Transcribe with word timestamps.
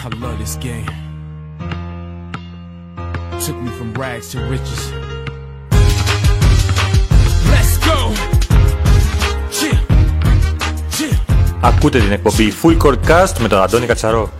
I 0.00 0.08
love 0.24 0.38
this 0.38 0.54
game. 0.66 0.86
Took 3.44 3.56
me 3.64 3.70
from 3.78 3.92
rags 3.94 4.30
to 4.32 4.38
riches. 4.52 4.82
Let's 7.52 7.74
go! 7.88 7.98
Yeah. 9.62 9.80
Yeah. 11.00 11.16
Ακούτε 11.62 11.98
την 11.98 12.12
εκπομπή 12.12 12.52
Full 12.62 12.76
Court 12.82 12.98
Cast 13.08 13.38
με 13.38 13.48
τον 13.48 13.62
Αντώνη 13.62 13.86
Κατσαρό. 13.86 14.30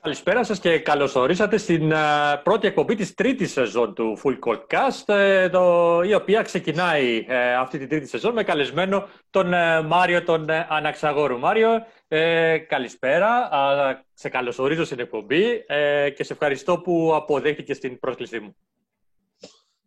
Καλησπέρα 0.00 0.44
σας 0.44 0.58
και 0.58 0.78
καλώς 0.78 1.14
ορίσατε 1.14 1.56
στην 1.56 1.94
α, 1.94 2.40
πρώτη 2.42 2.66
εκπομπή 2.66 2.94
της 2.94 3.14
τρίτης 3.14 3.52
σεζόν 3.52 3.94
του 3.94 4.18
Full 4.24 4.38
Court 4.46 4.60
Cast, 4.76 5.14
ε, 5.14 5.48
το, 5.48 6.00
η 6.04 6.14
οποία 6.14 6.42
ξεκινάει 6.42 7.24
ε, 7.28 7.54
αυτή 7.54 7.78
την 7.78 7.88
τρίτη 7.88 8.08
σεζόν 8.08 8.32
με 8.32 8.42
καλεσμένο 8.42 9.08
τον 9.30 9.52
ε, 9.52 9.82
Μάριο 9.82 10.22
τον 10.22 10.48
ε, 10.48 10.66
Αναξαγόρου. 10.70 11.38
Μάριο, 11.38 11.68
ε, 12.14 12.58
καλησπέρα, 12.58 13.28
α, 13.28 14.04
σε 14.14 14.28
καλωσορίζω 14.28 14.84
στην 14.84 14.98
εκπομπή 14.98 15.64
ε, 15.66 16.10
και 16.10 16.24
σε 16.24 16.32
ευχαριστώ 16.32 16.78
που 16.78 17.14
αποδέχτηκες 17.14 17.78
την 17.78 17.98
πρόσκλησή 17.98 18.38
μου. 18.40 18.56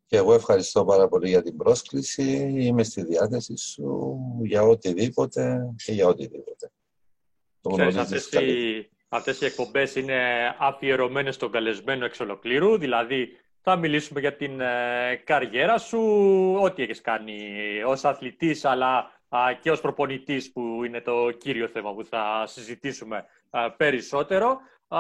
Και 0.06 0.18
εγώ 0.18 0.34
ευχαριστώ 0.34 0.86
πάρα 0.86 1.08
πολύ 1.08 1.30
για 1.30 1.42
την 1.42 1.58
πρόσκληση. 1.58 2.24
Είμαι 2.58 2.84
στη 2.84 3.04
διάθεση 3.04 3.58
σου 3.58 4.18
για 4.44 4.62
οτιδήποτε 4.62 5.74
και 5.86 5.92
για 5.92 6.08
οτιδήποτε. 6.08 6.72
Το 7.62 7.70
Ξέρεις, 7.70 7.94
γνωρίζεις 7.94 8.16
αυτές, 8.16 8.28
οι, 8.28 8.30
καλύτερα. 8.30 8.88
αυτές 9.10 9.42
οι 9.42 9.46
εκπομπές 9.46 9.96
είναι 9.96 10.20
αφιερωμένες 10.60 11.36
στον 11.36 11.52
καλεσμένο 11.52 12.06
εξ 12.06 12.20
ολοκλήρου, 12.20 12.78
δηλαδή 12.78 13.28
θα 13.62 13.76
μιλήσουμε 13.76 14.20
για 14.20 14.36
την 14.36 14.60
ε, 14.60 15.22
καριέρα 15.24 15.78
σου, 15.78 16.00
ό,τι 16.62 16.84
έχεις 16.84 17.02
κάνει 17.02 17.38
ως 17.86 18.06
αθλητής 18.06 18.66
αλλά 18.66 18.98
α, 18.98 19.06
και 19.62 19.72
ως 19.72 19.82
προπονητής 19.82 20.52
που 20.52 20.84
είναι 20.84 21.02
το 21.02 21.32
κύριο 21.32 21.68
θέμα 21.68 21.94
που 21.94 22.06
θα 22.06 22.44
συζητήσουμε 22.46 23.26
α, 23.50 23.72
περισσότερο. 23.72 24.48
Α, 24.88 25.00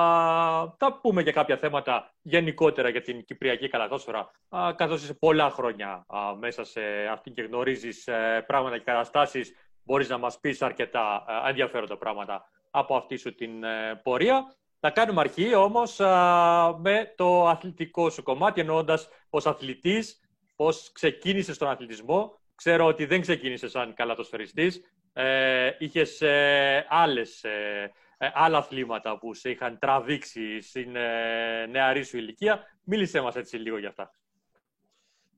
θα 0.78 1.00
πούμε 1.02 1.22
για 1.22 1.32
κάποια 1.32 1.58
θέματα 1.58 2.14
γενικότερα 2.22 2.90
για 2.90 3.02
την 3.02 3.26
Κυπριακή 3.26 3.70
Καλαθόσφαιρα, 3.70 4.32
α, 4.50 4.74
καθώς 4.76 5.04
είσαι 5.04 5.14
πολλά 5.14 5.50
χρόνια 5.50 6.06
α, 6.08 6.36
μέσα 6.40 6.64
σε 6.64 6.82
αυτήν 7.12 7.34
και 7.34 7.42
γνωρίζεις 7.42 8.08
ε, 8.08 8.44
πράγματα 8.48 8.78
και 8.78 8.84
καταστάσεις, 8.84 9.54
μπορείς 9.84 10.10
να 10.10 10.18
μας 10.18 10.40
πεις 10.40 10.62
αρκετά 10.62 11.26
ε, 11.46 11.50
ενδιαφέροντα 11.50 11.98
πράγματα 11.98 12.50
από 12.72 12.96
αυτή 12.96 13.18
σου 13.18 13.36
την 13.36 13.64
ε, 13.64 14.00
πορεία. 14.04 14.56
Θα 14.80 14.90
κάνουμε 14.90 15.20
αρχή 15.20 15.56
όμως 15.56 16.00
α, 16.00 16.78
με 16.78 17.14
το 17.16 17.48
αθλητικό 17.48 18.10
σου 18.10 18.24
κομμάτι, 18.24 18.60
εννοώντας 18.62 19.10
ως 19.30 19.46
αθλητής, 19.46 20.20
πώς 20.56 20.92
ξεκίνησες 20.92 21.56
στον 21.56 21.68
αθλητισμό. 21.68 22.40
Ξέρω 22.56 22.86
ότι 22.86 23.06
δεν 23.06 23.22
ξεκίνησες 23.22 23.72
σαν 23.72 23.94
καλατοσφαιριστής, 23.94 24.82
ε, 25.14 25.72
είχες 25.80 26.22
ε, 26.22 26.86
άλλες, 26.90 27.44
ε, 27.44 27.92
ε, 28.18 28.28
άλλα 28.34 28.58
αθλήματα 28.58 29.18
που 29.18 29.34
σε 29.34 29.50
είχαν 29.50 29.80
τραβήξει 29.80 30.62
στην 30.62 30.96
ε, 30.96 31.66
νεαρή 31.66 32.04
σου 32.04 32.18
ηλικία. 32.18 32.64
Μίλησέ 32.84 33.22
μας 33.22 33.36
έτσι 33.36 33.58
λίγο 33.58 33.78
για 33.78 33.90
αυτά. 33.90 34.12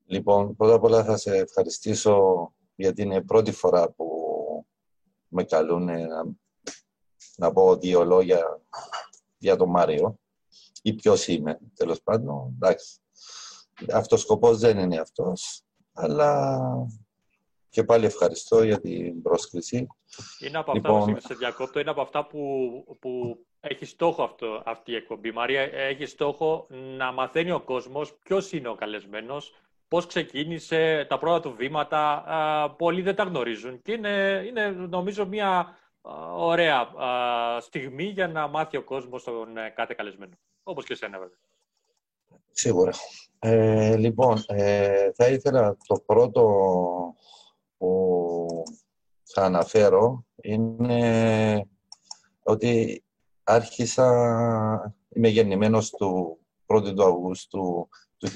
Λοιπόν, 0.06 0.56
πρώτα 0.56 0.74
απ' 0.74 0.84
όλα 0.84 1.04
θα 1.04 1.18
σε 1.18 1.36
ευχαριστήσω 1.38 2.48
γιατί 2.76 3.02
είναι 3.02 3.22
πρώτη 3.22 3.52
φορά 3.52 3.92
που 3.92 4.08
με 5.28 5.44
καλούν 5.44 5.84
να, 5.84 6.26
να 7.36 7.52
πω 7.52 7.76
δύο 7.76 8.04
λόγια 8.06 8.62
για 9.38 9.56
τον 9.56 9.70
Μάριο 9.70 10.20
ή 10.82 10.94
ποιος 10.94 11.28
είμαι, 11.28 11.60
τέλος 11.76 12.02
πάντων. 12.02 12.54
Εντάξει. 12.56 13.00
Αυτός 13.94 14.22
σκοπός 14.22 14.58
δεν 14.60 14.78
είναι 14.78 15.00
αυτός, 15.00 15.64
αλλά 15.94 16.60
και 17.78 17.84
πάλι 17.84 18.06
ευχαριστώ 18.06 18.64
για 18.64 18.80
την 18.80 19.22
πρόσκληση. 19.22 19.88
Είναι 20.40 20.58
από 20.58 20.74
Λοιπόν- 20.74 21.00
αυτά, 21.00 21.14
που 21.14 21.20
σε 21.20 21.34
διακόπτω, 21.34 21.80
είναι 21.80 21.90
από 21.90 22.02
αυτά 22.02 22.26
που, 22.26 22.42
που 23.00 23.40
έχει 23.60 23.86
στόχο 23.86 24.24
αυτό, 24.24 24.62
αυτή 24.66 24.92
η 24.92 24.96
εκπομπή. 24.96 25.32
Μαρία, 25.32 25.62
έχει 25.62 26.06
στόχο 26.06 26.68
να 26.98 27.12
μαθαίνει 27.12 27.52
ο 27.52 27.60
κόσμος 27.60 28.18
ποιος 28.24 28.52
είναι 28.52 28.68
ο 28.68 28.76
καλεσμένος, 28.76 29.54
πώς 29.88 30.06
ξεκίνησε 30.06 31.06
τα 31.10 31.18
πρώτα 31.18 31.40
του 31.42 31.56
βήματα. 31.56 32.24
Α, 32.26 32.70
πολλοί 32.70 33.02
δεν 33.02 33.16
τα 33.16 33.24
γνωρίζουν 33.24 33.82
και 33.82 33.92
είναι, 33.92 34.44
είναι 34.48 34.70
νομίζω 34.70 35.26
μια 35.26 35.50
α, 36.02 36.34
ωραία 36.36 36.80
α, 36.80 37.60
στιγμή 37.60 38.04
για 38.04 38.28
να 38.28 38.48
μάθει 38.48 38.78
ο 38.78 38.84
κόσμος 38.84 39.24
τον 39.24 39.58
ε, 39.58 39.70
κάθε 39.76 39.94
καλεσμένο. 39.98 40.34
Όπως 40.64 40.86
και 40.86 40.94
εσένα 40.94 41.20
βέβαια. 41.20 41.38
Σίγουρα. 42.52 42.92
Ε, 43.40 43.96
λοιπόν, 43.98 44.44
ε, 44.48 45.12
θα 45.16 45.28
ήθελα 45.28 45.78
το 45.88 46.04
πρώτο 46.06 46.44
που 47.78 48.64
θα 49.24 49.42
αναφέρω 49.42 50.26
είναι 50.42 51.70
ότι 52.44 53.04
άρχισα, 53.44 54.96
είμαι 55.10 55.28
γεννημένος 55.28 55.90
του 55.90 56.40
1η 56.66 56.96
του 56.96 57.04
Αυγούστου 57.04 57.90
του 58.18 58.28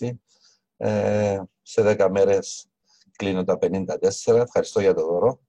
1966. 0.00 0.10
Ε, 0.76 1.42
σε 1.62 1.96
10 1.98 2.08
μέρες 2.10 2.66
κλείνω 3.16 3.44
τα 3.44 3.58
54. 3.60 4.34
Ευχαριστώ 4.34 4.80
για 4.80 4.94
το 4.94 5.06
δώρο. 5.06 5.40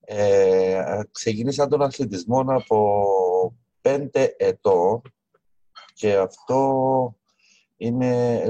Ε, 0.00 1.00
ξεκίνησα 1.10 1.68
τον 1.68 1.82
αθλητισμό 1.82 2.44
από 2.46 3.56
5 3.82 4.08
ετών 4.36 5.02
και 5.94 6.16
αυτό 6.16 7.16
είναι 7.76 8.42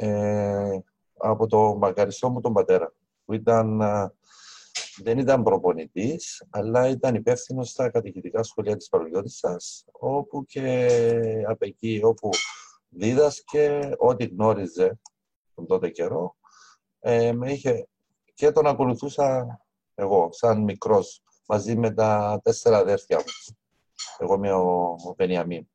ε, 0.00 0.78
από 1.16 1.46
το 1.46 1.76
μακαριστό 1.76 2.30
μου 2.30 2.40
τον 2.40 2.52
πατέρα, 2.52 2.92
που 3.24 3.32
ήταν, 3.32 3.82
α, 3.82 4.12
δεν 5.02 5.18
ήταν 5.18 5.42
προπονητής, 5.42 6.46
αλλά 6.50 6.88
ήταν 6.88 7.14
υπεύθυνος 7.14 7.68
στα 7.70 7.90
κατοικητικά 7.90 8.42
σχολεία 8.42 8.76
της 8.76 8.88
Παρολιώτισσας, 8.88 9.84
όπου 9.92 10.44
και 10.44 10.88
από 11.48 11.64
εκεί 11.64 12.00
όπου 12.04 12.30
δίδασκε, 12.88 13.90
ό,τι 13.98 14.24
γνώριζε 14.24 14.98
τον 15.54 15.66
τότε 15.66 15.88
καιρό, 15.88 16.36
ε, 17.00 17.32
με 17.32 17.52
είχε, 17.52 17.88
και 18.34 18.50
τον 18.52 18.66
ακολουθούσα 18.66 19.60
εγώ, 19.94 20.28
σαν 20.32 20.62
μικρός, 20.62 21.22
μαζί 21.46 21.76
με 21.76 21.90
τα 21.94 22.40
τέσσερα 22.42 22.76
αδέρφια 22.76 23.16
μου. 23.16 23.24
Εγώ 24.18 24.34
είμαι 24.34 24.52
ο, 24.52 24.96
ο 25.04 25.14
Βενιαμίν. 25.16 25.68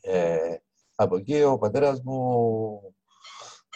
Ε, 0.00 0.56
από 1.00 1.16
εκεί 1.16 1.42
ο 1.42 1.58
πατέρας 1.58 2.02
μου 2.02 2.94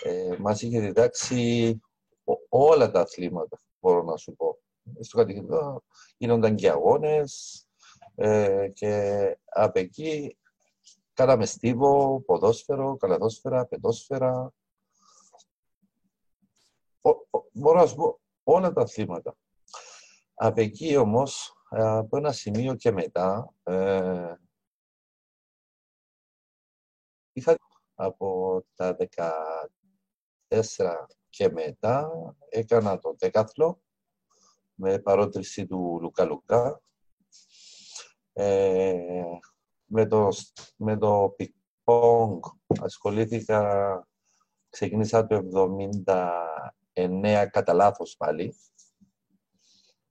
ε, 0.02 0.36
μας 0.38 0.62
είχε 0.62 0.80
διδάξει 0.80 1.80
ο- 2.24 2.46
όλα 2.48 2.90
τα 2.90 3.00
αθλήματα, 3.00 3.58
μπορώ 3.80 4.02
να 4.02 4.16
σου 4.16 4.34
πω. 4.36 4.58
Στο 5.00 5.16
κατοικητικό 5.16 5.82
γίνονταν 6.16 6.54
και 6.54 6.70
αγώνες 6.70 7.64
ε, 8.14 8.68
και 8.72 9.22
από 9.44 9.78
εκεί 9.78 10.38
κάναμε 11.12 11.46
στίβο, 11.46 12.20
ποδόσφαιρο, 12.20 12.96
καλαδόσφαιρα, 12.96 13.66
πεντόσφαιρα. 13.66 14.52
Ο- 17.00 17.10
ο- 17.38 17.48
μπορώ 17.52 17.78
να 17.80 17.86
σου 17.86 17.94
πω 17.96 18.20
όλα 18.42 18.72
τα 18.72 18.82
αθλήματα. 18.82 19.36
Από 20.34 20.60
εκεί 20.60 20.96
όμως, 20.96 21.52
ε, 21.70 21.82
από 21.82 22.16
ένα 22.16 22.32
σημείο 22.32 22.74
και 22.74 22.90
μετά, 22.90 23.52
ε, 23.62 24.34
από 28.04 28.60
τα 28.74 28.96
14 30.48 30.60
και 31.28 31.50
μετά 31.50 32.10
έκανα 32.48 32.98
το 32.98 33.14
δέκαθλο 33.18 33.82
με 34.74 34.98
παρότρυνση 34.98 35.66
του 35.66 35.98
Λουκά 36.00 36.24
Λουκά. 36.24 36.82
Ε, 38.32 39.22
με 39.84 40.06
το, 40.06 40.28
με 40.76 40.96
το 40.96 41.34
πινγκ-πονγκ 41.36 42.40
ασχολήθηκα, 42.80 44.08
ξεκίνησα 44.68 45.26
το 45.26 45.76
79 46.92 47.46
κατά 47.50 47.72
λάθος 47.72 48.16
πάλι, 48.16 48.54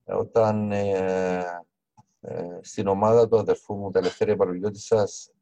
όταν 0.04 0.72
ε, 0.72 1.44
ε, 2.20 2.58
στην 2.60 2.86
ομάδα 2.86 3.28
του 3.28 3.38
αδερφού 3.38 3.74
μου, 3.76 3.90
την 3.90 3.98
Ελευθερία 3.98 4.36
Παλλουριώτισσας, 4.36 5.32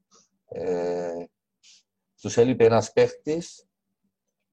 ε, 0.49 1.25
τους 2.21 2.37
έλειπε 2.37 2.65
ένας 2.65 2.93
παίχτης 2.93 3.69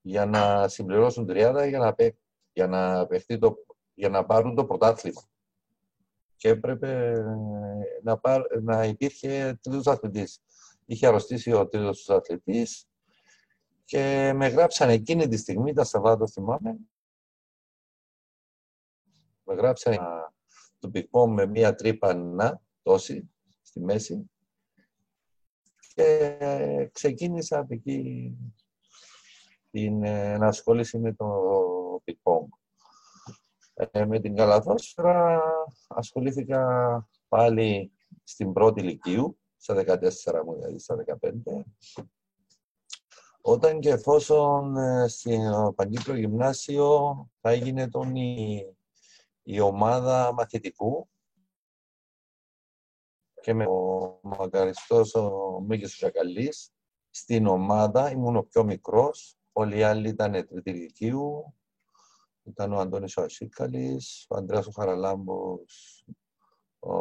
για 0.02 0.26
να 0.26 0.68
συμπληρώσουν 0.68 1.26
τριάδα 1.26 1.66
για 1.66 1.80
να, 1.80 1.94
παί- 1.94 2.18
για 2.54 2.68
να, 2.68 3.08
παιχτεί 3.08 3.38
το, 3.38 3.66
για 3.94 4.10
να 4.10 4.26
πάρουν 4.26 4.56
το 4.56 4.66
πρωτάθλημα. 4.66 5.22
Και 6.36 6.50
έπρεπε 6.50 7.22
να, 8.04 8.18
πάρ, 8.18 8.42
να 8.62 8.86
υπήρχε 8.86 9.60
τρίτος 9.62 9.88
αθλητής. 9.88 10.42
Είχε 10.86 11.08
αρρωστήσει 11.08 11.54
ο 11.54 11.68
τρίτος 11.68 12.10
αθλητής 12.10 12.88
και 13.86 14.32
με 14.36 14.48
γράψαν 14.48 14.90
εκείνη 14.90 15.28
τη 15.28 15.38
στιγμή, 15.38 15.74
τα 15.74 15.84
Σαββάτο 15.84 16.28
θυμάμαι, 16.28 16.78
με 19.44 19.54
γράψαν 19.56 19.94
α, 19.94 20.34
το 20.80 20.90
πικμό 20.90 21.28
με 21.28 21.46
μία 21.46 21.76
τρύπα 21.76 22.14
να, 22.14 22.62
τόση, 22.82 23.30
στη 23.62 23.80
μέση 23.80 24.30
και 25.98 26.90
ξεκίνησα 26.94 27.60
από 27.60 27.74
εκεί 27.74 28.32
την 29.72 30.04
ε, 30.04 30.34
ενασχόληση 30.34 30.98
με 30.98 31.14
το 31.14 31.28
πινγκ-πονγκ. 32.04 32.48
με 34.08 34.20
την 34.20 34.36
καλαθόσφαιρα 34.36 35.42
ασχολήθηκα 35.88 36.62
πάλι 37.28 37.92
στην 38.24 38.54
πρώτη 38.54 38.80
λυκείου, 38.80 39.38
στα 39.58 39.76
14 39.76 40.42
μου, 40.46 40.54
δηλαδή 40.54 40.80
στα 40.80 41.04
15. 41.20 41.30
Όταν 43.42 43.80
και 43.80 43.90
εφόσον 43.90 44.78
ε, 44.78 45.08
στο 45.08 45.74
Παγκύπριο 45.76 46.16
Γυμνάσιο 46.16 47.16
θα 47.42 47.50
έγινε 47.50 47.90
τον 47.90 48.16
η, 48.16 48.66
η 49.44 49.60
ομάδα 49.60 50.34
μαθητικού 50.34 51.10
και 53.48 53.54
με 53.54 53.66
ο 53.66 54.20
μακαριστός 54.24 55.16
ο 55.16 55.60
Μίκης 55.68 55.96
Σακαλής 55.96 56.72
στην 57.10 57.48
ομάδα, 57.48 58.12
ήμουν 58.12 58.36
ο 58.36 58.44
πιο 58.44 58.64
μικρός, 58.64 59.38
όλοι 59.52 59.78
οι 59.78 59.84
άλλοι 59.84 60.10
ήταν 60.10 60.48
τρίτη 60.48 60.70
ηλικίου, 60.70 61.56
ήταν 62.44 62.74
ο 62.74 62.80
Αντώνης 62.80 63.18
ο 63.18 63.22
Ασίκαλης, 63.22 64.26
ο 64.30 64.36
Ανδρέας 64.36 64.68
ο 64.68 64.72
Χαραλάμπος, 64.72 66.06
ο, 66.80 66.94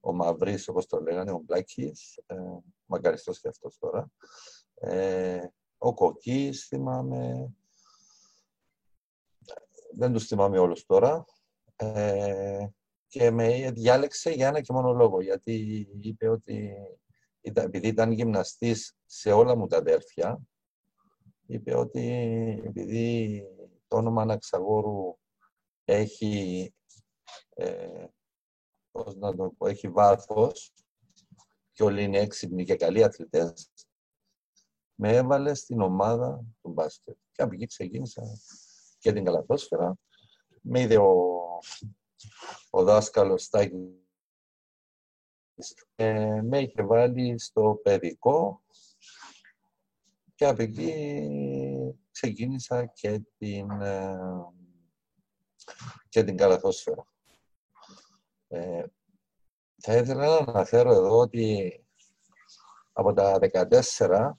ο 0.00 0.12
Μαυρής, 0.12 0.68
όπως 0.68 0.86
το 0.86 1.00
λέγανε, 1.00 1.30
ο 1.30 1.38
Μπλάκης, 1.38 2.22
ε, 2.26 2.36
μακαριστός 2.84 3.40
και 3.40 3.48
αυτός 3.48 3.78
τώρα. 3.78 4.10
Ε, 4.74 5.46
ο 5.78 5.94
Κοκκής, 5.94 6.66
θυμάμαι. 6.66 7.54
Δεν 9.96 10.12
τους 10.12 10.26
θυμάμαι 10.26 10.58
όλους 10.58 10.86
τώρα. 10.86 11.24
Ε, 11.76 12.66
και 13.08 13.30
με 13.30 13.70
διάλεξε 13.70 14.30
για 14.30 14.48
ένα 14.48 14.60
και 14.60 14.72
μόνο 14.72 14.92
λόγο, 14.92 15.20
γιατί 15.20 15.86
είπε 16.00 16.28
ότι 16.28 16.74
επειδή 17.40 17.88
ήταν 17.88 18.12
γυμναστής 18.12 18.96
σε 19.06 19.32
όλα 19.32 19.56
μου 19.56 19.66
τα 19.66 19.76
αδέρφια, 19.76 20.40
είπε 21.46 21.76
ότι 21.76 22.06
επειδή 22.64 23.42
το 23.88 23.96
όνομα 23.96 24.22
Αναξαγόρου 24.22 25.18
έχει, 25.84 26.74
ε, 27.54 28.04
πώς 28.90 29.16
να 29.16 29.36
το 29.36 29.54
πω, 29.58 29.66
έχει 29.66 29.88
βάθος 29.88 30.72
και 31.72 31.82
όλοι 31.82 32.02
είναι 32.02 32.18
έξυπνοι 32.18 32.64
και 32.64 32.76
καλοί 32.76 33.04
αθλητές, 33.04 33.70
με 34.94 35.16
έβαλε 35.16 35.54
στην 35.54 35.80
ομάδα 35.80 36.44
του 36.62 36.70
μπάσκετ. 36.70 37.16
Και 37.32 37.42
από 37.42 37.54
εκεί 37.54 37.66
ξεκίνησα 37.66 38.22
και 38.98 39.12
την 39.12 39.24
καλαθόσφαιρα. 39.24 39.94
Με 40.60 40.80
είδε 40.80 40.96
ο, 40.96 41.38
ο 42.70 42.84
δάσκαλος 42.84 43.42
Στάκης 43.42 43.96
ε, 45.94 46.40
με 46.42 46.58
είχε 46.60 46.82
βάλει 46.82 47.38
στο 47.38 47.80
παιδικό 47.82 48.62
και 50.34 50.46
από 50.46 50.62
εκεί 50.62 50.92
ξεκίνησα 52.10 52.86
και 52.86 53.22
την, 53.38 53.70
ε, 53.70 54.16
και 56.08 56.24
την 56.24 56.36
καλαθόσφαιρα. 56.36 57.06
Ε, 58.48 58.84
θα 59.80 59.96
ήθελα 59.96 60.26
να 60.26 60.36
αναφέρω 60.36 60.92
εδώ 60.92 61.18
ότι 61.18 61.72
από 62.92 63.12
τα 63.12 63.38
14 63.98 64.30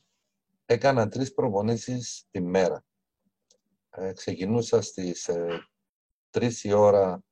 έκανα 0.66 1.08
τρεις 1.08 1.34
προπονήσεις 1.34 2.28
τη 2.32 2.42
μέρα. 2.42 2.84
Ε, 3.90 4.14
ξεκινούσα 4.14 4.82
στις 4.82 5.28
ε, 5.28 5.70
3 6.32 6.52
η 6.64 6.72
ώρα, 6.72 7.24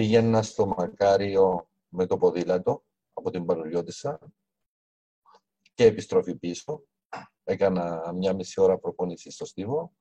πήγαινα 0.00 0.42
στο 0.42 0.66
Μακάριο 0.66 1.68
με 1.88 2.06
το 2.06 2.16
ποδήλατο 2.16 2.84
από 3.12 3.30
την 3.30 3.44
Παλλουριώτισσα 3.44 4.32
και 5.74 5.84
επιστροφή 5.84 6.34
πίσω. 6.34 6.82
Έκανα 7.44 8.12
μια 8.12 8.34
μισή 8.34 8.60
ώρα 8.60 8.78
προπόνηση 8.78 9.30
στο 9.30 9.44
στίβο. 9.44 9.92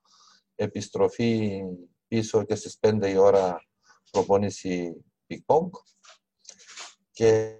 Επιστροφή 0.56 1.62
πίσω 2.08 2.44
και 2.44 2.56
στις 2.56 2.78
5 2.80 3.10
η 3.12 3.18
ώρα 3.18 3.68
προπόνηση 4.12 5.06
πινγκ 5.26 5.46
και 7.12 7.60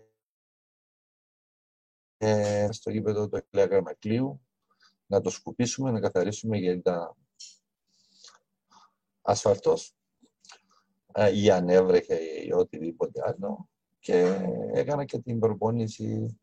ε, 2.18 2.68
στο 2.72 2.92
γήπεδο 2.92 3.30
του 3.30 3.36
Εκλέα 3.36 3.82
Μακλίου 3.82 4.48
να 5.06 5.22
το 5.22 5.30
σκουπίσουμε, 5.30 5.92
να 5.92 6.00
καθαρίσουμε 6.00 6.58
γιατί 6.58 6.78
ήταν 6.78 7.16
ασφαλτός 9.22 9.90
ε, 9.90 9.99
ή 11.28 11.50
αν 11.50 11.70
έβρεχε 11.70 12.16
ή 12.16 12.52
οτιδήποτε 12.52 13.22
άλλο 13.26 13.70
και 14.00 14.40
έκανα 14.74 15.06
και 15.06 15.20
την 15.20 15.40
προπόνηση 15.40 16.40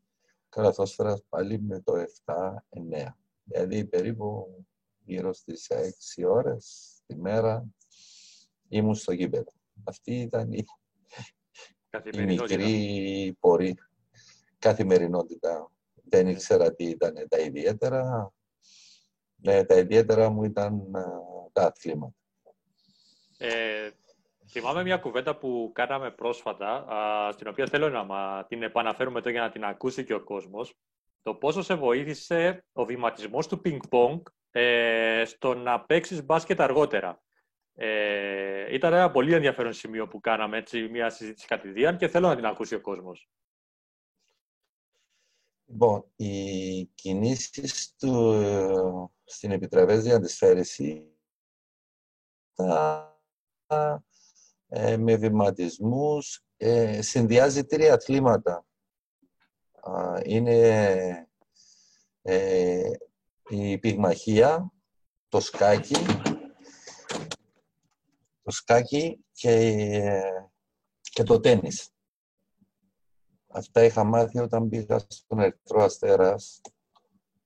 καλαθόσφαιρας 0.49 1.23
πάλι 1.29 1.61
με 1.61 1.81
το 1.81 1.93
7-9. 2.25 3.07
Δηλαδή 3.43 3.85
περίπου 3.85 4.47
γύρω 5.03 5.33
στις 5.33 5.71
6 6.19 6.27
ώρες 6.29 6.91
τη 7.05 7.15
μέρα 7.15 7.65
ήμουν 8.67 8.95
στο 8.95 9.11
γήπεδο. 9.11 9.51
Αυτή 9.83 10.19
ήταν 10.19 10.51
η, 10.51 10.65
η 12.11 12.25
μικρή 12.25 13.37
πορεία, 13.39 13.91
καθημερινότητα. 14.59 15.71
Δεν 16.09 16.27
ήξερα 16.27 16.73
τι 16.73 16.83
ήταν 16.83 17.13
τα 17.29 17.39
ιδιαίτερα. 17.39 18.33
Ναι, 19.35 19.63
τα 19.63 19.77
ιδιαίτερα 19.77 20.29
μου 20.29 20.43
ήταν 20.43 20.91
τα 21.51 21.65
αθλήματα. 21.65 22.15
Ε, 23.37 23.89
θυμάμαι 24.49 24.83
μια 24.83 24.97
κουβέντα 24.97 25.37
που 25.37 25.71
κάναμε 25.73 26.11
πρόσφατα, 26.11 26.67
α, 26.67 27.31
στην 27.31 27.47
οποία 27.47 27.67
θέλω 27.67 27.89
να 27.89 28.03
μα, 28.03 28.45
την 28.47 28.63
επαναφέρουμε 28.63 29.19
εδώ 29.19 29.29
για 29.29 29.41
να 29.41 29.49
την 29.49 29.65
ακούσει 29.65 30.03
και 30.03 30.13
ο 30.13 30.23
κόσμος. 30.23 30.75
Το 31.21 31.35
πόσο 31.35 31.61
σε 31.61 31.75
βοήθησε 31.75 32.65
ο 32.71 32.85
βηματισμός 32.85 33.47
του 33.47 33.61
πινκ-πονγκ 33.61 34.21
ε, 34.51 35.23
στο 35.25 35.53
να 35.53 35.81
παίξεις 35.81 36.25
μπάσκετ 36.25 36.61
αργότερα. 36.61 37.21
Ε, 37.73 38.73
ήταν 38.73 38.93
ένα 38.93 39.11
πολύ 39.11 39.33
ενδιαφέρον 39.33 39.73
σημείο 39.73 40.07
που 40.07 40.19
κάναμε, 40.19 40.57
έτσι, 40.57 40.87
μια 40.87 41.09
συζήτηση 41.09 41.47
κατηδίαν 41.47 41.97
και 41.97 42.07
θέλω 42.07 42.27
να 42.27 42.35
την 42.35 42.45
ακούσει 42.45 42.75
ο 42.75 42.81
κόσμος. 42.81 43.29
Λοιπόν, 45.65 46.05
οι 46.15 46.85
κινήσεις 46.85 47.95
του 47.95 49.11
στην 49.23 49.51
επιτραπέζια 49.51 50.19
της 50.19 50.37
φέρεση 50.37 51.17
ε, 54.67 54.97
με 54.97 55.15
βηματισμούς 55.15 56.43
ε, 56.57 57.01
συνδυάζει 57.01 57.65
τρία 57.65 57.93
αθλήματα. 57.93 58.65
είναι 60.23 61.27
ε, 62.21 62.91
η 63.49 63.77
πυγμαχία, 63.77 64.71
το 65.29 65.39
σκάκι, 65.39 65.95
το 68.43 68.51
σκάκι 68.51 69.25
και, 69.31 69.75
και 71.01 71.23
το 71.23 71.39
τένις. 71.39 71.91
Αυτά 73.47 73.83
είχα 73.83 74.03
μάθει 74.03 74.39
όταν 74.39 74.69
πήγα 74.69 74.99
στον 75.07 75.39
Ερυθρό 75.39 75.83
Αστέρας, 75.83 76.61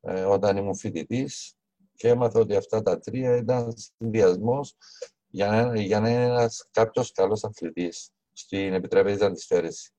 ε, 0.02 0.24
όταν 0.24 0.58
ήμουν 0.58 0.76
φοιτητής 0.76 1.56
και 1.96 2.08
έμαθα 2.08 2.40
ότι 2.40 2.56
αυτά 2.56 2.82
τα 2.82 3.00
τρία 3.00 3.36
ήταν 3.36 3.74
συνδυασμός 3.76 4.76
για 5.32 5.48
να, 5.48 5.82
για 5.82 6.00
να 6.00 6.10
είναι 6.10 6.24
ένας 6.24 6.68
κάποιος 6.72 7.12
καλός 7.12 7.44
αθλητής 7.44 8.10
στην 8.34 8.74
επιτραπέζια 8.74 9.32
της 9.32 9.46
φέρεση. 9.46 9.92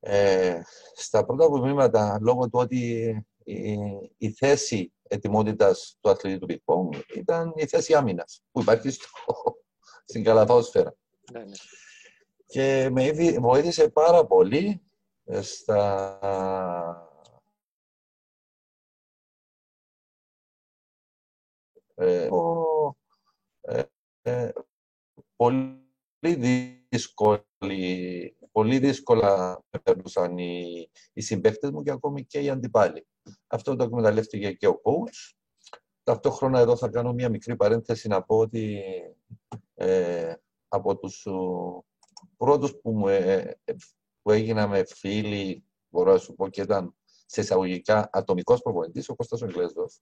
Ε, 0.00 0.60
στα 0.94 1.24
πρώτα 1.24 1.60
βήματα, 1.60 2.18
λόγω 2.20 2.44
του 2.44 2.58
ότι 2.58 3.08
η, 3.44 3.76
η 4.16 4.30
θέση 4.30 4.92
ετοιμότητας 5.02 5.98
του 6.00 6.10
αθλητή 6.10 6.38
του 6.38 6.46
πικπόμ 6.46 6.88
ήταν 7.14 7.52
η 7.56 7.66
θέση 7.66 7.94
άμυνας 7.94 8.42
που 8.52 8.60
υπάρχει 8.60 8.90
στο, 8.90 9.08
στην 10.04 10.24
καλαθόσφαιρα. 10.24 10.94
Ναι, 11.32 11.38
ναι. 11.38 11.56
Και 12.46 12.88
με 12.92 13.10
βοήθησε 13.40 13.88
πάρα 13.88 14.26
πολύ 14.26 14.82
ε, 15.24 15.42
στα 15.42 16.18
ε, 21.94 22.28
ε, 23.60 23.82
πολύ, 25.36 26.34
δύσκολη, 26.88 28.36
πολύ 28.52 28.78
δύσκολα 28.78 29.62
περνούσαν 29.82 30.38
οι, 30.38 30.88
οι 31.12 31.20
συμπαίκτες 31.20 31.70
μου 31.70 31.82
και 31.82 31.90
ακόμη 31.90 32.24
και 32.24 32.40
οι 32.40 32.48
αντιπάλοι. 32.48 33.06
Αυτό 33.46 33.76
το 33.76 33.84
εκμεταλλεύτηκε 33.84 34.52
και 34.52 34.68
ο 34.68 34.80
coach. 34.82 35.34
Ταυτόχρονα 36.02 36.58
εδώ 36.58 36.76
θα 36.76 36.88
κάνω 36.88 37.12
μια 37.12 37.28
μικρή 37.28 37.56
παρένθεση 37.56 38.08
να 38.08 38.22
πω 38.22 38.38
ότι 38.38 38.82
ε, 39.74 40.34
από 40.68 40.96
τους 40.96 41.26
πρώτους 42.36 42.76
που, 42.80 42.92
μου, 42.92 43.08
ε, 43.08 43.58
που 44.22 44.30
έγινα 44.30 44.68
με 44.68 44.84
φίλοι, 44.84 45.64
μπορώ 45.88 46.12
να 46.12 46.18
σου 46.18 46.34
πω 46.34 46.48
και 46.48 46.60
ήταν 46.60 46.94
σε 47.26 47.40
εισαγωγικά 47.40 48.08
ατομικός 48.12 48.62
προπονητής, 48.62 49.08
ο 49.08 49.14
Κώστας 49.14 49.42
Εγγλέσδος, 49.42 50.00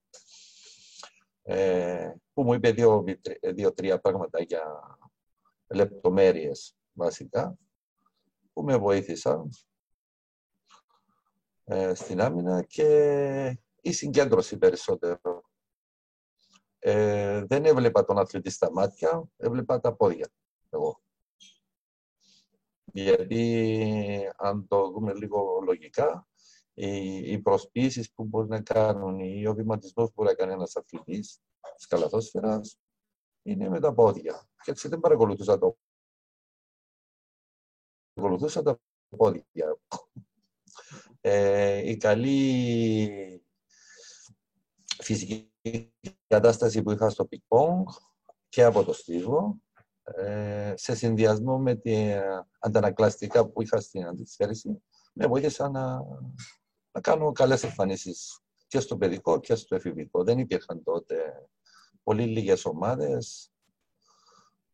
ε, 1.51 2.13
που 2.33 2.43
μου 2.43 2.53
είπε 2.53 2.71
δύο-τρία 3.53 3.99
πράγματα 3.99 4.41
για 4.41 4.63
λεπτομέρειες 5.67 6.77
βασικά, 6.93 7.57
που 8.53 8.63
με 8.63 8.77
βοήθησαν 8.77 9.49
ε, 11.63 11.93
στην 11.93 12.21
άμυνα 12.21 12.63
και 12.63 13.57
η 13.81 13.91
συγκέντρωση 13.91 14.57
περισσότερο. 14.57 15.43
Ε, 16.79 17.45
δεν 17.45 17.65
έβλεπα 17.65 18.05
τον 18.05 18.17
αθλητή 18.17 18.49
στα 18.49 18.71
μάτια, 18.71 19.23
έβλεπα 19.37 19.79
τα 19.79 19.95
πόδια. 19.95 20.29
εγώ. 20.69 21.01
Γιατί 22.83 24.33
αν 24.37 24.67
το 24.67 24.91
δούμε 24.91 25.13
λίγο 25.13 25.61
λογικά, 25.65 26.27
οι, 26.79 27.31
οι 27.31 27.39
προσποιήσεις 27.39 28.11
που 28.13 28.23
μπορεί 28.23 28.47
να 28.47 28.61
κάνουν 28.61 29.19
ή 29.19 29.47
ο 29.47 29.53
βηματισμός 29.53 30.07
που 30.07 30.13
μπορεί 30.15 30.29
να 30.29 30.35
κάνει 30.35 30.53
ένας 30.53 30.75
αθλητής 30.75 31.39
της 31.75 31.87
καλαθόσφαιρας 31.87 32.79
είναι 33.41 33.69
με 33.69 33.79
τα 33.79 33.93
πόδια. 33.93 34.47
Και 34.63 34.71
έτσι 34.71 34.87
δεν 34.87 34.99
παρακολουθούσα 34.99 35.57
το 35.57 35.77
παρακολουθούσα 38.13 38.61
τα 38.61 38.79
πόδια. 39.17 39.77
Ε, 41.21 41.89
η 41.89 41.97
καλή 41.97 43.43
φυσική 45.01 45.51
κατάσταση 46.27 46.81
που 46.81 46.91
είχα 46.91 47.09
στο 47.09 47.25
πινγκ 47.25 47.43
και 48.49 48.63
από 48.63 48.83
το 48.83 48.93
στίβο, 48.93 49.61
ε, 50.03 50.73
σε 50.77 50.95
συνδυασμό 50.95 51.59
με 51.59 51.75
τα 51.75 52.47
αντανακλαστικά 52.59 53.47
που 53.47 53.61
είχα 53.61 53.79
στην 53.79 54.05
αντισφαίρεση, 54.05 54.83
με 55.13 55.27
βοήθησαν 55.27 55.71
να, 55.71 56.01
να 56.91 57.01
κάνω 57.01 57.31
καλές 57.31 57.63
εμφανίσεις 57.63 58.39
και 58.67 58.79
στο 58.79 58.97
παιδικό 58.97 59.39
και 59.39 59.55
στο 59.55 59.75
εφηβικό. 59.75 60.23
Δεν 60.23 60.39
υπήρχαν 60.39 60.83
τότε 60.83 61.47
πολύ 62.03 62.25
λίγες 62.25 62.65
ομάδες 62.65 63.51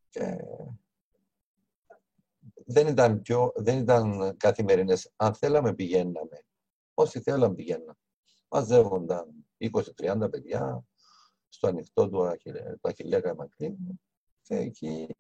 και 0.09 0.37
δεν 2.65 2.87
ήταν, 2.87 3.21
πιο, 3.21 3.51
δεν 3.55 3.77
ήταν 3.77 4.35
καθημερινές. 4.37 5.11
Αν 5.15 5.33
θέλαμε 5.33 5.73
πηγαίναμε. 5.73 6.45
Όσοι 6.93 7.19
θέλαμε 7.19 7.55
πηγαίναμε. 7.55 7.97
Μαζεύονταν 8.47 9.27
20-30 10.01 10.27
παιδιά 10.31 10.83
στο 11.49 11.67
ανοιχτό 11.67 12.09
του, 12.09 12.37
Αχιλέα 12.81 13.19
Καμακλή 13.19 13.77
και 14.41 14.55
εκεί 14.55 15.15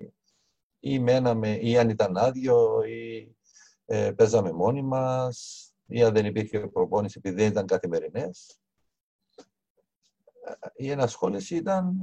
ή 0.79 0.99
μέναμε, 0.99 1.55
ή 1.55 1.77
αν 1.77 1.89
ήταν 1.89 2.17
άδειο, 2.17 2.83
ή 2.83 3.35
ε, 3.85 4.11
παίζαμε 4.11 4.51
μόνοι 4.51 4.81
μας, 4.81 5.69
ή 5.87 6.03
αν 6.03 6.13
δεν 6.13 6.25
υπήρχε 6.25 6.59
προπόνηση 6.59 7.17
επειδή 7.17 7.35
δεν 7.35 7.51
ήταν 7.51 7.65
καθημερινές. 7.65 8.59
Ε, 10.45 10.51
η 10.75 10.89
ενασχόληση 10.89 11.55
ήταν 11.55 11.95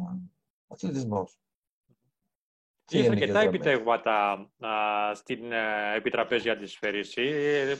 αθλητισμός. 0.68 1.42
Είχε 2.90 3.08
αρκετά 3.08 3.40
επιτεύγματα 3.40 4.46
στην 5.14 5.52
ε, 5.52 5.94
επιτραπέζια 5.96 6.56
της 6.56 6.76
Φερήση. 6.78 7.22
Ε, 7.22 7.76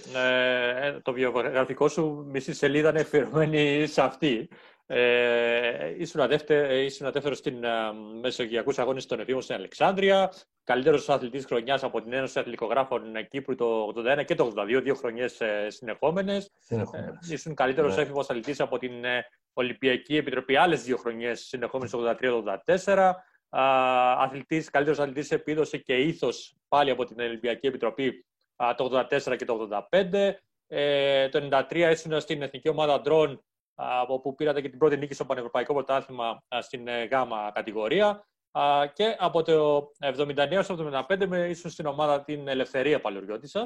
ε, 0.87 1.01
το 1.01 1.13
βιογραφικό 1.13 1.89
σου 1.89 2.27
μισή 2.29 2.55
σελίδα 2.55 2.89
είναι 2.89 3.01
αφιερωμένη 3.01 3.87
σε 3.87 4.03
αυτή. 4.03 4.49
Ε, 4.95 5.95
ήσουν, 5.99 6.29
δεύτερο 6.29 7.35
στην 7.35 7.65
ε, 7.65 7.69
Μεσογειακούς 8.21 8.79
Αγώνες 8.79 9.07
των 9.07 9.21
Εφήμων 9.21 9.43
στην 9.43 9.55
Αλεξάνδρεια. 9.55 10.33
Καλύτερος 10.65 11.09
αθλητής 11.09 11.45
χρονιάς 11.45 11.83
από 11.83 12.03
την 12.03 12.13
Ένωση 12.13 12.39
Αθλητικογράφων 12.39 13.03
Κύπρου 13.29 13.55
το 13.55 13.93
81 14.19 14.25
και 14.25 14.35
το 14.35 14.53
82, 14.57 14.81
δύο 14.83 14.95
χρονιές 14.95 15.41
ε, 15.41 15.67
συνεχόμενες. 15.71 16.51
συνεχόμενες. 16.59 17.31
Ε, 17.31 17.35
ήσουν 17.35 17.55
καλύτερος 17.55 17.97
ναι. 17.97 18.03
έφηβος 18.03 18.31
αθλητής 18.31 18.61
από 18.61 18.79
την 18.79 18.93
Ολυμπιακή 19.53 20.17
Επιτροπή 20.17 20.57
άλλες 20.57 20.83
δύο 20.83 20.97
χρονιές 20.97 21.41
συνεχόμενες 21.41 21.91
το 21.91 22.17
83-84 22.75 23.13
αθλητής, 24.19 24.71
καλύτερος 24.71 25.01
αθλητής 25.01 25.31
επίδοση 25.31 25.83
και 25.83 25.95
ήθος 25.95 26.57
πάλι 26.69 26.91
από 26.91 27.05
την 27.05 27.21
Ολυμπιακή 27.21 27.67
Επιτροπή 27.67 28.27
το 28.77 29.07
84 29.11 29.37
και 29.37 29.45
το 29.45 29.69
85. 29.91 30.35
Ε, 30.67 31.29
το 31.29 31.65
93 31.71 31.91
ήσουν 31.93 32.21
στην 32.21 32.43
Εθνική 32.43 32.69
Ομάδα 32.69 33.01
Ντρόν, 33.01 33.45
όπου 34.09 34.35
πήρατε 34.35 34.61
και 34.61 34.69
την 34.69 34.79
πρώτη 34.79 34.97
νίκη 34.97 35.15
στο 35.15 35.25
Πανευρωπαϊκό 35.25 35.75
Πρωτάθλημα 35.75 36.43
στην 36.61 36.89
ε, 36.89 37.05
γάμα 37.05 37.51
κατηγορία. 37.55 38.27
Και 38.93 39.17
από 39.19 39.43
το 39.43 39.91
79 39.99 40.61
στο 40.63 41.05
75 41.09 41.49
ήσουν 41.49 41.71
στην 41.71 41.87
ομάδα 41.87 42.25
την 42.25 42.49
Ελευθερία 42.49 43.01
Παλαιοριώτη 43.01 43.49
σα, 43.49 43.61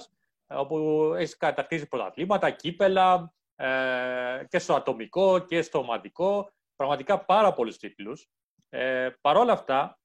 όπου 0.61 1.13
έχεις 1.17 1.37
κατακτήσει 1.37 1.89
πρωταθλήματα, 1.89 2.51
κύπελα 2.51 3.35
ε, 3.57 4.45
και 4.49 4.59
στο 4.59 4.75
ατομικό 4.75 5.39
και 5.39 5.63
στο 5.63 5.79
ομαδικό. 5.79 6.51
Πραγματικά 6.77 7.25
πάρα 7.25 7.53
πολλούς 7.53 7.77
τίτλους. 7.77 8.29
Ε, 8.69 9.11
Παρ' 9.21 9.37
όλα 9.37 9.53
αυτά, 9.53 9.99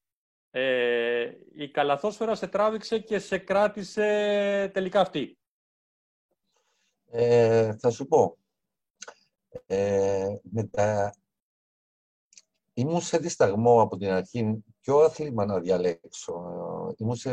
ε, 0.51 1.31
η 1.55 1.69
καλαθόσφαιρα 1.69 2.35
σε 2.35 2.47
τράβηξε 2.47 2.99
και 2.99 3.19
σε 3.19 3.37
κράτησε 3.37 4.71
τελικά 4.73 4.99
αυτή. 4.99 5.37
Ε, 7.11 7.75
θα 7.75 7.89
σου 7.89 8.07
πω. 8.07 8.40
Ε, 9.65 10.27
τα... 10.71 11.13
Ήμουν 12.73 13.01
σε 13.01 13.17
δισταγμό 13.17 13.81
από 13.81 13.97
την 13.97 14.09
αρχή 14.09 14.63
ποιο 14.79 14.97
άθλημα 14.97 15.45
να 15.45 15.59
διαλέξω. 15.59 16.43
Ήμουν, 16.97 17.15
σε... 17.15 17.31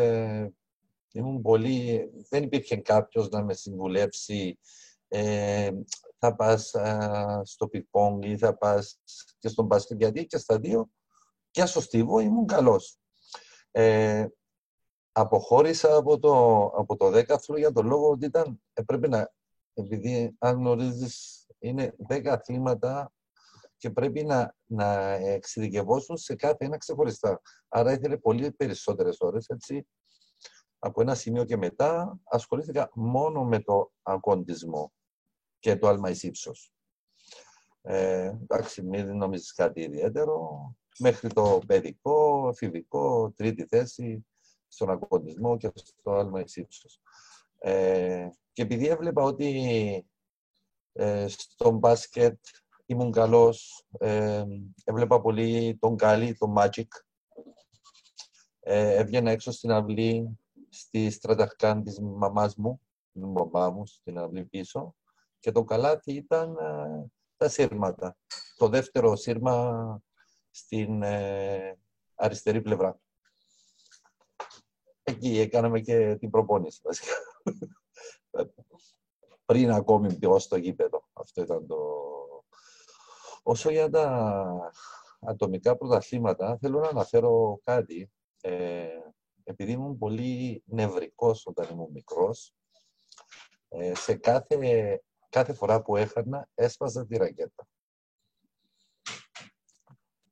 Ήμουν 1.12 1.42
πολύ... 1.42 2.10
Δεν 2.28 2.42
υπήρχε 2.42 2.76
κάποιος 2.76 3.28
να 3.28 3.42
με 3.42 3.54
συμβουλεύσει 3.54 4.58
ε, 5.08 5.70
θα 6.18 6.34
πας 6.34 6.74
στο 7.42 7.68
πινγκ 7.68 7.88
ή 8.20 8.38
θα 8.38 8.56
πας 8.56 9.00
και 9.38 9.48
στον 9.48 9.66
μπάσκετ, 9.66 9.98
γιατί 9.98 10.26
και 10.26 10.38
στα 10.38 10.58
δύο 10.58 10.88
και 11.50 11.66
στο 11.66 11.80
στίβο 11.80 12.18
ήμουν 12.18 12.46
καλός. 12.46 12.98
Ε, 13.70 14.26
αποχώρησα 15.12 15.96
από 15.96 16.18
το, 16.18 16.64
από 16.64 16.96
το 16.96 17.10
δέκαθλο 17.10 17.58
για 17.58 17.72
τον 17.72 17.86
λόγο 17.86 18.10
ότι 18.10 18.26
ήταν, 18.26 18.62
έπρεπε 18.72 19.08
να, 19.08 19.32
επειδή 19.74 20.36
αν 20.38 20.56
γνωρίζεις 20.56 21.37
είναι 21.58 21.94
δέκα 21.98 22.32
αθλήματα 22.32 23.12
και 23.76 23.90
πρέπει 23.90 24.24
να, 24.24 24.54
να 24.64 25.10
εξειδικευώσουν 25.10 26.16
σε 26.16 26.34
κάθε 26.34 26.64
ένα 26.64 26.76
ξεχωριστά. 26.76 27.40
Άρα 27.68 27.92
ήθελε 27.92 28.16
πολύ 28.16 28.52
περισσότερες 28.52 29.20
ώρες, 29.20 29.46
έτσι. 29.48 29.86
Από 30.78 31.00
ένα 31.00 31.14
σημείο 31.14 31.44
και 31.44 31.56
μετά 31.56 32.18
ασχολήθηκα 32.24 32.90
μόνο 32.94 33.44
με 33.44 33.60
το 33.60 33.92
ακοντισμό 34.02 34.92
και 35.58 35.76
το 35.76 35.88
άλμα 35.88 36.10
ύψος. 36.20 36.72
Ε, 37.82 38.24
εντάξει, 38.24 38.82
μην 38.82 39.16
νομίζεις 39.16 39.52
κάτι 39.52 39.80
ιδιαίτερο 39.80 40.48
μέχρι 40.98 41.28
το 41.28 41.60
παιδικό, 41.66 42.48
εφηβικό, 42.48 43.32
τρίτη 43.36 43.66
θέση, 43.66 44.26
στον 44.68 44.90
ακοντισμό 44.90 45.56
και 45.56 45.70
στο 45.74 46.10
άλμα 46.10 46.44
ύψος. 46.54 47.00
Ε, 47.58 48.28
και 48.52 48.62
επειδή 48.62 48.86
έβλεπα 48.86 49.22
ότι 49.22 50.07
ε, 50.98 51.28
στο 51.28 51.70
μπάσκετ 51.70 52.38
ήμουν 52.86 53.12
καλός, 53.12 53.86
ε, 53.98 54.44
έβλεπα 54.84 55.20
πολύ 55.20 55.76
τον 55.80 55.94
Γκάλι, 55.94 56.36
τον 56.36 56.54
Magic. 56.58 56.86
Ε, 58.60 58.94
έβγαινα 58.94 59.30
έξω 59.30 59.50
στην 59.50 59.70
αυλή, 59.70 60.38
στη 60.68 61.10
στραταχκάν 61.10 61.82
της 61.82 62.00
μαμάς 62.00 62.56
μου, 62.56 62.80
την 63.12 63.24
μαμά 63.24 63.70
μου, 63.70 63.86
στην 63.86 64.18
αυλή 64.18 64.44
πίσω. 64.44 64.94
Και 65.38 65.52
το 65.52 65.64
καλάθι 65.64 66.12
ήταν 66.12 66.56
ε, 66.56 67.10
τα 67.36 67.48
σύρματα. 67.48 68.16
Το 68.56 68.68
δεύτερο 68.68 69.16
σύρμα 69.16 70.00
στην 70.50 71.02
ε, 71.02 71.78
αριστερή 72.14 72.62
πλευρά. 72.62 73.00
Εκεί 75.02 75.38
έκαναμε 75.38 75.80
και 75.80 76.16
την 76.16 76.30
προπόνηση 76.30 76.80
βασικά. 76.84 77.12
Πριν 79.48 79.70
ακόμη 79.70 80.18
μπω 80.18 80.38
στο 80.38 80.56
γήπεδο. 80.56 81.08
Αυτό 81.12 81.42
ήταν 81.42 81.66
το... 81.66 81.76
Όσο 83.42 83.70
για 83.70 83.90
τα 83.90 84.72
ατομικά 85.20 85.76
πρωταθλήματα, 85.76 86.58
θέλω 86.60 86.80
να 86.80 86.88
αναφέρω 86.88 87.60
κάτι. 87.64 88.10
Ε, 88.40 88.88
επειδή 89.44 89.72
ήμουν 89.72 89.98
πολύ 89.98 90.62
νευρικός 90.66 91.46
όταν 91.46 91.68
ήμουν 91.70 91.90
μικρός, 91.90 92.54
ε, 93.68 93.94
σε 93.94 94.14
κάθε, 94.14 95.00
κάθε 95.28 95.52
φορά 95.52 95.82
που 95.82 95.96
έχανα 95.96 96.48
έσπαζα 96.54 97.06
τη 97.06 97.16
ρακέτα. 97.16 97.68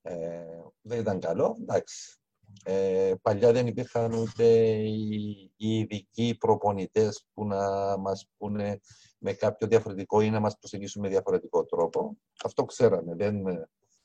Ε, 0.03 0.63
δεν 0.81 1.01
ήταν 1.01 1.21
καλό, 1.21 1.57
εντάξει. 1.61 2.19
Ε, 2.65 3.15
παλιά 3.23 3.53
δεν 3.53 3.67
υπήρχαν 3.67 4.13
ούτε 4.13 4.45
οι, 4.79 5.53
ειδικοί 5.57 6.37
προπονητές 6.39 7.27
που 7.35 7.47
να 7.47 7.97
μας 7.97 8.29
πούνε 8.37 8.81
με 9.19 9.33
κάποιο 9.33 9.67
διαφορετικό 9.67 10.21
ή 10.21 10.31
να 10.31 10.41
μας 10.41 10.59
προσεγγίσουν 10.59 11.03
με 11.03 11.09
διαφορετικό 11.09 11.65
τρόπο. 11.65 12.17
Αυτό 12.45 12.65
ξέραμε, 12.65 13.15
δεν, 13.15 13.43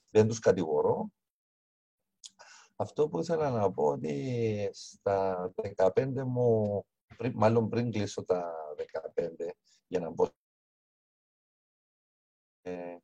δεν 0.09 0.27
τους 0.27 0.39
κατηγορώ. 0.39 1.11
Αυτό 2.75 3.09
που 3.09 3.19
ήθελα 3.19 3.49
να 3.49 3.71
πω 3.71 3.83
ότι 3.83 4.69
στα 4.71 5.51
15 5.77 6.11
μου, 6.25 6.81
πριν, 7.17 7.31
μάλλον 7.35 7.69
πριν 7.69 7.91
κλείσω 7.91 8.23
τα 8.23 8.53
15 9.15 9.27
για 9.87 9.99
να 9.99 10.13
πω 10.13 10.29
ε, 12.61 12.97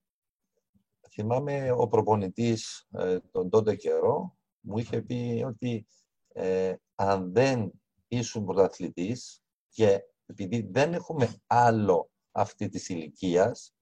θυμάμαι 1.10 1.72
ο 1.72 1.88
προπονητής 1.88 2.88
ε, 2.92 3.20
τον 3.32 3.50
τότε 3.50 3.76
καιρό 3.76 4.38
μου 4.60 4.78
είχε 4.78 5.02
πει 5.02 5.44
ότι 5.48 5.88
ε, 6.28 6.76
αν 6.96 7.34
δεν 7.34 7.72
ήσουν 8.08 8.46
πρωταθλητής 8.46 9.42
και 9.70 10.02
επειδή 10.28 10.68
δεν 10.72 10.94
έχουμε 10.94 11.36
άλλο 11.48 12.10
αυτή 12.32 12.70
της 12.70 12.90
ηλικίας, 12.90 13.74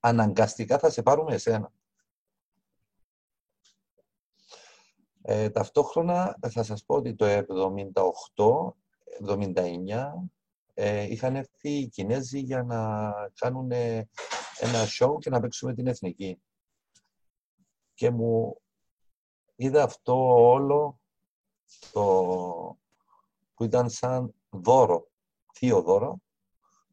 αναγκαστικά 0.00 0.78
θα 0.78 0.90
σε 0.90 1.02
πάρουμε 1.02 1.34
εσένα. 1.34 1.72
Ε, 5.22 5.50
ταυτόχρονα 5.50 6.38
θα 6.50 6.62
σας 6.62 6.84
πω 6.84 6.94
ότι 6.94 7.14
το 7.14 7.26
78-79 9.24 10.28
ε, 10.74 11.02
είχαν 11.02 11.36
έρθει 11.36 11.70
οι 11.70 11.88
Κινέζοι 11.88 12.38
για 12.38 12.62
να 12.62 13.10
κάνουν 13.34 13.70
ε, 13.70 14.08
ένα 14.60 14.84
show 14.98 15.18
και 15.18 15.30
να 15.30 15.40
παίξουμε 15.40 15.74
την 15.74 15.86
εθνική. 15.86 16.42
Και 17.94 18.10
μου 18.10 18.60
είδα 19.56 19.82
αυτό 19.82 20.14
όλο 20.50 21.00
το, 21.92 22.78
που 23.54 23.64
ήταν 23.64 23.90
σαν 23.90 24.34
δώρο, 24.50 25.10
θείο 25.52 25.82
δώρο 25.82 26.18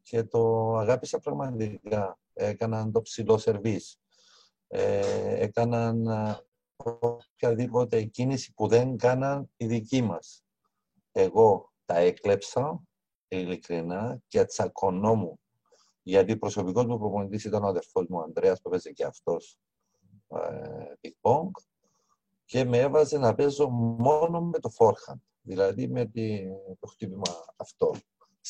και 0.01 0.23
το 0.23 0.73
αγάπησα 0.77 1.19
πραγματικά. 1.19 2.19
Έκαναν 2.33 2.91
το 2.91 3.01
ψηλό 3.01 3.37
σερβίς. 3.37 3.99
Ε, 4.67 5.43
έκαναν 5.43 6.07
οποιαδήποτε 6.75 8.03
κίνηση 8.03 8.53
που 8.53 8.67
δεν 8.67 8.97
κάναν 8.97 9.49
οι 9.57 9.65
δικοί 9.65 10.01
μας. 10.01 10.43
Εγώ 11.11 11.73
τα 11.85 11.97
έκλεψα, 11.97 12.81
ειλικρινά, 13.27 14.19
και 14.27 14.45
τσακωνόμουν. 14.45 15.39
Γιατί 16.03 16.37
προσωπικός 16.37 16.85
μου 16.85 16.97
προπονητής 16.97 17.43
ήταν 17.43 17.63
ο 17.63 17.67
αδερφός 17.67 18.07
μου, 18.07 18.17
ο 18.17 18.21
Ανδρέας, 18.21 18.61
που 18.61 18.69
έπαιζε 18.69 18.91
και 18.91 19.05
αυτός 19.05 19.57
ε, 20.27 21.09
ping 21.21 21.49
και 22.45 22.63
με 22.63 22.77
έβαζε 22.77 23.17
να 23.17 23.35
παίζω 23.35 23.69
μόνο 23.69 24.41
με 24.41 24.59
το 24.59 24.69
forehand, 24.77 25.19
δηλαδή 25.41 25.87
με 25.87 26.11
το 26.79 26.87
χτύπημα 26.87 27.53
αυτό, 27.55 27.91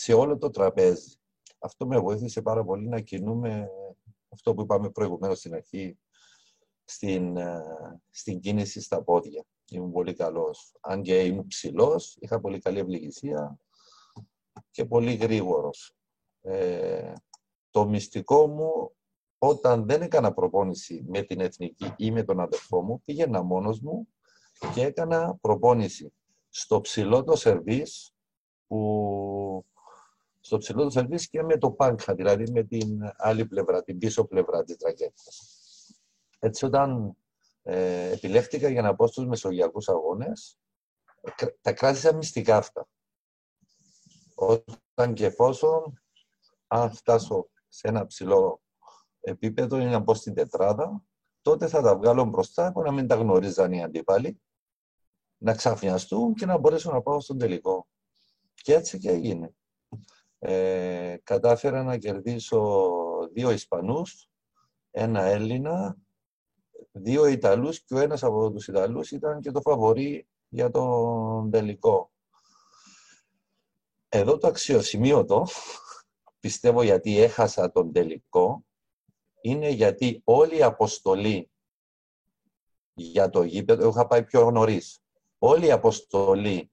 σε 0.01 0.13
όλο 0.13 0.37
το 0.37 0.49
τραπέζι. 0.49 1.15
Αυτό 1.59 1.87
με 1.87 1.99
βοήθησε 1.99 2.41
πάρα 2.41 2.63
πολύ 2.63 2.87
να 2.87 2.99
κινούμε 2.99 3.69
αυτό 4.29 4.53
που 4.53 4.61
είπαμε 4.61 4.89
προηγουμένως 4.89 5.37
στην 5.37 5.53
αρχή, 5.53 5.99
στην, 6.83 7.37
ε, 7.37 7.63
στην 8.09 8.39
κίνηση 8.39 8.81
στα 8.81 9.03
πόδια. 9.03 9.45
Ήμουν 9.69 9.91
πολύ 9.91 10.13
καλός. 10.13 10.75
Αν 10.81 11.01
και 11.01 11.23
ήμουν 11.23 11.47
ψηλός, 11.47 12.17
είχα 12.19 12.39
πολύ 12.39 12.59
καλή 12.59 12.79
ευληγησία 12.79 13.59
και 14.71 14.85
πολύ 14.85 15.13
γρήγορος. 15.13 15.95
Ε, 16.41 17.13
το 17.69 17.87
μυστικό 17.87 18.47
μου, 18.47 18.95
όταν 19.37 19.85
δεν 19.85 20.01
έκανα 20.01 20.33
προπόνηση 20.33 21.05
με 21.07 21.21
την 21.21 21.39
εθνική 21.39 21.93
ή 21.97 22.11
με 22.11 22.23
τον 22.23 22.39
αδερφό 22.39 22.81
μου, 22.81 23.01
πήγαινα 23.05 23.41
μόνος 23.41 23.79
μου 23.79 24.07
και 24.73 24.83
έκανα 24.83 25.37
προπόνηση 25.41 26.13
στο 26.49 26.81
ψηλό 26.81 27.23
το 27.23 27.35
σερβίς, 27.35 28.13
που... 28.67 29.63
στο 30.39 30.57
ψηλό 30.57 30.83
το 30.83 30.89
σερβίς 30.89 31.29
και 31.29 31.43
με 31.43 31.57
το 31.57 31.71
πάνχα, 31.71 32.15
δηλαδή 32.15 32.51
με 32.51 32.63
την 32.63 32.99
άλλη 33.17 33.45
πλευρά, 33.45 33.83
την 33.83 33.97
πίσω 33.97 34.25
πλευρά 34.25 34.63
της 34.63 34.77
ρακέτας. 34.81 35.39
Έτσι, 36.39 36.65
όταν 36.65 37.17
ε, 37.63 38.11
επιλέχτηκα 38.11 38.69
για 38.69 38.81
να 38.81 38.95
πω 38.95 39.07
στους 39.07 39.25
μεσογειακούς 39.25 39.89
αγώνες, 39.89 40.57
τα 41.61 41.73
κράτησα 41.73 42.15
μυστικά 42.15 42.57
αυτά. 42.57 42.87
Όταν 44.35 45.13
και 45.13 45.25
εφόσον, 45.25 46.01
αν 46.67 46.91
φτάσω 46.91 47.49
σε 47.67 47.87
ένα 47.87 48.05
ψηλό 48.05 48.61
επίπεδο 49.19 49.79
ή 49.79 49.85
να 49.85 50.03
πω 50.03 50.13
στην 50.13 50.33
τετράδα, 50.33 51.03
τότε 51.41 51.67
θα 51.67 51.81
τα 51.81 51.97
βγάλω 51.97 52.23
μπροστά 52.23 52.71
που 52.71 52.81
να 52.81 52.91
μην 52.91 53.07
τα 53.07 53.15
γνωρίζαν 53.15 53.73
οι 53.73 53.83
αντίπαλοι, 53.83 54.41
να 55.37 55.55
ξαφνιαστούν 55.55 56.33
και 56.33 56.45
να 56.45 56.57
μπορέσω 56.57 56.91
να 56.91 57.01
πάω 57.01 57.19
στον 57.19 57.37
τελικό. 57.37 57.87
Και 58.53 58.73
έτσι 58.73 58.97
και 58.97 59.09
έγινε. 59.09 59.53
Ε, 60.39 61.17
κατάφερα 61.23 61.83
να 61.83 61.97
κερδίσω 61.97 62.89
δύο 63.33 63.51
Ισπανούς, 63.51 64.29
ένα 64.91 65.21
Έλληνα 65.21 65.97
δύο 66.91 67.25
Ιταλούς 67.25 67.83
και 67.83 67.93
ο 67.93 67.99
ένας 67.99 68.23
από 68.23 68.51
τους 68.51 68.67
Ιταλούς 68.67 69.11
ήταν 69.11 69.41
και 69.41 69.51
το 69.51 69.61
φαβορή 69.61 70.27
για 70.49 70.71
τον 70.71 71.51
τελικό. 71.51 72.11
Εδώ 74.09 74.37
το 74.37 74.47
αξιοσημείωτο, 74.47 75.47
πιστεύω 76.39 76.83
γιατί 76.83 77.17
έχασα 77.17 77.71
τον 77.71 77.91
τελικό, 77.91 78.65
είναι 79.41 79.69
γιατί 79.69 80.21
όλη 80.23 80.57
η 80.57 80.63
αποστολή 80.63 81.51
για 82.93 83.29
το 83.29 83.43
γήπεδο, 83.43 83.89
είχα 83.89 84.07
πάει 84.07 84.23
πιο 84.23 84.51
νωρίς. 84.51 84.99
Όλη 85.37 85.65
η 85.65 85.71
αποστολή 85.71 86.71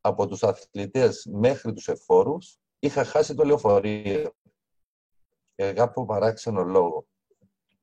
από 0.00 0.26
τους 0.26 0.42
αθλητές 0.42 1.26
μέχρι 1.32 1.72
τους 1.72 1.88
εφόρους, 1.88 2.58
είχα 2.86 3.04
χάσει 3.04 3.34
το 3.34 3.44
λεωφορείο. 3.44 4.34
Και 5.54 5.72
κάποιο 5.72 6.04
παράξενο 6.04 6.62
λόγο 6.62 7.06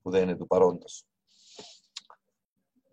που 0.01 0.09
δεν 0.09 0.23
είναι 0.23 0.37
του 0.37 0.47
παρόντος. 0.47 1.05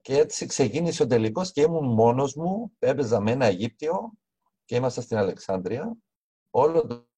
Και 0.01 0.19
έτσι 0.19 0.47
ξεκίνησε 0.47 1.03
ο 1.03 1.07
τελικός 1.07 1.53
και 1.53 1.61
ήμουν 1.61 1.93
μόνος 1.95 2.35
μου. 2.35 2.73
Έπαιζα 2.79 3.21
με 3.21 3.31
ένα 3.31 3.45
Αιγύπτιο 3.45 4.13
και 4.65 4.77
ήμασταν 4.77 5.05
στην 5.05 5.17
Αλεξάνδρεια. 5.17 5.97
Όλο 6.51 6.87
το, 6.87 7.09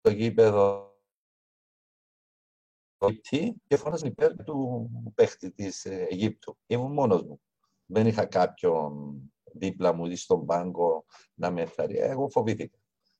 το 0.00 0.10
γήπεδο 0.10 0.90
και 3.66 3.76
φώναζε 3.76 4.06
υπέρ 4.06 4.44
του 4.44 4.90
παίχτη 5.14 5.52
της 5.52 5.84
Αιγύπτου. 5.84 6.58
Ήμουν 6.66 6.92
μόνος 6.92 7.22
μου. 7.22 7.42
Δεν 7.84 8.06
είχα 8.06 8.26
κάποιον 8.26 9.31
δίπλα 9.54 9.92
μου 9.92 10.06
ή 10.06 10.16
στον 10.16 10.46
πάγκο 10.46 11.04
να 11.34 11.50
με 11.50 11.62
εφαρεί. 11.62 11.98
Εγώ 11.98 12.28
φοβήθηκα. 12.30 12.78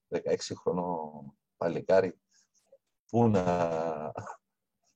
16 0.08 0.36
χρονών 0.56 1.38
παλικάρι. 1.56 2.18
Πού 3.06 3.28
να 3.28 4.12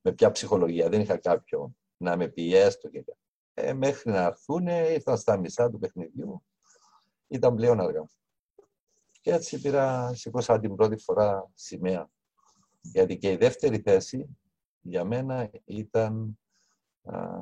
με 0.01 0.13
ποια 0.13 0.31
ψυχολογία. 0.31 0.89
Δεν 0.89 1.01
είχα 1.01 1.17
κάποιον 1.17 1.77
να 1.97 2.17
με 2.17 2.29
πιέσει 2.29 2.79
και 2.91 3.05
ε, 3.55 3.73
μέχρι 3.73 4.11
να 4.11 4.23
έρθουν, 4.23 4.67
ήρθαν 4.67 5.19
στα 5.19 5.37
μισά 5.37 5.71
του 5.71 5.79
παιχνιδιού. 5.79 6.45
Ήταν 7.27 7.55
πλέον 7.55 7.81
αργά. 7.81 8.07
Και 9.21 9.33
έτσι 9.33 9.61
πήρα, 9.61 10.15
σηκώσα 10.15 10.61
την 10.61 10.75
πρώτη 10.75 10.97
φορά 10.97 11.51
σημαία. 11.55 12.11
Γιατί 12.81 13.19
και 13.19 13.31
η 13.31 13.37
δεύτερη 13.37 13.79
θέση 13.79 14.37
για 14.81 15.05
μένα 15.05 15.51
ήταν 15.65 16.39
α, 17.03 17.37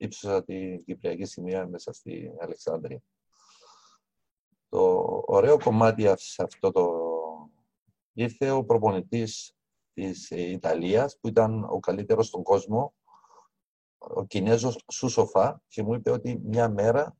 ύψωσα 0.00 0.44
την 0.44 0.84
Κυπριακή 0.84 1.24
σημαία 1.24 1.66
μέσα 1.66 1.92
στη 1.92 2.32
Αλεξάνδρεια. 2.40 3.02
Το 4.68 5.22
ωραίο 5.26 5.58
κομμάτι 5.58 6.12
σε 6.16 6.42
αυτό 6.42 6.70
το 6.70 7.08
ήρθε 8.12 8.50
ο 8.50 8.64
προπονητής 8.64 9.54
της 9.92 10.30
Ιταλίας, 10.30 11.18
που 11.20 11.28
ήταν 11.28 11.64
ο 11.64 11.80
καλύτερος 11.80 12.26
στον 12.26 12.42
κόσμο, 12.42 12.94
ο 13.98 14.24
Κινέζος 14.24 14.84
Σουσοφά, 14.92 15.62
και 15.68 15.82
μου 15.82 15.94
είπε 15.94 16.10
ότι 16.10 16.40
μια 16.44 16.68
μέρα 16.68 17.16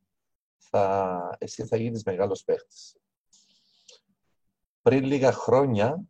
θα, 0.57 1.37
εσύ 1.41 1.67
θα 1.67 1.77
γίνεις 1.77 2.03
μεγάλος 2.03 2.45
παίχτης. 2.45 2.97
Πριν 4.83 5.05
λίγα 5.05 5.33
χρόνια 5.33 6.01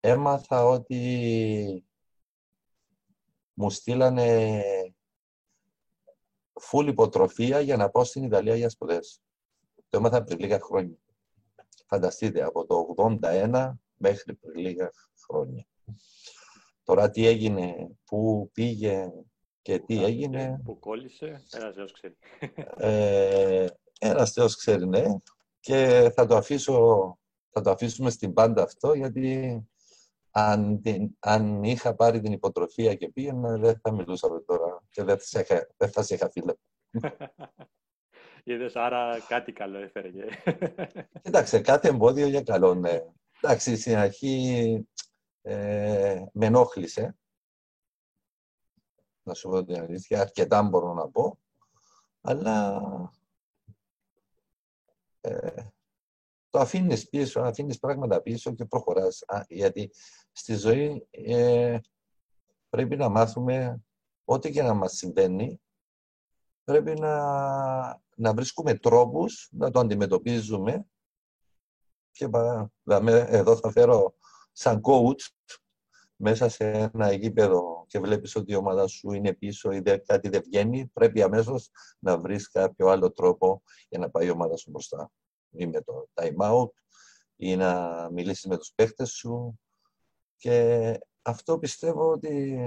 έμαθα 0.00 0.64
ότι 0.64 1.84
μου 3.52 3.70
στείλανε 3.70 4.62
φουλ 6.60 6.88
υποτροφία 6.88 7.60
για 7.60 7.76
να 7.76 7.90
πάω 7.90 8.04
στην 8.04 8.22
Ιταλία 8.22 8.56
για 8.56 8.68
σπουδές. 8.68 9.20
Το 9.88 9.96
έμαθα 9.98 10.22
πριν 10.22 10.38
λίγα 10.38 10.60
χρόνια. 10.60 10.96
Φανταστείτε, 11.86 12.42
από 12.42 12.66
το 12.66 12.94
81 13.22 13.72
μέχρι 13.96 14.34
πριν 14.34 14.54
λίγα 14.54 14.90
χρόνια. 15.26 15.66
Τώρα 16.82 17.10
τι 17.10 17.26
έγινε, 17.26 17.90
πού 18.04 18.50
πήγε 18.52 19.12
και 19.62 19.78
τι 19.78 20.04
έγινε. 20.04 20.60
Πού 20.64 20.78
κόλλησε, 20.78 21.42
ένας 21.50 21.74
Θεός 21.74 21.92
ξέρει. 21.92 22.16
Ε, 22.76 23.66
ένας 24.00 24.32
Θεός 24.32 24.56
ξέρει, 24.56 24.88
ναι. 24.88 25.04
Και 25.60 26.10
θα 26.14 26.26
το, 26.26 26.36
αφήσω, 26.36 27.18
θα 27.50 27.60
το 27.60 27.70
αφήσουμε 27.70 28.10
στην 28.10 28.32
πάντα 28.32 28.62
αυτό, 28.62 28.94
γιατί 28.94 29.58
αν, 30.30 30.82
αν 31.18 31.64
είχα 31.64 31.94
πάρει 31.94 32.20
την 32.20 32.32
υποτροφία 32.32 32.94
και 32.94 33.08
πήγαινα, 33.08 33.56
δεν 33.56 33.80
θα 33.82 33.92
μιλούσαμε 33.92 34.40
τώρα 34.40 34.69
και 34.90 35.02
δεν 35.02 35.18
θα, 35.18 35.44
δεν 35.76 35.90
θα 35.90 36.02
σε 36.02 36.14
είχα 36.14 36.30
φίλε. 36.30 36.54
Είδες, 38.44 38.76
άρα 38.76 39.20
κάτι 39.28 39.52
καλό 39.52 39.78
έφερε. 39.78 40.10
Κοίταξε, 41.22 41.60
κάθε 41.60 41.88
εμπόδιο 41.88 42.26
για 42.26 42.42
καλό, 42.42 42.74
ναι. 42.74 43.00
Εντάξει, 43.40 43.76
στην 43.76 43.96
αρχή 43.96 44.86
ε, 45.42 46.24
με 46.32 46.46
ενόχλησε. 46.46 47.16
Να 49.22 49.34
σου 49.34 49.48
πω 49.48 49.64
την 49.64 49.80
αλήθεια, 49.80 50.20
αρκετά 50.20 50.62
μπορώ 50.62 50.92
να 50.94 51.08
πω. 51.08 51.38
Αλλά 52.20 52.82
ε, 55.20 55.64
το 56.50 56.58
αφήνεις 56.58 57.08
πίσω, 57.08 57.40
αφήνεις 57.40 57.78
πράγματα 57.78 58.22
πίσω 58.22 58.54
και 58.54 58.64
προχωράς. 58.64 59.24
γιατί 59.48 59.90
στη 60.32 60.54
ζωή 60.54 61.06
ε, 61.10 61.78
πρέπει 62.68 62.96
να 62.96 63.08
μάθουμε 63.08 63.82
ό,τι 64.30 64.50
και 64.50 64.62
να 64.62 64.74
μας 64.74 64.92
συμβαίνει, 64.92 65.60
πρέπει 66.64 67.00
να, 67.00 67.14
να 68.16 68.34
βρίσκουμε 68.34 68.74
τρόπους 68.74 69.48
να 69.52 69.70
το 69.70 69.80
αντιμετωπίζουμε 69.80 70.86
και 72.10 72.28
εδώ 73.08 73.56
θα 73.56 73.70
φέρω 73.70 74.14
σαν 74.52 74.80
coach 74.84 75.50
μέσα 76.16 76.48
σε 76.48 76.70
ένα 76.70 77.12
γήπεδο 77.12 77.84
και 77.86 77.98
βλέπεις 77.98 78.36
ότι 78.36 78.52
η 78.52 78.54
ομάδα 78.54 78.86
σου 78.86 79.12
είναι 79.12 79.34
πίσω 79.34 79.72
ή 79.72 79.82
κάτι 79.82 80.28
δεν 80.28 80.42
βγαίνει, 80.42 80.86
πρέπει 80.86 81.22
αμέσως 81.22 81.70
να 81.98 82.18
βρεις 82.18 82.50
κάποιο 82.50 82.88
άλλο 82.88 83.12
τρόπο 83.12 83.62
για 83.88 83.98
να 83.98 84.10
πάει 84.10 84.26
η 84.26 84.30
ομάδα 84.30 84.56
σου 84.56 84.70
μπροστά. 84.70 85.10
Ή 85.50 85.66
με 85.66 85.82
το 85.82 86.08
time 86.14 86.50
out, 86.50 86.70
ή 87.36 87.56
να 87.56 88.08
μιλήσεις 88.10 88.44
με 88.44 88.56
τους 88.56 88.72
παίχτες 88.74 89.10
σου. 89.10 89.60
Και 90.36 90.98
αυτό 91.22 91.58
πιστεύω 91.58 92.10
ότι 92.10 92.58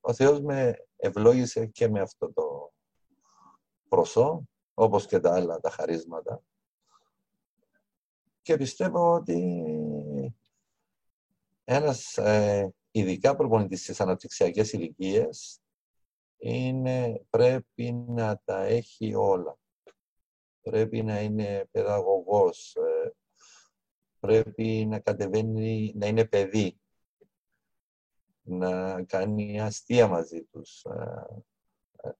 ο 0.00 0.14
Θεός 0.14 0.40
με 0.40 0.86
ευλόγησε 0.96 1.66
και 1.66 1.88
με 1.88 2.00
αυτό 2.00 2.32
το 2.32 2.72
προσώ, 3.88 4.48
όπως 4.74 5.06
και 5.06 5.20
τα 5.20 5.34
άλλα 5.34 5.60
τα 5.60 5.70
χαρίσματα. 5.70 6.42
Και 8.42 8.56
πιστεύω 8.56 9.12
ότι 9.14 9.62
ένας 11.64 12.16
ε, 12.18 12.74
ειδικά 12.90 13.36
προπονητής 13.36 13.82
στις 13.82 14.00
αναπτυξιακές 14.00 14.72
ηλικίε 14.72 15.28
είναι, 16.38 17.24
πρέπει 17.30 17.92
να 17.92 18.40
τα 18.44 18.62
έχει 18.62 19.14
όλα. 19.14 19.58
Πρέπει 20.60 21.02
να 21.02 21.20
είναι 21.20 21.68
παιδαγωγός, 21.70 22.74
ε, 22.74 23.12
πρέπει 24.20 24.86
να 24.88 24.98
κατεβαίνει, 24.98 25.92
να 25.96 26.06
είναι 26.06 26.24
παιδί, 26.24 26.80
να 28.48 29.02
κάνει 29.02 29.60
αστεία 29.60 30.08
μαζί 30.08 30.44
τους, 30.44 30.84
ε, 30.84 31.26
ε, 31.96 32.10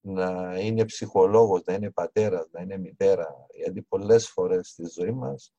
να 0.00 0.58
είναι 0.58 0.84
ψυχολόγος, 0.84 1.62
να 1.64 1.74
είναι 1.74 1.90
πατέρας, 1.90 2.48
να 2.50 2.60
είναι 2.60 2.78
μητέρα. 2.78 3.46
Γιατί 3.54 3.82
πολλές 3.82 4.28
φορές 4.28 4.68
στη 4.68 4.84
ζωή 4.88 5.12
μας 5.12 5.54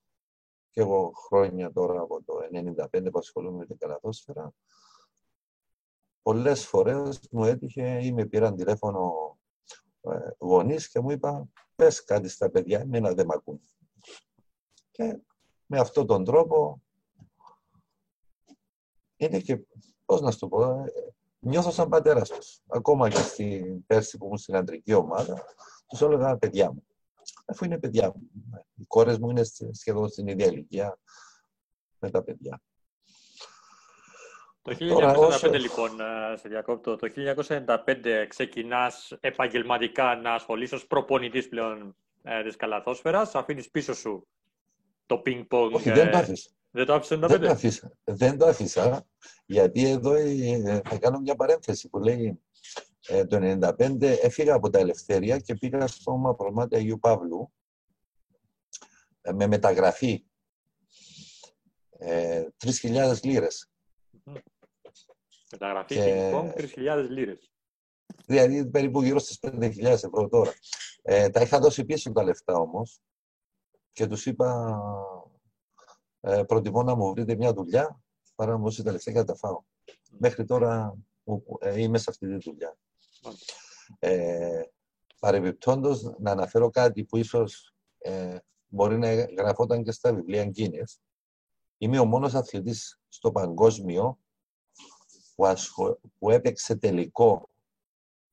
και 0.69 0.81
εγώ 0.81 1.11
χρόνια 1.15 1.71
τώρα 1.71 2.01
από 2.01 2.23
το 2.23 2.33
1995 2.51 3.11
που 3.11 3.19
ασχολούμαι 3.19 3.57
με 3.57 3.65
την 3.65 3.77
καλαθόσφαιρα, 3.77 4.53
πολλές 6.21 6.65
φορές 6.65 7.19
μου 7.31 7.43
έτυχε 7.43 7.99
ή 8.03 8.11
με 8.11 8.25
πήραν 8.25 8.55
τηλέφωνο 8.55 9.13
ε, 10.01 10.29
γονείς 10.39 10.89
και 10.89 10.99
μου 10.99 11.11
είπα 11.11 11.47
πες 11.75 12.03
κάτι 12.03 12.29
στα 12.29 12.49
παιδιά, 12.49 12.79
εμένα 12.79 13.13
δεν 13.13 13.25
με 13.25 13.33
ακούν. 13.35 13.61
Και 14.91 15.19
με 15.65 15.79
αυτόν 15.79 16.07
τον 16.07 16.23
τρόπο 16.23 16.81
είναι 19.17 19.39
και, 19.39 19.59
πώς 20.05 20.21
να 20.21 20.31
σου 20.31 20.39
το 20.39 20.47
πω, 20.47 20.63
ε, 20.63 20.91
νιώθω 21.39 21.71
σαν 21.71 21.89
πατέρας 21.89 22.29
τους. 22.29 22.59
Ακόμα 22.67 23.09
και 23.09 23.17
στην 23.17 23.85
πέρσι 23.85 24.17
που 24.17 24.25
ήμουν 24.25 24.37
στην 24.37 24.55
αντρική 24.55 24.93
ομάδα, 24.93 25.45
τους 25.87 26.01
έλεγα 26.01 26.37
παιδιά 26.37 26.71
μου 26.71 26.87
αφού 27.45 27.65
είναι 27.65 27.79
παιδιά 27.79 28.11
μου. 28.15 28.29
Οι 28.75 28.85
κόρες 28.87 29.17
μου 29.17 29.29
είναι 29.29 29.41
σχεδόν 29.71 30.09
στην 30.09 30.27
ίδια 30.27 30.45
ηλικία 30.45 30.99
με 31.99 32.09
τα 32.09 32.23
παιδιά. 32.23 32.61
Το 34.61 34.75
1995 34.79 35.59
λοιπόν, 35.59 35.99
ε, 35.99 36.37
σε 36.37 36.49
διακόπτω, 36.49 36.95
το 36.95 37.07
1995 37.15 38.25
ξεκινάς 38.27 39.17
επαγγελματικά 39.19 40.15
να 40.15 40.33
ασχολείσαι 40.33 40.75
ως 40.75 40.87
προπονητής 40.87 41.47
πλέον 41.47 41.95
ε, 42.23 42.43
της 42.43 42.55
καλαθόσφαιρας. 42.55 43.35
Αφήνεις 43.35 43.69
πίσω 43.69 43.93
σου 43.93 44.27
το 45.05 45.17
πινκ-πονγκ. 45.17 45.73
Όχι, 45.73 45.91
δεν 45.91 46.11
το 46.11 46.17
ε, 46.17 46.19
άφησα. 46.19 46.49
Δεν 46.77 46.85
το 46.85 46.93
άφησα 46.93 47.17
δεν 47.27 47.39
το 47.41 47.49
άφησα. 47.49 47.91
Δεν 48.03 48.37
το 48.37 48.45
άφησα, 48.45 49.07
γιατί 49.45 49.89
εδώ 49.89 50.13
ε, 50.13 50.81
θα 50.85 50.97
κάνω 50.97 51.19
μια 51.19 51.35
παρένθεση 51.35 51.89
που 51.89 51.99
λέει 51.99 52.41
ε, 53.07 53.25
το 53.25 53.59
1995 53.77 54.01
έφυγα 54.01 54.53
από 54.53 54.69
τα 54.69 54.79
Ελευθερία 54.79 55.39
και 55.39 55.55
πήγα 55.55 55.87
στο 55.87 56.17
Μαυρομάτι 56.17 56.75
Αγίου 56.75 56.99
Παύλου 56.99 57.53
ε, 59.21 59.31
με 59.31 59.47
μεταγραφή 59.47 60.25
ε, 61.97 62.43
3.000 62.65 63.21
λίρες. 63.23 63.69
Μεταγραφή 65.51 65.95
και... 65.95 66.31
3.000 66.75 67.05
λίρες. 67.09 67.51
Δηλαδή 68.25 68.69
περίπου 68.69 69.01
γύρω 69.01 69.19
στις 69.19 69.39
5.000 69.41 69.83
ευρώ 69.83 70.27
τώρα. 70.29 70.53
Ε, 71.01 71.29
τα 71.29 71.41
είχα 71.41 71.59
δώσει 71.59 71.85
πίσω 71.85 72.11
τα 72.11 72.23
λεφτά 72.23 72.53
όμως 72.53 72.99
και 73.91 74.07
τους 74.07 74.25
είπα 74.25 74.79
ε, 76.27 76.43
προτιμώ 76.43 76.83
να 76.83 76.95
μου 76.95 77.13
βρείτε 77.13 77.35
μια 77.35 77.53
δουλειά 77.53 78.01
παρά 78.35 78.51
να 78.51 78.57
μου 78.57 78.63
δώσετε 78.63 78.83
τα 78.83 78.91
λεφτά 78.91 79.11
και 79.11 79.17
να 79.17 79.25
τα 79.25 79.35
φάω. 79.35 79.61
Μέχρι 80.17 80.45
τώρα 80.45 80.97
ε, 81.59 81.81
είμαι 81.81 81.97
σε 81.97 82.05
αυτή 82.09 82.27
τη 82.27 82.49
δουλειά. 82.49 82.77
Ε, 83.99 84.61
παρεμπιπτόντως, 85.19 86.15
να 86.19 86.31
αναφέρω 86.31 86.69
κάτι 86.69 87.03
που 87.03 87.17
ίσως 87.17 87.75
ε, 87.97 88.37
μπορεί 88.67 88.97
να 88.97 89.13
γραφόταν 89.13 89.83
και 89.83 89.91
στα 89.91 90.13
βιβλία 90.13 90.51
Guinness. 90.55 90.99
Είμαι 91.77 91.99
ο 91.99 92.05
μόνος 92.05 92.33
αθλητής 92.33 92.99
στο 93.07 93.31
παγκόσμιο 93.31 94.19
που, 95.35 95.55
που 96.19 96.29
έπαιξε 96.29 96.75
τελικό 96.75 97.49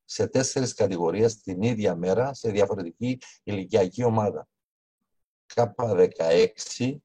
σε 0.04 0.26
τέσσερις 0.26 0.74
κατηγορίες 0.74 1.40
την 1.40 1.62
ίδια 1.62 1.96
μέρα 1.96 2.34
σε 2.34 2.50
διαφορετική 2.50 3.18
ηλικιακή 3.42 4.04
ομάδα. 4.04 4.48
K16 5.54 6.96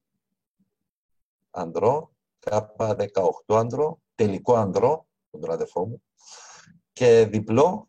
ανδρό, 1.50 2.12
K18 2.40 3.08
ανδρό, 3.46 4.00
τελικό 4.14 4.54
ανδρό, 4.54 5.06
τον 5.30 5.50
αδερφό 5.50 5.86
μου, 5.86 6.02
και 6.92 7.26
διπλό 7.30 7.88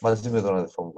μαζί 0.00 0.30
με 0.30 0.40
τον 0.40 0.56
αδερφό 0.56 0.82
μου 0.84 0.92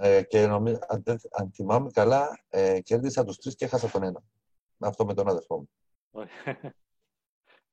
ε, 0.00 0.22
και 0.22 0.46
νομίζω, 0.46 0.78
αν, 0.88 1.02
αν, 1.30 1.50
θυμάμαι 1.54 1.90
καλά, 1.90 2.44
ε, 2.48 2.80
κέρδισα 2.80 3.24
τους 3.24 3.36
τρεις 3.36 3.54
και 3.54 3.64
έχασα 3.64 3.90
τον 3.90 4.02
ένα. 4.02 4.22
Αυτό 4.78 5.04
με 5.04 5.14
τον 5.14 5.28
αδερφό 5.28 5.56
μου. 5.56 5.68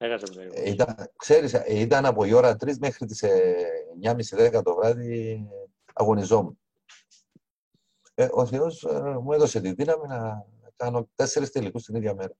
Έχασε 0.01 0.25
τον 0.25 0.43
ε, 0.53 0.69
ήταν, 0.69 1.11
Ξέρεις, 1.15 1.53
ε, 1.53 1.79
ήταν 1.79 2.05
από 2.05 2.25
η 2.25 2.33
ώρα 2.33 2.51
3 2.51 2.77
μέχρι 2.79 3.05
τις 3.05 3.23
9.30-10 4.01 4.61
το 4.63 4.75
βράδυ 4.75 5.47
αγωνιζόμουν. 5.93 6.59
Ε, 8.15 8.27
ο 8.31 8.45
Θεός 8.45 8.87
μου 9.21 9.31
έδωσε 9.31 9.61
τη 9.61 9.73
δύναμη 9.73 10.07
να 10.07 10.45
κάνω 10.79 11.09
τέσσερις 11.15 11.51
τελικούς 11.51 11.83
την 11.83 11.95
ίδια 11.95 12.15
μέρα. 12.15 12.33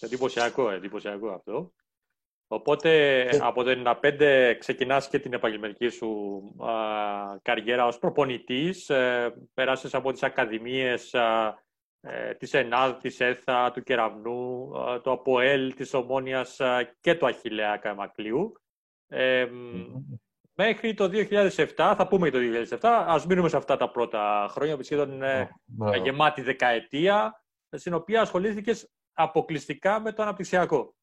Εντυπωσιακό, 0.00 0.70
εντυπωσιακό 0.70 1.28
αυτό. 1.30 1.72
Οπότε 2.46 3.20
ε. 3.20 3.38
από 3.40 3.62
το 3.62 3.94
1995 4.02 4.54
ξεκινάς 4.58 5.08
και 5.08 5.18
την 5.18 5.32
επαγγελματική 5.32 5.88
σου 5.88 6.40
α, 6.58 6.72
καριέρα 7.42 7.86
ως 7.86 7.98
προπονητής. 7.98 8.88
Ε, 8.88 9.34
πέρασες 9.54 9.94
από 9.94 10.12
τις 10.12 10.22
ακαδημίες 10.22 11.14
α, 11.14 11.54
ε, 12.00 12.34
της 12.34 12.54
ΕΝΑΔ, 12.54 12.96
της 12.96 13.20
ΕΘΑ, 13.20 13.70
του 13.70 13.82
Κεραυνού, 13.82 14.70
α, 14.78 15.00
το 15.00 15.12
ΑΠΟΕΛ, 15.12 15.74
της 15.74 15.94
Ομόνιας 15.94 16.60
και 17.00 17.14
του 17.14 17.26
Αχιλέα 17.26 17.76
Καμακλείου. 17.76 18.52
Ε, 19.06 19.48
Μέχρι 20.62 20.94
το 20.94 21.10
2007, 21.12 21.94
θα 21.96 22.06
πούμε 22.08 22.30
και 22.30 22.38
το 22.38 22.76
2007, 22.80 23.04
ας 23.06 23.26
μείνουμε 23.26 23.48
σε 23.48 23.56
αυτά 23.56 23.76
τα 23.76 23.90
πρώτα 23.90 24.46
χρόνια, 24.50 24.76
που 24.76 24.82
σχεδόν 24.82 25.12
είναι 25.12 25.50
γεμάτη 26.02 26.42
δεκαετία, 26.42 27.42
στην 27.78 27.94
οποία 27.94 28.20
ασχολήθηκες 28.20 28.90
αποκλειστικά 29.12 30.00
με 30.00 30.12
το 30.12 30.22
αναπτυξιακό. 30.22 30.94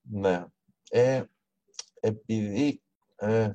Ναι. 0.00 0.44
Ε, 0.90 1.22
επειδή 2.00 2.82
ε, 3.16 3.50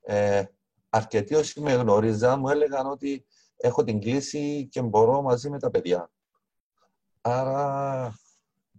ε, 0.00 0.44
αρκετοί 0.88 1.34
όσοι 1.34 1.60
με 1.60 1.72
γνωρίζαν 1.72 2.38
μου 2.38 2.48
έλεγαν 2.48 2.86
ότι 2.86 3.26
έχω 3.56 3.84
την 3.84 4.00
κλίση 4.00 4.68
και 4.70 4.82
μπορώ 4.82 5.22
μαζί 5.22 5.50
με 5.50 5.58
τα 5.58 5.70
παιδιά. 5.70 6.10
Άρα 7.20 8.18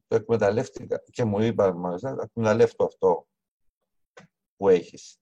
το 0.08 0.16
εκμεταλλεύτηκα 0.16 1.04
και 1.12 1.24
μου 1.24 1.42
είπαν 1.42 1.78
μαζί, 1.78 2.08
εκμεταλλεύτω 2.22 2.84
αυτό 2.86 3.28
που 4.58 4.70
έχεις. 4.70 5.20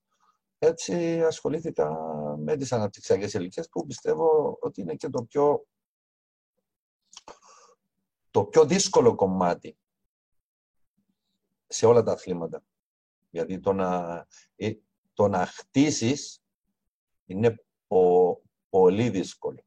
Έτσι 0.59 1.23
ασχολήθηκα 1.23 1.97
με 2.37 2.57
τις 2.57 2.71
αναπτυξιακές 2.71 3.33
ηλικίες 3.33 3.69
που 3.69 3.85
πιστεύω 3.85 4.57
ότι 4.61 4.81
είναι 4.81 4.95
και 4.95 5.09
το 5.09 5.23
πιο, 5.23 5.65
το 8.35 8.45
πιο 8.45 8.65
δύσκολο 8.65 9.15
κομμάτι 9.15 9.77
σε 11.67 11.85
όλα 11.85 12.03
τα 12.03 12.11
αθλήματα. 12.11 12.63
Γιατί 13.29 13.59
το 13.59 13.73
να, 13.73 14.25
ε, 14.55 14.73
το 15.13 15.27
να 15.27 15.45
χτίσεις 15.45 16.43
είναι 17.25 17.63
πολύ 18.69 19.09
δύσκολο. 19.09 19.65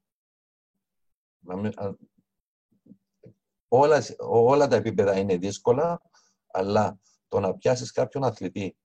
Όλα, 3.69 4.03
όλα 4.19 4.69
τα 4.69 4.77
επίπεδα 4.77 5.19
είναι 5.19 5.37
δύσκολα, 5.37 6.03
αλλά 6.47 7.01
το 7.29 7.41
να 7.41 7.57
πιάσεις 7.57 7.93
κάποιον 7.93 8.25
αθλητή 8.25 8.77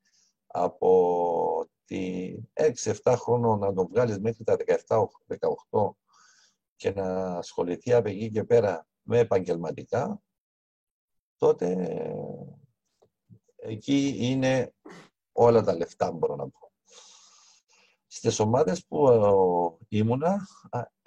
από 0.48 1.70
τη 1.86 2.34
6-7 2.54 3.16
χρόνων 3.18 3.60
να 3.60 3.74
τον 3.74 3.88
βγάλεις 3.88 4.20
μέχρι 4.20 4.44
τα 4.44 4.56
17-18 4.58 5.96
και 6.76 6.92
να 6.92 7.38
ασχοληθεί 7.38 7.94
από 7.94 8.10
εκεί 8.10 8.30
και 8.32 8.44
πέρα 8.44 8.76
με 8.76 8.93
επαγγελματικά, 9.10 10.22
τότε 11.38 11.98
εκεί 13.56 14.16
είναι 14.20 14.74
όλα 15.32 15.64
τα 15.64 15.76
λεφτά, 15.76 16.12
μπορώ 16.12 16.36
να 16.36 16.50
πω. 16.50 16.72
Στις 18.08 18.40
ομάδες 18.40 18.86
που 18.86 19.10
ε, 19.10 19.98
ήμουνα, 19.98 20.48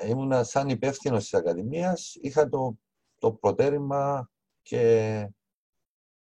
ήμουνα 0.03 0.45
σαν 0.45 0.69
υπεύθυνος 0.69 1.23
της 1.23 1.35
Ακαδημίας, 1.35 2.15
είχα 2.15 2.49
το, 2.49 2.79
το 3.19 3.33
προτέρημα 3.33 4.31
και 4.63 5.31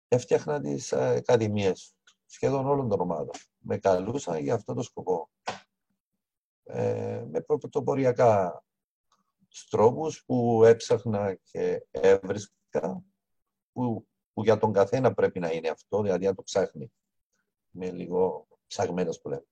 έφτιαχνα 0.09 0.61
τις 0.61 0.93
ε, 0.93 1.09
ακαδημίες 1.09 1.95
σχεδόν 2.27 2.67
όλων 2.67 2.89
των 2.89 3.01
ομάδων. 3.01 3.35
Με 3.59 3.79
καλούσαν 3.79 4.39
για 4.39 4.55
αυτό 4.55 4.75
το 4.75 4.83
σκοπό. 4.83 5.31
Ε, 6.63 7.25
με 7.31 7.41
πρωτοποριακά 7.41 8.63
τρόπους 9.71 10.25
που 10.25 10.65
έψαχνα 10.65 11.35
και 11.35 11.87
έβρισκα, 11.91 13.03
που, 13.73 14.07
που 14.33 14.43
για 14.43 14.59
τον 14.59 14.73
καθένα 14.73 15.15
πρέπει 15.15 15.41
να 15.41 15.53
είναι 15.53 15.69
αυτό, 15.69 16.03
δηλαδή 16.03 16.25
να 16.25 16.35
το 16.35 16.43
ψάχνει. 16.43 16.93
Είμαι 17.73 17.91
λίγο 17.91 18.47
ψαγμένος 18.67 19.21
που 19.21 19.29
λέμε. 19.29 19.47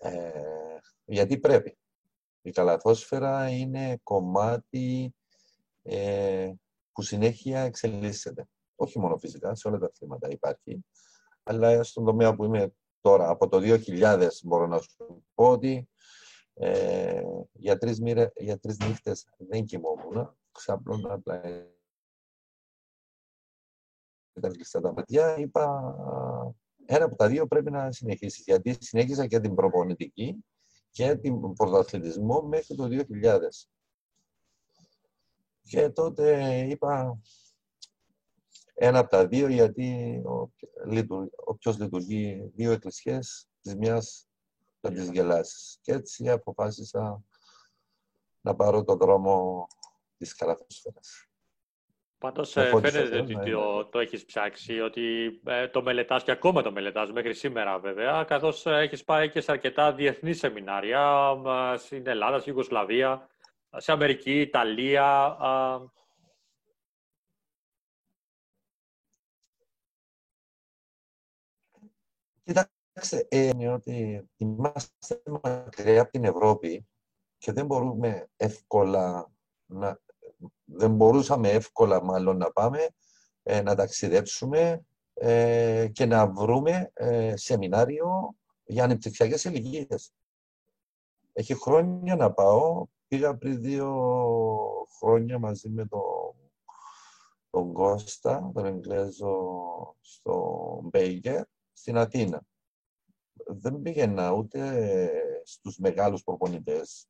Ε, 0.00 0.78
γιατί 1.04 1.38
πρέπει. 1.38 1.78
Η 2.42 2.50
καλαθόσφαιρα 2.50 3.48
είναι 3.48 4.00
κομμάτι 4.02 5.14
ε, 5.82 6.52
που 6.92 7.02
συνέχεια 7.02 7.60
εξελίσσεται. 7.60 8.48
Όχι 8.74 8.98
μόνο 8.98 9.18
φυσικά, 9.18 9.54
σε 9.54 9.68
όλα 9.68 9.78
τα 9.78 9.86
αθλήματα 9.86 10.28
υπάρχει, 10.30 10.84
αλλά 11.42 11.82
στον 11.82 12.04
τομέα 12.04 12.34
που 12.34 12.44
είμαι 12.44 12.72
τώρα, 13.00 13.28
από 13.28 13.48
το 13.48 13.58
2000 13.62 14.28
μπορώ 14.42 14.66
να 14.66 14.78
σου 14.78 15.24
πω 15.34 15.50
ότι 15.50 15.88
ε, 16.60 17.22
για, 17.52 17.78
τρεις 17.78 18.00
μοίρε, 18.00 18.32
για 18.36 18.58
τρεις 18.58 18.78
νύχτες 18.78 19.26
δεν 19.36 19.64
κοιμόμουν, 19.64 20.36
ξαπλώνα 20.52 21.12
απλά 21.12 21.40
ήταν 24.34 24.52
κλειστά 24.52 24.80
τα 24.80 24.92
ματιά, 24.92 25.38
είπα 25.38 25.94
ένα 26.90 27.04
από 27.04 27.16
τα 27.16 27.28
δύο 27.28 27.46
πρέπει 27.46 27.70
να 27.70 27.92
συνεχίσεις. 27.92 28.44
Γιατί 28.44 28.76
συνέχισα 28.80 29.26
και 29.26 29.40
την 29.40 29.54
προπονητική 29.54 30.44
και 30.90 31.14
την 31.14 31.52
πρωτοαθλητισμό 31.52 32.42
μέχρι 32.42 32.74
το 32.74 32.88
2000. 33.22 33.38
Και 35.62 35.88
τότε 35.88 36.58
είπα 36.68 37.18
ένα 38.74 38.98
από 38.98 39.10
τα 39.10 39.26
δύο, 39.26 39.48
γιατί 39.48 40.20
όποιος 41.44 41.78
λειτουργεί 41.78 42.52
δύο 42.54 42.72
εκκλησιές, 42.72 43.48
της 43.60 43.76
μιας 43.76 44.27
θα 44.88 44.94
τις 44.94 45.10
γελάσεις. 45.10 45.78
Και 45.80 45.92
έτσι 45.92 46.30
αποφάσισα 46.30 47.22
να 48.40 48.54
πάρω 48.54 48.84
τον 48.84 48.98
δρόμο 48.98 49.66
της 50.16 50.34
καλαθόσφαιρας. 50.34 51.28
Πάντως 52.18 52.56
ε, 52.56 52.70
φαίνεται 52.80 53.18
ότι 53.18 53.50
το, 53.50 53.84
το 53.86 53.98
έχεις 53.98 54.24
ψάξει, 54.24 54.80
ότι 54.80 55.40
ε, 55.44 55.68
το 55.68 55.82
μελετάς 55.82 56.22
και 56.22 56.30
ακόμα 56.30 56.62
το 56.62 56.72
μελετάς 56.72 57.12
μέχρι 57.12 57.34
σήμερα 57.34 57.78
βέβαια, 57.78 58.24
καθώς 58.24 58.66
ε, 58.66 58.78
έχεις 58.78 59.04
πάει 59.04 59.30
και 59.30 59.40
σε 59.40 59.52
αρκετά 59.52 59.92
διεθνή 59.92 60.32
σεμινάρια 60.32 61.34
στην 61.76 62.06
Ελλάδα, 62.06 62.38
στη 62.38 62.48
Ιουγκοσλαβία, 62.48 63.28
σε 63.76 63.92
Αμερική, 63.92 64.40
Ιταλία. 64.40 65.36
Κοιτάξτε, 72.98 73.26
είναι 73.30 73.72
ότι 73.72 74.28
είμαστε 74.36 75.22
μακριά 75.42 76.00
από 76.00 76.10
την 76.10 76.24
Ευρώπη 76.24 76.86
και 77.38 77.52
δεν 77.52 77.66
μπορούμε 77.66 78.28
εύκολα 78.36 79.30
να 79.66 80.00
δεν 80.64 80.94
μπορούσαμε 80.94 81.50
εύκολα 81.50 82.04
μάλλον 82.04 82.36
να 82.36 82.50
πάμε, 82.52 82.88
ε, 83.42 83.62
να 83.62 83.74
ταξιδέψουμε 83.74 84.84
ε, 85.14 85.88
και 85.92 86.06
να 86.06 86.26
βρούμε 86.26 86.90
ε, 86.94 87.36
σεμινάριο 87.36 88.34
για 88.64 88.84
ανεπτυξιακές 88.84 89.44
ηλικίε. 89.44 89.86
Έχει 91.32 91.54
χρόνια 91.54 92.16
να 92.16 92.32
πάω. 92.32 92.86
Πήγα 93.08 93.36
πριν 93.36 93.60
δύο 93.60 93.88
χρόνια 94.98 95.38
μαζί 95.38 95.68
με 95.68 95.86
τον, 95.86 96.34
τον 97.50 97.72
Κώστα, 97.72 98.50
τον 98.54 98.64
Εγγλέζο, 98.64 99.36
στο 100.00 100.80
Μπέγκερ, 100.82 101.44
στην 101.72 101.96
Αθήνα. 101.96 102.47
Δεν 103.46 103.82
πήγαινα 103.82 104.32
ούτε 104.32 105.10
στους 105.44 105.78
μεγάλους 105.78 106.22
προπονητές 106.22 107.08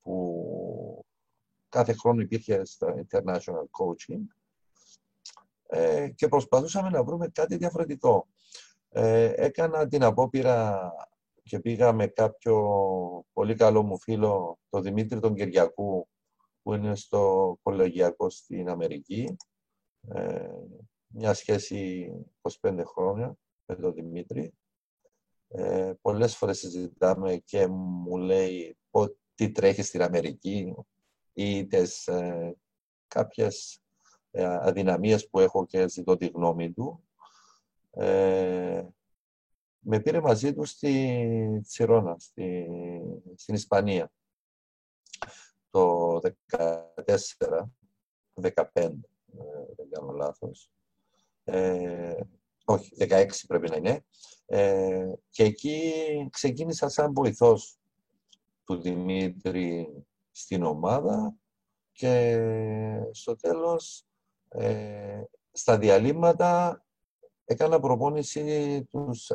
που 0.00 1.04
κάθε 1.68 1.92
χρόνο 1.92 2.20
υπήρχε 2.20 2.64
στο 2.64 3.04
International 3.08 3.66
Coaching 3.80 4.20
ε, 5.66 6.08
και 6.08 6.28
προσπαθούσαμε 6.28 6.88
να 6.90 7.04
βρούμε 7.04 7.28
κάτι 7.28 7.56
διαφορετικό. 7.56 8.28
Ε, 8.88 9.32
έκανα 9.36 9.88
την 9.88 10.02
απόπειρα 10.02 10.90
και 11.42 11.60
πήγα 11.60 11.92
με 11.92 12.06
κάποιο 12.06 12.56
πολύ 13.32 13.54
καλό 13.54 13.82
μου 13.82 13.98
φίλο, 13.98 14.58
τον 14.68 14.82
Δημήτρη 14.82 15.20
τον 15.20 15.34
Κυριακού, 15.34 16.08
που 16.62 16.74
είναι 16.74 16.96
στο 16.96 17.56
κολεγιακό 17.62 18.30
στην 18.30 18.68
Αμερική. 18.68 19.36
Ε, 20.08 20.48
μια 21.06 21.34
σχέση 21.34 22.10
25 22.60 22.82
χρόνια 22.84 23.36
με 23.66 23.76
τον 23.76 23.94
Δημήτρη. 23.94 24.54
Ε, 25.54 25.92
πολλές 26.00 26.36
φορές 26.36 26.58
συζητάμε 26.58 27.36
και 27.36 27.66
μου 27.66 28.16
λέει 28.16 28.76
τι 29.34 29.50
τρέχεις 29.50 29.86
στην 29.86 30.02
Αμερική, 30.02 30.74
ή 31.32 31.66
τις 31.66 32.08
ε, 32.08 32.56
κάποιες 33.08 33.82
ε, 34.30 34.44
αδυναμίες 34.44 35.28
που 35.28 35.40
έχω 35.40 35.66
και 35.66 35.88
ζητώ 35.88 36.16
τη 36.16 36.26
γνώμη 36.26 36.72
του. 36.72 37.04
Ε, 37.90 38.86
με 39.78 40.00
πήρε 40.00 40.20
μαζί 40.20 40.54
του 40.54 40.64
στη 40.64 41.60
Τσιρόνα, 41.62 42.16
στη, 42.18 42.66
στην 43.34 43.54
Ισπανία, 43.54 44.12
το 45.70 46.18
14, 46.50 46.86
15, 48.40 48.62
δεν 49.76 49.88
κάνω 49.90 50.12
λάθος. 50.12 50.70
Όχι, 52.64 52.96
16 52.98 53.26
πρέπει 53.46 53.70
να 53.70 53.76
είναι. 53.76 54.04
και 55.30 55.44
εκεί 55.44 55.92
ξεκίνησα 56.30 56.88
σαν 56.88 57.12
βοηθός 57.12 57.78
του 58.64 58.80
Δημήτρη 58.80 59.88
στην 60.30 60.62
ομάδα 60.62 61.34
και 61.92 62.38
στο 63.10 63.36
τέλος 63.36 64.06
ε, 64.48 65.22
στα 65.52 65.78
διαλύματα 65.78 66.82
έκανα 67.44 67.80
προπόνηση 67.80 68.84
τους 68.90 69.30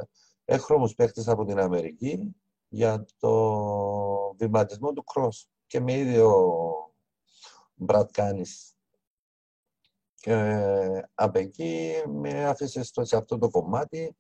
έχρωμους 0.46 0.96
παίχτες 0.96 1.28
από 1.28 1.46
την 1.46 1.60
Αμερική 1.60 2.36
για 2.70 3.06
το 3.20 4.36
βηματισμό 4.38 4.94
του 4.94 5.04
cross 5.14 5.48
και 5.68 5.80
με 5.80 5.94
ίδιο 5.94 6.32
Μπρατ 7.74 8.12
Κάνης. 8.12 8.77
Και 10.28 11.08
από 11.14 11.40
εκεί 11.40 11.94
με 12.08 12.46
άφησε 12.46 12.84
στο, 12.84 13.06
σε 13.06 13.18
αυτό 13.18 13.38
το 13.38 13.50
κομμάτι 13.50 14.16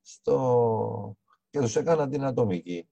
στο, 0.00 1.16
και 1.50 1.60
τους 1.60 1.76
έκανα 1.76 2.08
την 2.08 2.24
ατομική. 2.24 2.88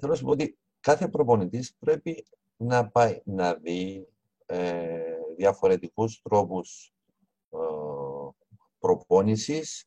Θέλω 0.00 0.12
να 0.12 0.18
σου 0.18 0.24
πω 0.24 0.30
ότι 0.30 0.58
κάθε 0.80 1.08
προπονητής 1.08 1.76
πρέπει 1.78 2.26
να 2.56 2.88
πάει 2.88 3.22
να 3.24 3.54
δει 3.54 4.08
ε, 4.46 5.00
διαφορετικούς 5.36 6.20
τρόπους 6.22 6.94
ε, 7.50 7.58
προπόνησης, 8.78 9.84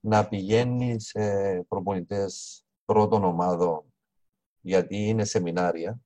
να 0.00 0.28
πηγαίνει 0.28 1.00
σε 1.00 1.62
προπονητές 1.62 2.64
πρώτων 2.84 3.24
ομάδων, 3.24 3.92
γιατί 4.60 4.96
είναι 4.96 5.24
σεμινάρια. 5.24 6.00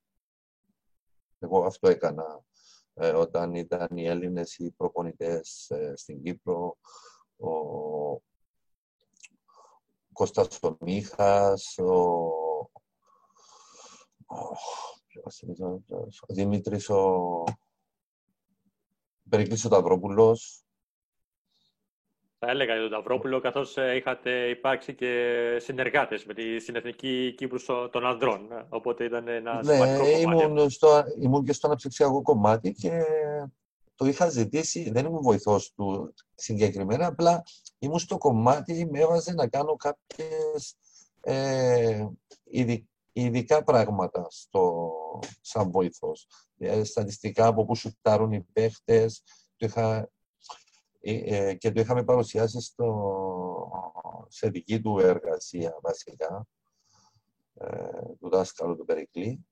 Εγώ 1.39 1.65
αυτό 1.65 1.89
έκανα 1.89 2.47
ε, 2.99 3.11
όταν 3.11 3.55
ήταν 3.55 3.97
οι 3.97 4.07
Έλληνες 4.07 4.57
οι 4.57 4.71
προπονητές 4.71 5.71
ε, 5.71 5.93
στην 5.97 6.23
Κύπρο, 6.23 6.77
ο 7.37 7.51
Κώστας 10.13 10.63
ο 10.63 10.77
Μίχας, 10.81 11.79
ο 11.79 11.91
ο 16.27 16.35
Δημήτρης 16.35 16.89
ο 16.89 17.45
Περικλής 19.29 19.65
ο 19.65 19.69
Ταυρόπουλος. 19.69 20.68
Θα 22.39 22.51
έλεγα 22.51 22.73
για 22.73 22.83
τον 22.83 22.91
Ταυρόπουλο, 22.91 23.41
καθώς 23.41 23.77
ε, 23.77 23.97
είχατε 23.97 24.31
υπάρξει 24.49 24.95
και 24.95 25.57
συνεργάτες 25.61 26.25
με 26.25 26.35
τη 26.35 26.59
Συνεθνική 26.59 27.35
Κύπρου 27.37 27.59
των 27.91 28.07
Ανδρών. 28.07 28.53
Ε, 28.53 28.67
οπότε 28.69 29.05
ήταν 29.05 29.29
ένα 29.29 29.63
ναι, 29.65 29.73
σημαντικό 29.73 30.07
ήμουν, 30.07 30.71
στο, 30.71 31.05
ήμουν 31.21 31.45
και 31.45 31.53
στο 31.53 31.67
αναψυξιακό 31.67 32.23
κομμάτι 32.23 32.73
και 32.73 33.03
το 33.95 34.07
είχα 34.07 34.29
ζητήσει, 34.29 34.91
δεν 34.91 35.05
ήμουν 35.05 35.23
βοηθός 35.23 35.73
του 35.73 36.15
συγκεκριμένα, 36.35 37.07
απλά 37.07 37.43
ήμουν 37.79 37.99
στο 37.99 38.19
κομμάτι, 38.19 38.89
με 38.91 39.01
έβαζε 39.01 39.33
να 39.33 39.49
κάνω 39.49 39.77
κάποιες 39.77 40.77
ε, 41.21 42.07
ειδικά 43.13 43.65
πράγματα 43.65 44.27
στο, 44.31 44.93
σαν 45.41 45.71
βοηθός. 45.71 46.27
Δηλαδή, 46.57 46.85
στατιστικά 46.85 47.47
από 47.47 47.65
πού 47.65 47.75
σουτάρουν 47.75 48.33
οι 48.33 48.47
παίχτες 48.53 49.23
είχα, 49.57 49.97
ε, 49.97 49.99
ε, 49.99 50.09
και 51.59 51.73
το 51.73 51.81
είχαμε 51.81 52.05
παρουσιάσει 52.05 52.61
στο, 52.61 53.11
σε 54.29 54.49
δική 54.49 54.81
του 54.81 54.99
εργασία 54.99 55.79
βασικά 55.83 56.47
ε, 57.55 58.15
του 58.19 58.29
δάσκαλου 58.29 58.77
του 58.77 58.85
Περικλή 58.85 59.47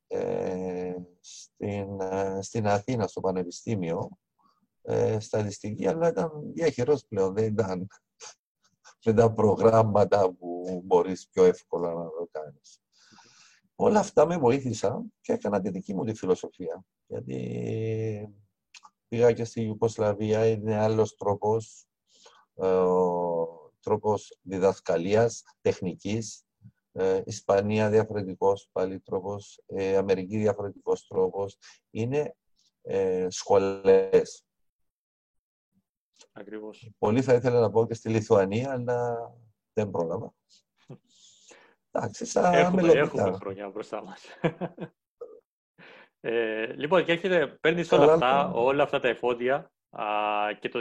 στην, 1.20 1.86
στην 2.40 2.66
Αθήνα 2.66 3.06
στο 3.06 3.20
Πανεπιστήμιο 3.20 4.08
ε, 4.82 5.20
στατιστική, 5.20 5.86
αλλά 5.86 6.08
ήταν 6.08 6.30
διαχειρός 6.52 7.06
πλέον, 7.06 7.34
δεν 7.34 7.44
ήταν 7.44 7.86
με 9.04 9.12
τα 9.12 9.32
προγράμματα 9.32 10.32
που 10.32 10.82
μπορείς 10.84 11.28
πιο 11.28 11.44
εύκολα 11.44 11.94
να 11.94 12.04
το 12.04 12.28
κάνεις. 12.30 12.80
Όλα 13.74 13.98
αυτά 13.98 14.26
με 14.26 14.38
βοήθησαν 14.38 15.12
και 15.20 15.32
έκανα 15.32 15.60
τη 15.60 15.70
δική 15.70 15.94
μου 15.94 16.04
τη 16.04 16.14
φιλοσοφία. 16.14 16.84
Γιατί 17.06 18.36
πήγα 19.08 19.32
και 19.32 19.44
στη 19.44 19.62
Ιουκοσλαβία, 19.62 20.46
είναι 20.46 20.76
άλλος 20.76 21.16
τρόπος, 21.16 21.86
ε, 22.54 22.84
τρόπος 23.80 24.38
διδασκαλίας, 24.42 25.42
τεχνικής. 25.60 26.40
Ε, 26.92 27.22
Ισπανία 27.24 27.90
διαφορετικός 27.90 28.68
πάλι 28.72 29.00
τρόπος, 29.00 29.62
ε, 29.66 29.96
Αμερική 29.96 30.38
διαφορετικός 30.38 31.06
τρόπος. 31.06 31.58
Είναι 31.90 32.36
ε, 32.82 33.26
σχολές. 33.30 34.44
Ακριβώς. 36.32 36.90
Πολύ 36.98 37.22
θα 37.22 37.34
ήθελα 37.34 37.60
να 37.60 37.70
πω 37.70 37.86
και 37.86 37.94
στη 37.94 38.08
Λιθουανία, 38.08 38.72
αλλά 38.72 39.32
δεν 39.72 39.90
πρόλαβα. 39.90 40.34
Εντάξει, 41.90 42.24
στα 42.24 42.52
Έχουμε, 42.56 42.82
μελλοντικά. 42.82 43.22
έχουμε 43.22 43.36
χρόνια 43.36 43.68
μπροστά 43.68 44.02
μας. 44.04 44.22
Ε, 46.28 46.72
λοιπόν, 46.76 47.04
και 47.04 47.12
έχετε, 47.12 47.46
παίρνεις 47.46 47.92
όλα 47.92 48.00
Καλά, 48.00 48.12
αυτά, 48.12 48.46
λοιπόν. 48.46 48.64
όλα 48.64 48.82
αυτά 48.82 49.00
τα 49.00 49.08
εφόδια 49.08 49.72
α, 49.90 50.04
και 50.58 50.68
το 50.68 50.80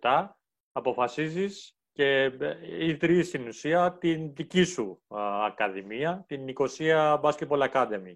2007 0.00 0.26
αποφασίζεις 0.72 1.76
και 1.92 2.04
ε, 2.40 2.86
ιδρύεις 2.86 3.28
στην 3.28 3.46
ουσία 3.48 3.96
την 4.00 4.34
δική 4.34 4.64
σου 4.64 5.02
α, 5.08 5.44
ακαδημία, 5.44 6.24
την 6.26 6.44
Νικοσία 6.44 7.20
Basketball 7.22 7.70
Academy, 7.72 8.12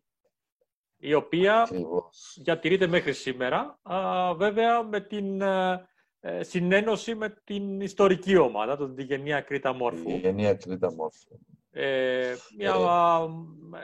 η 0.96 1.14
οποία 1.14 1.62
Ακριβώς. 1.62 2.38
διατηρείται 2.42 2.87
μέχρι 2.87 3.12
σήμερα, 3.12 3.79
α, 3.83 4.35
βέβαια 4.35 4.83
με 4.83 5.00
την 5.00 5.40
ε, 5.40 5.88
ε, 6.20 6.42
συνένωση 6.42 7.14
με 7.14 7.35
την 7.44 7.81
ιστορική 7.81 8.37
ομάδα, 8.37 8.77
τον 8.77 8.94
Διγενεία 8.94 9.40
Κρήτα 9.40 9.72
Μόρφου. 9.72 10.11
Η 10.11 10.16
Γενία 10.16 10.55
Κρήτα 10.55 10.92
Μόρφου. 10.92 11.38
Ε, 11.76 12.34
μια 12.56 12.74
α, 12.74 13.28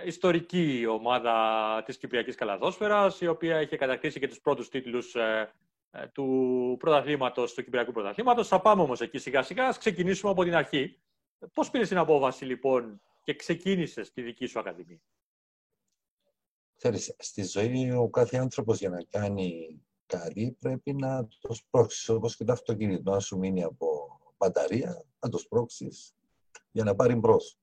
ιστορική 0.05 0.87
ομάδα 0.87 1.83
της 1.87 1.99
Κυπριακής 1.99 2.35
Καλαδόσφαιρας, 2.35 3.21
η 3.21 3.27
οποία 3.27 3.61
είχε 3.61 3.77
κατακτήσει 3.77 4.21
και 4.21 4.29
τους 4.29 4.41
πρώτους 4.41 4.69
τίτλους 4.69 5.15
ε, 5.15 5.53
ε, 5.91 6.07
του 6.07 6.77
πρωταθλήματος, 6.79 7.55
του 7.55 7.65
Κυπριακού 7.65 7.93
Πρωταθλήματος. 7.93 8.49
Θα 8.49 8.61
πάμε 8.61 8.83
όμως 8.83 9.01
εκεί 9.01 9.19
σιγά 9.19 9.43
σιγά, 9.43 9.67
ας 9.67 9.79
ξεκινήσουμε 9.79 10.31
από 10.31 10.45
την 10.45 10.55
αρχή. 10.55 11.01
Πώς 11.53 11.71
πήρες 11.71 11.89
την 11.89 11.97
απόφαση 11.97 12.45
λοιπόν 12.45 13.01
και 13.23 13.35
ξεκίνησες 13.35 14.13
τη 14.13 14.23
δική 14.23 14.47
σου 14.47 14.59
ακαδημία; 14.59 15.01
Ξέρεις, 16.77 17.15
στη 17.19 17.45
ζωή 17.45 17.93
ο 17.93 18.09
κάθε 18.09 18.37
άνθρωπος 18.37 18.79
για 18.79 18.89
να 18.89 19.03
κάνει 19.03 19.81
κάτι 20.07 20.57
πρέπει 20.61 20.93
να 20.95 21.29
το 21.41 21.55
σπρώξεις. 21.55 22.09
Όπως 22.09 22.37
και 22.37 22.45
το 22.45 22.53
αυτοκίνητο, 22.53 23.11
να 23.11 23.21
σου 23.21 23.39
μείνει 23.39 23.63
από 23.63 24.19
μπαταρία, 24.37 25.05
να 25.21 25.29
το 25.29 25.39
σπρώξεις 25.39 26.15
για 26.71 26.85
να 26.85 26.95
πάρει 26.95 27.15
μπρος. 27.15 27.59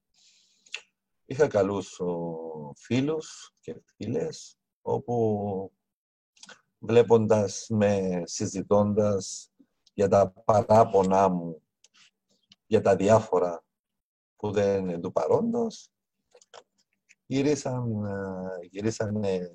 Είχα 1.30 1.48
καλούς 1.48 2.00
ο, 2.00 2.74
φίλους 2.76 3.56
και 3.60 3.82
φίλες, 3.86 4.58
όπου 4.82 5.72
βλέποντας 6.80 7.66
με, 7.70 8.22
συζητώντας 8.26 9.52
για 9.94 10.08
τα 10.08 10.30
παράπονά 10.32 11.28
μου, 11.30 11.62
για 12.66 12.82
τα 12.82 12.96
διάφορα 12.96 13.64
που 14.36 14.52
δεν 14.52 14.90
είναι 14.90 15.00
του 15.00 15.12
παρόντος, 15.12 15.92
γυρίσαν, 17.26 18.04
ε, 18.06 18.66
γυρίσανε 18.70 19.52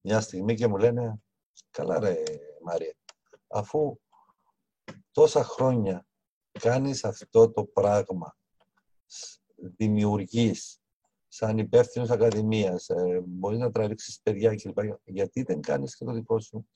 μια 0.00 0.20
στιγμή 0.20 0.54
και 0.54 0.66
μου 0.66 0.76
λένε 0.76 1.22
«Καλά 1.70 1.98
ρε 1.98 2.22
Μαρία, 2.62 2.94
αφού 3.46 4.00
τόσα 5.12 5.44
χρόνια 5.44 6.06
κάνεις 6.52 7.04
αυτό 7.04 7.50
το 7.50 7.64
πράγμα, 7.64 8.36
σ- 9.06 9.40
δημιουργείς 9.76 10.79
σαν 11.32 11.58
υπεύθυνος 11.58 12.10
ακαδημίας, 12.10 12.88
ε, 12.88 13.20
μπορείς 13.26 13.58
να 13.58 13.70
τραβήξεις 13.70 14.20
παιδιά 14.20 14.54
κλπ. 14.54 14.78
Γιατί 15.04 15.42
δεν 15.42 15.60
κάνεις 15.60 15.96
και 15.96 16.04
το 16.04 16.12
δικό 16.12 16.40
σου; 16.40 16.68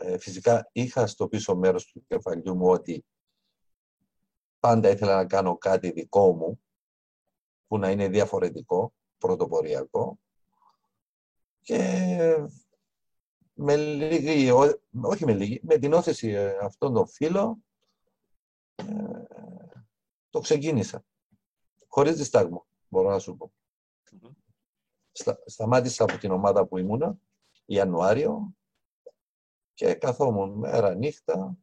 Ε, 0.00 0.18
φυσικά 0.18 0.68
είχα 0.72 1.06
στο 1.06 1.28
πίσω 1.28 1.56
μέρος 1.56 1.86
του 1.86 2.04
κεφαλιού 2.06 2.56
μου 2.56 2.68
ότι 2.68 3.04
πάντα 4.60 4.88
ήθελα 4.90 5.14
να 5.16 5.26
κάνω 5.26 5.58
κάτι 5.58 5.90
δικό 5.90 6.32
μου, 6.32 6.62
που 7.66 7.78
να 7.78 7.90
είναι 7.90 8.08
διαφορετικό, 8.08 8.92
πρωτοποριακό. 9.18 10.18
Και 11.60 12.48
με 13.54 13.76
λίγη, 13.76 14.50
ό- 14.50 14.80
όχι 15.00 15.24
με 15.24 15.34
λίγη, 15.34 15.60
με 15.62 15.78
την 15.78 15.92
όθεση 15.92 16.28
ε, 16.28 16.58
αυτών 16.62 16.94
των 16.94 17.06
φίλων, 17.08 17.64
ε, 18.74 18.84
το 20.30 20.40
ξεκίνησα. 20.40 21.04
Χωρίς 21.86 22.16
διστάγμα, 22.16 22.66
μπορώ 22.88 23.10
να 23.10 23.18
σου 23.18 23.36
πω. 23.36 23.52
Μμμ. 24.12 24.30
Στα, 25.12 25.42
σταμάτησα 25.46 26.04
από 26.04 26.18
την 26.18 26.30
ομάδα 26.30 26.66
που 26.66 26.78
ήμουνα, 26.78 27.18
Ιανουάριο, 27.64 28.56
και 29.74 29.94
καθόμουν 29.94 30.50
μέρα 30.50 30.94
νύχτα. 30.94 31.56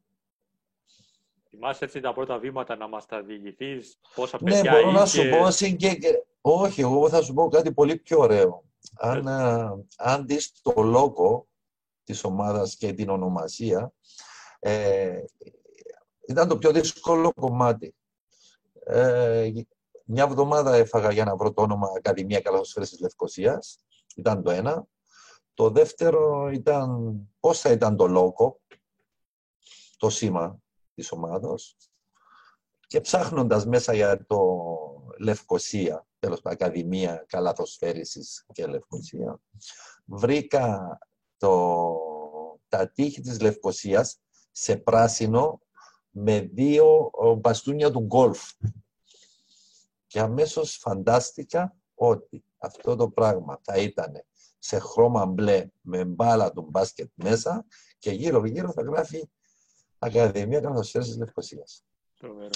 Θυμάσαι 1.50 1.86
έτσι 1.86 2.00
τα 2.00 2.14
πρώτα 2.14 2.40
βήματα 2.40 2.76
να 2.76 2.88
μας 2.88 3.06
τα 3.06 3.24
διηγηθείς, 3.24 4.00
πόσα 4.16 4.38
Ναι, 4.42 4.52
παιδιά 4.52 4.72
μπορώ 4.72 4.92
να 4.92 5.06
σου 5.06 5.22
είχες; 5.22 5.40
πω 5.40 5.52
συγκε... 5.52 5.98
Όχι, 6.42 6.82
εγώ 6.82 7.10
θα 7.10 7.22
σου 7.22 7.34
πω 7.34 7.48
κάτι 7.48 7.74
πολύ 7.74 7.96
πιο 7.96 8.20
ωραίο. 8.20 8.64
Αν, 8.96 9.28
α, 9.28 9.78
αν 9.98 10.26
δεις 10.26 10.62
το 10.62 10.82
λόγο 10.82 11.48
της 12.04 12.24
ομάδας 12.24 12.76
και 12.76 12.94
την 12.94 13.10
ονομασία, 13.10 13.94
ε, 14.60 15.24
ήταν 16.28 16.48
το 16.48 16.58
πιο 16.58 16.72
δύσκολο 16.72 17.34
κομμάτι. 17.34 17.96
Ε, 18.86 19.52
μια 20.06 20.24
εβδομάδα 20.24 20.76
έφαγα 20.76 21.12
για 21.12 21.26
να 21.26 21.36
βρω 21.36 21.54
το 21.54 21.62
όνομα 21.62 21.88
Ακαδημία 21.98 22.41
Καλαθοσφαίρες 22.41 22.89
της 22.89 23.00
Λευκοσίας. 23.00 23.86
Ήταν 24.15 24.44
το 24.44 24.52
ένα. 24.52 24.86
Το 25.54 25.70
δεύτερο 25.70 26.50
ήταν 26.50 27.15
πώς 27.39 27.60
θα 27.60 27.72
ήταν 27.72 27.96
το 27.96 28.08
λόγο, 28.08 28.60
το 29.98 30.10
σήμα 30.10 30.60
της 30.94 31.12
ομάδος. 31.12 31.78
Και 32.88 33.02
ψάχνοντας 33.02 33.65
μέσα 33.65 33.94
για 33.94 34.26
το 34.26 34.39
Λευκοσία, 35.20 36.08
τέλος 36.20 36.41
πάντων, 36.41 36.60
Ακαδημία 36.62 37.26
Καλαθοσφαίρισης 37.28 38.46
και 38.52 38.68
Λευκοσία, 38.68 39.39
βρήκα 40.06 40.98
το, 41.38 41.96
τα 42.68 42.89
τείχη 42.89 43.22
της 43.22 43.41
Λευκοσίας 43.41 44.20
σε 44.52 44.78
πράσινο 44.78 45.62
με 46.10 46.39
δύο 46.39 47.12
ε, 47.24 47.34
μπαστούνια 47.34 47.91
του 47.91 48.00
γκολφ. 48.00 48.52
Και 50.15 50.21
αμέσως 50.21 50.78
φαντάστηκα 50.78 51.75
ότι 51.93 52.45
αυτό 52.58 52.95
το 52.95 53.10
πράγμα 53.10 53.60
θα 53.63 53.78
ήταν 53.78 54.23
σε 54.60 54.80
χρώμα 54.80 55.25
μπλε 55.25 55.69
με 55.82 56.06
μπάλα 56.06 56.51
του 56.51 56.62
μπάσκετ 56.62 57.12
μέσα 57.13 57.65
και 57.99 58.12
γύρω 58.12 58.45
γύρω 58.45 58.71
θα 58.71 58.82
γράφει 58.82 59.30
Ακαδημία 59.99 60.60
Καλαθοσφαίρισης 60.60 61.17
Λευκοσίας. 61.17 61.86
Τρομερό. 62.17 62.49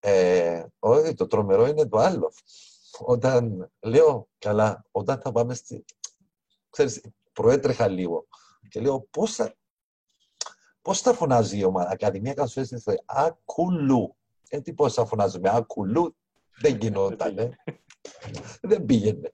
Ε, 0.00 0.64
όχι, 0.78 1.14
το 1.14 1.26
τρομερό 1.26 1.66
είναι 1.66 1.88
το 1.88 1.98
άλλο. 1.98 2.32
Όταν 2.98 3.70
λέω, 3.80 4.28
καλά, 4.38 4.84
όταν 4.90 5.20
θα 5.20 5.32
πάμε 5.32 5.54
στη... 5.54 5.84
Ξέρεις, 6.70 7.00
προέτρεχα 7.32 7.88
λίγο 7.88 8.26
και 8.68 8.80
λέω 8.80 9.00
πώς 9.00 9.34
θα, 9.34 9.54
πώς 10.82 11.00
θα 11.00 11.12
φωνάζει 11.12 11.58
η 11.58 11.64
ομάδα; 11.64 11.90
Ακαδημία 11.90 12.34
Καλοσφαίρης 12.34 12.70
είναι 12.70 12.98
Ακουλού. 13.04 14.16
Ε, 14.48 14.60
τι 14.60 14.74
πώς 14.74 14.94
θα 14.94 15.06
φωνάζουμε; 15.06 15.50
Ακουλού. 15.52 16.16
Δεν 16.60 16.76
γινόταν. 16.76 17.38
ε. 17.38 17.50
Δεν 18.60 18.84
πήγαινε. 18.84 19.32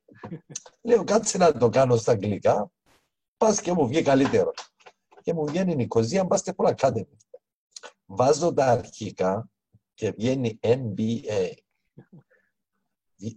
λέω, 0.83 1.05
κάτσε 1.05 1.39
να 1.39 1.53
το 1.53 1.69
κάνω 1.69 1.97
στα 1.97 2.13
αγγλικά. 2.13 2.71
Πας 3.37 3.61
και 3.61 3.73
μου 3.73 3.87
βγει 3.87 4.03
καλύτερο. 4.03 4.51
Και 5.23 5.35
μου 5.35 5.47
βγαίνει 5.47 5.73
η 5.73 5.77
Νικοζία 5.77 6.27
Basketball 6.29 6.75
Academy. 6.75 7.17
Βάζω 8.07 8.53
τα 8.55 8.67
αρχικά 8.67 9.49
και 9.95 10.11
βγαίνει 10.11 10.59
NBA. 10.63 11.53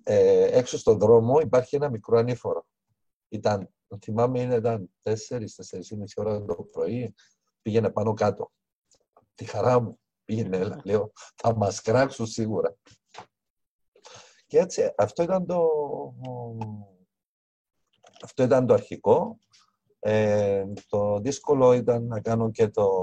Ε, 0.04 0.58
έξω 0.58 0.78
στον 0.78 0.98
δρόμο 0.98 1.40
υπάρχει 1.40 1.76
ένα 1.76 1.90
μικρό 1.90 2.18
ανήφορο. 2.18 2.66
Ήταν, 3.30 3.70
θυμάμαι, 4.02 4.42
είναι- 4.42 4.56
ήταν 4.56 4.90
4-4,5 5.02 6.14
ώρα 6.16 6.46
το 6.46 6.56
πρωί, 6.56 7.14
πήγαινε 7.62 7.90
πάνω 7.90 8.14
κάτω. 8.14 8.52
Τη 9.36 9.46
χαρά 9.46 9.80
μου 9.80 10.00
πήγαινε, 10.26 10.58
έλα, 10.58 10.82
λέω, 10.84 11.12
θα 11.36 11.56
μας 11.56 11.82
κράξουν 11.82 12.26
σίγουρα. 12.28 12.76
Και 14.48 14.60
έτσι, 14.60 14.94
αυτό 14.98 15.24
ήταν 15.24 15.46
το, 15.46 15.70
αυτό 18.24 18.44
ήταν 18.44 18.68
το 18.68 18.74
αρχικό. 18.74 19.40
Ε, 20.00 20.66
το 20.90 21.20
δύσκολο 21.20 21.74
ήταν 21.74 22.08
να 22.08 22.22
κάνω 22.22 22.52
και 22.52 22.68
το, 22.70 23.00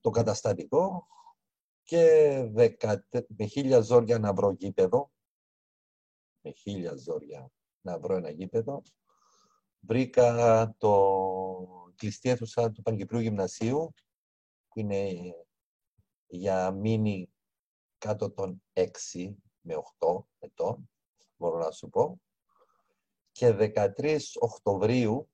το 0.00 0.10
καταστατικό 0.10 1.06
και 1.82 2.04
δεκατε- 2.52 3.26
με 3.36 3.44
χίλια 3.46 3.80
ζόρια 3.80 4.18
να 4.18 4.34
βρω 4.34 4.50
γήπεδο. 4.50 5.10
Με 6.40 6.50
χίλια 6.50 6.94
ζόρια 6.96 7.50
να 7.80 7.98
βρω 7.98 8.16
ένα 8.16 8.30
γήπεδο. 8.30 8.82
Βρήκα 9.80 10.74
το, 10.78 11.92
κλειστή 11.96 12.28
αίθουσα 12.28 12.70
του 12.70 12.82
Παγκυπρίου 12.82 13.20
Γυμνασίου, 13.20 13.94
που 14.68 14.80
είναι 14.80 15.10
για 16.26 16.70
μήνυ 16.70 17.28
κάτω 17.98 18.30
των 18.30 18.62
6 18.72 19.34
με 19.66 19.74
8 19.98 20.24
ετών, 20.38 20.90
μπορώ 21.36 21.58
να 21.58 21.70
σου 21.70 21.88
πω. 21.88 22.20
Και 23.32 23.56
13 23.98 24.18
Οκτωβρίου 24.40 25.28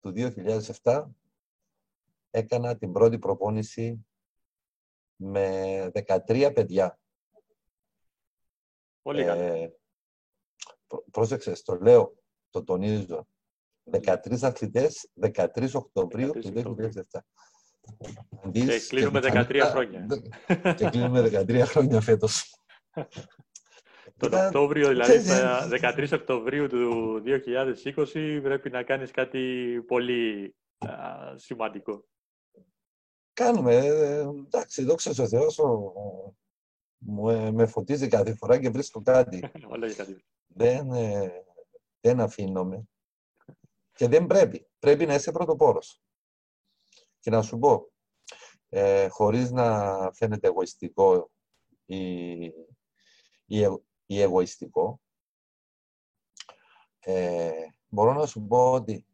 του 0.00 0.12
2007 0.82 1.04
έκανα 2.30 2.76
την 2.78 2.92
πρώτη 2.92 3.18
προπόνηση 3.18 4.06
με 5.16 5.90
13 5.94 6.50
παιδιά. 6.54 6.98
Πολύ 9.02 9.24
καλά. 9.24 9.42
Ε, 9.42 9.72
πρό- 10.86 11.04
πρόσεξες, 11.10 11.62
το 11.62 11.74
λέω, 11.76 12.14
το 12.50 12.64
τονίζω. 12.64 13.26
13 13.90 14.42
αθλητές, 14.42 15.10
13 15.20 15.74
Οκτωβρίου 15.74 16.30
13 16.34 16.42
του 16.42 16.70
Οκτωβρίου. 16.70 16.88
2007. 17.10 17.24
Αντί 18.44 18.66
Και 18.66 18.80
κλείνουμε 18.88 19.20
πιθανότητα- 19.20 19.66
13 19.66 19.70
χρόνια. 19.70 20.06
Και 20.74 20.88
κλείνουμε 20.88 21.20
13 21.20 21.64
χρόνια 21.66 22.00
φέτος. 22.00 22.54
Τον 24.18 24.28
Ήταν- 24.28 24.46
Οκτώβριο, 24.46 24.88
δηλαδή 24.92 25.18
ξέρεις, 25.18 25.26
στα 25.26 25.68
13 25.96 26.08
Οκτωβρίου 26.12 26.66
του 26.68 27.22
2020 27.94 28.40
πρέπει 28.42 28.70
να 28.70 28.82
κάνεις 28.82 29.10
κάτι 29.10 29.82
πολύ 29.86 30.54
α, 30.78 30.88
σημαντικό. 31.36 32.04
Κάνουμε. 33.32 33.74
ε, 33.76 34.18
εντάξει, 34.20 34.82
δόξα 34.84 35.14
τω 35.14 35.28
Θεώ, 35.28 35.46
μου, 36.98 37.28
ε, 37.30 37.50
με 37.50 37.66
φωτίζει 37.66 38.08
κάθε 38.08 38.34
φορά 38.34 38.58
και 38.60 38.70
βρίσκω 38.70 39.02
κάτι. 39.02 39.50
Όλα 39.72 39.86
για 39.86 39.94
κάτι. 39.96 40.24
δεν, 40.46 40.92
ε, 40.92 41.32
δεν 42.00 42.20
αφήνομαι. 42.20 42.82
Και 43.92 44.08
δεν 44.08 44.26
πρέπει. 44.26 44.68
Πρέπει 44.78 45.06
να 45.06 45.14
είσαι 45.14 45.32
πρωτοπόρος. 45.32 46.02
Και 47.20 47.30
να 47.30 47.42
σου 47.42 47.58
πω, 47.58 47.92
ε, 48.68 49.08
χωρίς 49.08 49.50
να 49.50 49.96
φαίνεται 50.12 50.46
εγωιστικό 50.46 51.30
ή, 51.84 52.32
ή, 53.44 53.62
εγω- 53.62 53.82
ή 54.10 54.20
εγωιστικό, 54.20 55.00
ε, 56.98 57.66
μπορώ 57.88 58.12
να 58.12 58.26
σου 58.26 58.46
πω 58.46 58.72
ότι 58.72 59.06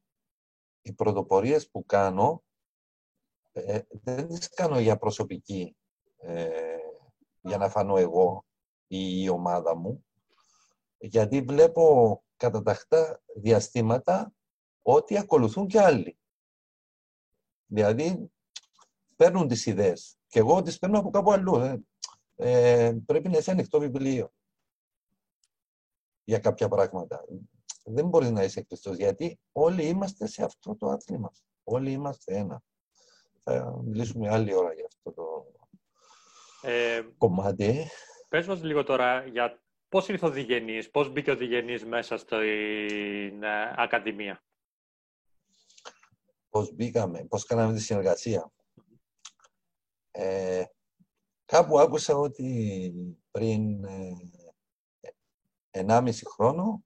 οι 0.83 0.93
πρωτοπορίες 0.93 1.71
που 1.71 1.85
κάνω 1.85 2.45
ε, 3.53 3.81
δεν 3.91 4.29
τις 4.29 4.49
κάνω 4.49 4.79
για 4.79 4.97
προσωπική, 4.99 5.77
ε, 6.17 6.79
για 7.41 7.59
να 7.59 7.69
φανώ 7.69 7.97
εγώ 7.97 8.45
ή 8.87 9.23
η 9.23 9.29
ομάδα 9.29 9.77
μου, 9.77 10.05
γιατί 10.99 11.41
βλέπω 11.41 12.23
κατά 12.37 12.63
τακτά 12.63 13.23
διαστήματα 13.37 14.33
ότι 14.83 15.19
ακολουθούν 15.19 15.67
και 15.67 15.81
άλλοι. 15.81 16.19
Δηλαδή, 17.67 18.31
παίρνουν 19.17 19.49
τις 19.49 19.67
ιδέες 19.67 20.17
και 20.27 20.39
εγώ 20.39 20.63
τις 20.63 20.79
παίρνω 20.79 20.99
από 20.99 21.11
κάπου 21.11 21.33
αλλού. 21.33 21.57
ε. 21.57 21.83
Ε, 22.37 22.97
πρέπει 23.07 23.29
να 23.29 23.39
είσαι 23.39 23.51
ανοιχτό 23.51 23.79
βιβλίο 23.79 24.33
για 26.25 26.39
κάποια 26.39 26.69
πράγματα. 26.69 27.25
Δεν 27.85 28.09
μπορείς 28.09 28.31
να 28.31 28.43
είσαι 28.45 28.63
κλειστός, 28.63 28.97
γιατί 28.97 29.39
όλοι 29.53 29.85
είμαστε 29.87 30.27
σε 30.27 30.45
αυτό 30.45 30.77
το 30.77 30.89
άθλημα. 30.89 31.33
Όλοι 31.65 31.91
είμαστε 31.93 32.35
ένα. 32.37 32.63
Θα 33.43 33.81
μιλήσουμε 33.85 34.29
άλλη 34.29 34.55
ώρα 34.55 34.73
για 34.75 34.87
αυτό 34.87 35.13
το 35.13 35.47
Ε, 36.69 37.03
κομμάτι. 37.19 37.87
πες 38.29 38.47
μας 38.47 38.63
λίγο 38.63 38.85
τώρα 38.85 39.27
για 39.27 39.63
πώς 39.89 40.09
ήρθε 40.09 40.27
ο 40.27 40.31
Διγενής, 40.31 40.91
πώς 40.91 41.13
μπήκε 41.13 41.31
ο 41.31 41.37
Διγενής 41.37 41.85
μέσα 41.85 42.17
στην 42.17 43.43
ε, 43.43 43.75
Ακαδημία. 43.77 44.43
πώς 46.49 46.73
μπήκαμε, 46.75 47.25
πώς 47.25 47.45
κάναμε 47.45 47.73
τη 47.75 47.81
συνεργασία. 47.81 48.53
Ε, 50.11 50.65
κάπου 51.45 51.79
άκουσα 51.81 52.17
ότι 52.17 52.93
πριν 53.31 53.85
ε, 53.85 54.13
1,5 55.75 56.13
χρόνο 56.27 56.85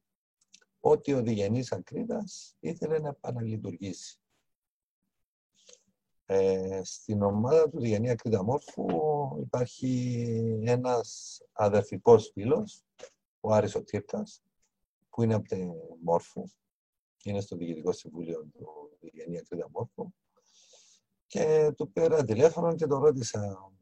ότι 0.81 1.13
ο 1.13 1.23
Διγενής 1.23 1.73
Ακρίδας 1.73 2.57
ήθελε 2.61 2.99
να 2.99 3.09
επαναλειτουργήσει. 3.09 4.21
Ε, 6.27 6.81
στην 6.85 7.23
ομάδα 7.23 7.69
του 7.69 7.81
Διγενή 7.81 8.11
Ακρίδα 8.11 8.43
Μόρφου 8.43 8.87
υπάρχει 9.41 10.63
ένας 10.65 11.41
αδερφικός 11.53 12.31
φίλος, 12.33 12.85
ο 13.41 13.53
Άρης 13.53 13.75
ο 13.75 13.83
Τύρκας, 13.83 14.43
που 15.11 15.23
είναι 15.23 15.35
από 15.35 15.49
τη 15.49 15.69
Μόρφου 16.03 16.45
είναι 17.23 17.41
στο 17.41 17.57
Διοικητικό 17.57 17.93
Συμβούλιο 17.93 18.45
του 18.53 18.97
Διγενή 19.01 19.39
Ακρίδα 19.39 19.69
Μόρφου 19.71 20.13
και 21.27 21.73
του 21.77 21.93
πήρα 21.93 22.25
τηλέφωνο 22.25 22.75
και 22.75 22.87
το 22.87 22.99
ρώτησα 22.99 23.73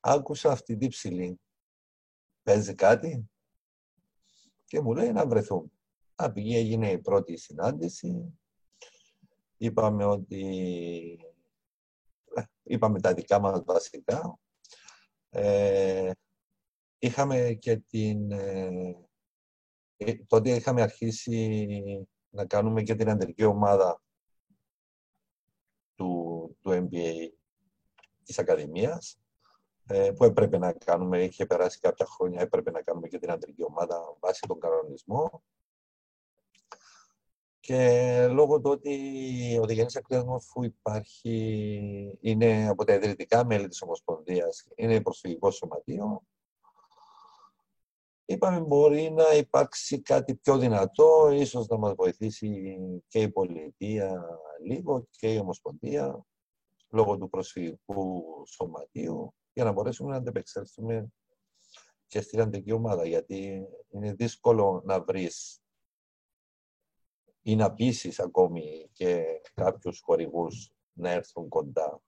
άκουσα 0.00 0.50
αυτή 0.50 0.76
την 0.76 0.88
ψηλή 0.88 1.40
παίζει 2.42 2.74
κάτι; 2.74 3.30
Και 4.72 4.80
μου 4.80 4.94
λέει 4.94 5.12
να 5.12 5.26
βρεθούμε. 5.26 5.70
Α, 6.14 6.32
πήγε, 6.32 6.56
έγινε 6.56 6.90
η 6.90 6.98
πρώτη 6.98 7.36
συνάντηση. 7.36 8.38
Είπαμε 9.56 10.04
ότι 10.04 10.44
ε, 12.34 12.42
είπαμε 12.62 13.00
τα 13.00 13.14
δικά 13.14 13.40
μας 13.40 13.62
βασικά. 13.64 14.38
Ε, 15.30 16.10
είχαμε 16.98 17.52
και 17.52 17.76
την 17.76 18.32
ε, 18.32 18.96
ε, 19.96 20.14
τότε 20.26 20.54
είχαμε 20.54 20.82
αρχίσει 20.82 21.68
να 22.30 22.46
κάνουμε 22.46 22.82
και 22.82 22.94
την 22.94 23.08
αντρική 23.08 23.44
ομάδα 23.44 24.02
του, 25.94 26.56
του 26.60 26.70
MBA 26.70 27.28
της 28.22 28.38
Ακαδημίας. 28.38 29.16
ε, 29.16 29.21
που 29.86 30.24
έπρεπε 30.24 30.58
να 30.58 30.72
κάνουμε, 30.72 31.22
είχε 31.22 31.46
περάσει 31.46 31.78
κάποια 31.78 32.06
χρόνια, 32.06 32.40
έπρεπε 32.40 32.70
να 32.70 32.82
κάνουμε 32.82 33.08
και 33.08 33.18
την 33.18 33.30
αντρική 33.30 33.64
ομάδα 33.64 34.16
βάσει 34.20 34.46
τον 34.48 34.60
κανονισμό. 34.60 35.42
Και 37.60 38.26
λόγω 38.30 38.60
του 38.60 38.70
ότι 38.70 39.58
ο 39.62 39.66
Διγενής 39.66 39.96
Ακρίδας 39.96 40.24
Μόρφου 40.24 40.62
υπάρχει, 40.62 42.18
είναι 42.20 42.68
από 42.68 42.84
τα 42.84 42.94
ιδρυτικά 42.94 43.44
μέλη 43.44 43.68
της 43.68 43.82
Ομοσπονδίας, 43.82 44.66
είναι 44.74 45.00
προσφυγικό 45.00 45.50
σωματείο, 45.50 46.22
είπαμε 48.24 48.60
μπορεί 48.60 49.10
να 49.10 49.34
υπάρξει 49.34 50.00
κάτι 50.00 50.34
πιο 50.34 50.58
δυνατό, 50.58 51.30
ίσως 51.30 51.66
να 51.66 51.76
μας 51.76 51.94
βοηθήσει 51.94 52.78
και 53.08 53.20
η 53.20 53.30
πολιτεία 53.30 54.24
λίγο 54.64 55.06
και 55.10 55.32
η 55.32 55.38
Ομοσπονδία 55.38 56.24
λόγω 56.88 57.18
του 57.18 57.28
προσφυγικού 57.28 58.24
σωματείου 58.46 59.34
για 59.52 59.64
να 59.64 59.72
μπορέσουμε 59.72 60.10
να 60.10 60.16
αντεπεξέλθουμε 60.16 61.12
και 62.06 62.20
στην 62.20 62.40
αντική 62.40 62.72
ομάδα 62.72 63.06
γιατί 63.06 63.68
είναι 63.88 64.14
δύσκολο 64.14 64.82
να 64.84 65.00
βρεις 65.02 65.62
ή 67.42 67.56
να 67.56 67.74
πείσεις 67.74 68.20
ακόμη 68.20 68.88
και 68.92 69.40
κάποιους 69.54 70.00
χορηγούς 70.00 70.72
να 70.92 71.10
έρθουν 71.10 71.48
κοντά 71.48 72.02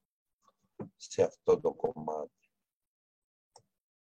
σε 0.97 1.23
αυτό 1.23 1.61
το 1.61 1.73
κομμάτι. 1.73 2.51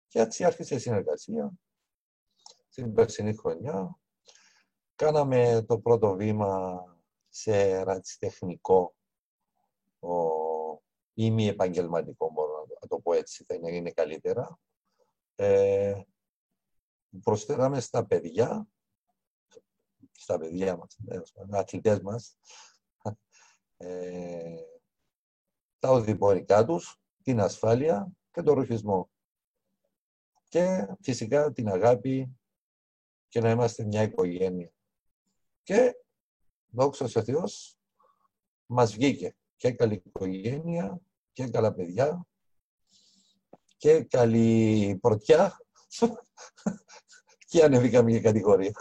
Και 0.07 0.21
έτσι 0.21 0.45
άρχισε 0.45 0.75
η 0.75 0.79
συνεργασία 0.79 1.53
στην 2.69 2.95
περσινή 2.95 3.37
χρονιά. 3.37 3.99
Κάναμε 4.95 5.65
το 5.69 5.79
πρώτο 5.79 6.15
βήμα 6.15 6.83
σε 7.29 7.83
ρατσιτεχνικό 7.83 8.95
ή 11.15 11.31
μη 11.31 11.47
επαγγελματικό, 11.47 12.31
μπορώ 12.31 12.44
να 12.44 12.44
το 12.44 12.44
πω 13.15 13.21
έτσι, 13.21 13.45
θα 13.45 13.55
είναι, 13.55 13.77
είναι 13.77 13.91
καλύτερα. 13.91 14.59
Ε, 15.35 16.03
προσφέραμε 17.23 17.81
στα 17.81 18.07
παιδιά, 18.07 18.69
στα 20.13 20.39
παιδιά 20.39 20.77
μας, 20.77 20.99
αθλητές 21.51 22.01
μας, 22.01 22.39
ε, 23.77 24.57
τα 25.79 25.91
οδηπορικά 25.91 26.65
τους, 26.65 27.01
την 27.23 27.41
ασφάλεια 27.41 28.13
και 28.31 28.43
τον 28.43 28.55
ρουχισμό. 28.55 29.11
Και 30.49 30.87
φυσικά 31.01 31.53
την 31.53 31.69
αγάπη 31.69 32.39
και 33.29 33.41
να 33.41 33.51
είμαστε 33.51 33.85
μια 33.85 34.03
οικογένεια. 34.03 34.73
Και 35.63 35.95
δόξα 36.67 37.09
σε 37.09 37.23
Θεός 37.23 37.79
μας 38.67 38.95
βγήκε 38.95 39.37
και 39.57 39.73
καλή 39.73 40.03
οικογένεια 40.05 41.01
και 41.33 41.49
καλά 41.49 41.75
παιδιά 41.75 42.27
και 43.85 44.03
καλή 44.03 44.99
πρωτιά 45.01 45.61
και 47.51 47.65
ανεβήκαμε 47.65 48.11
για 48.11 48.21
κατηγορία. 48.21 48.73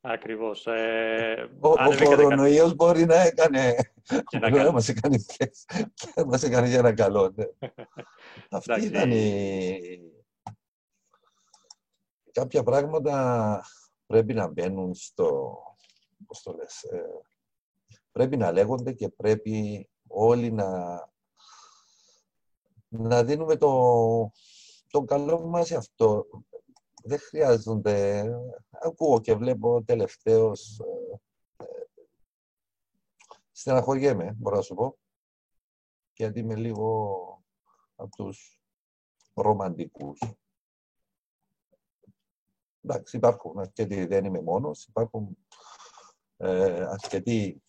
Ακριβώς. 0.00 0.66
Ε, 0.66 1.50
Ο, 1.60 1.68
ο 1.68 1.74
ανεβήκατε 1.78 2.14
κορονοϊός 2.14 2.74
μπορεί 2.74 3.04
να 3.04 3.14
έκανε 3.14 3.74
Και 4.02 4.38
να 4.38 4.50
μπορεί 4.50 4.52
να 4.52 4.58
κάνει. 4.62 4.72
μας 4.74 4.88
έκανε 4.88 5.16
και, 5.16 5.50
και 5.94 6.24
μας 6.26 6.42
έκανε 6.42 6.68
για 6.68 6.78
ένα 6.78 6.94
καλό. 6.94 7.32
Ναι. 7.34 7.44
Αυτή 8.50 8.72
Εντάξει. 8.72 8.88
ήταν 8.88 9.10
η... 9.10 9.78
Κάποια 12.32 12.62
πράγματα 12.62 13.60
πρέπει 14.06 14.34
να 14.34 14.48
μπαίνουν 14.48 14.94
στο... 14.94 15.58
Πώς 16.26 16.42
το 16.42 16.52
λες, 16.52 16.82
ε, 16.82 17.02
πρέπει 18.12 18.36
να 18.36 18.52
λέγονται 18.52 18.92
και 18.92 19.08
πρέπει 19.08 19.88
όλοι 20.06 20.52
να, 20.52 20.68
να 22.88 23.24
δίνουμε 23.24 23.56
το, 23.56 23.70
το 24.92 25.04
καλό 25.04 25.40
μας 25.40 25.66
σε 25.66 25.76
αυτό. 25.76 26.26
Δεν 27.04 27.18
χρειάζονται... 27.18 28.24
Ακούω 28.70 29.20
και 29.20 29.34
βλέπω 29.34 29.82
τελευταίως... 29.82 30.80
Ε, 30.80 31.64
ε, 31.64 31.66
στεναχωριέμαι, 33.52 34.34
μπορώ 34.38 34.56
να 34.56 34.62
σου 34.62 34.74
πω. 34.74 34.98
Γιατί 36.12 36.38
είμαι 36.40 36.54
λίγο 36.54 37.42
από 37.96 38.16
τους 38.16 38.60
ρομαντικούς. 39.34 40.20
Εντάξει, 42.84 43.16
υπάρχουν 43.16 43.58
αρκετοί, 43.58 44.06
δεν 44.06 44.24
είμαι 44.24 44.40
μόνος, 44.40 44.84
υπάρχουν 44.84 45.36
ε, 46.36 46.82
αρκετοί 46.82 47.62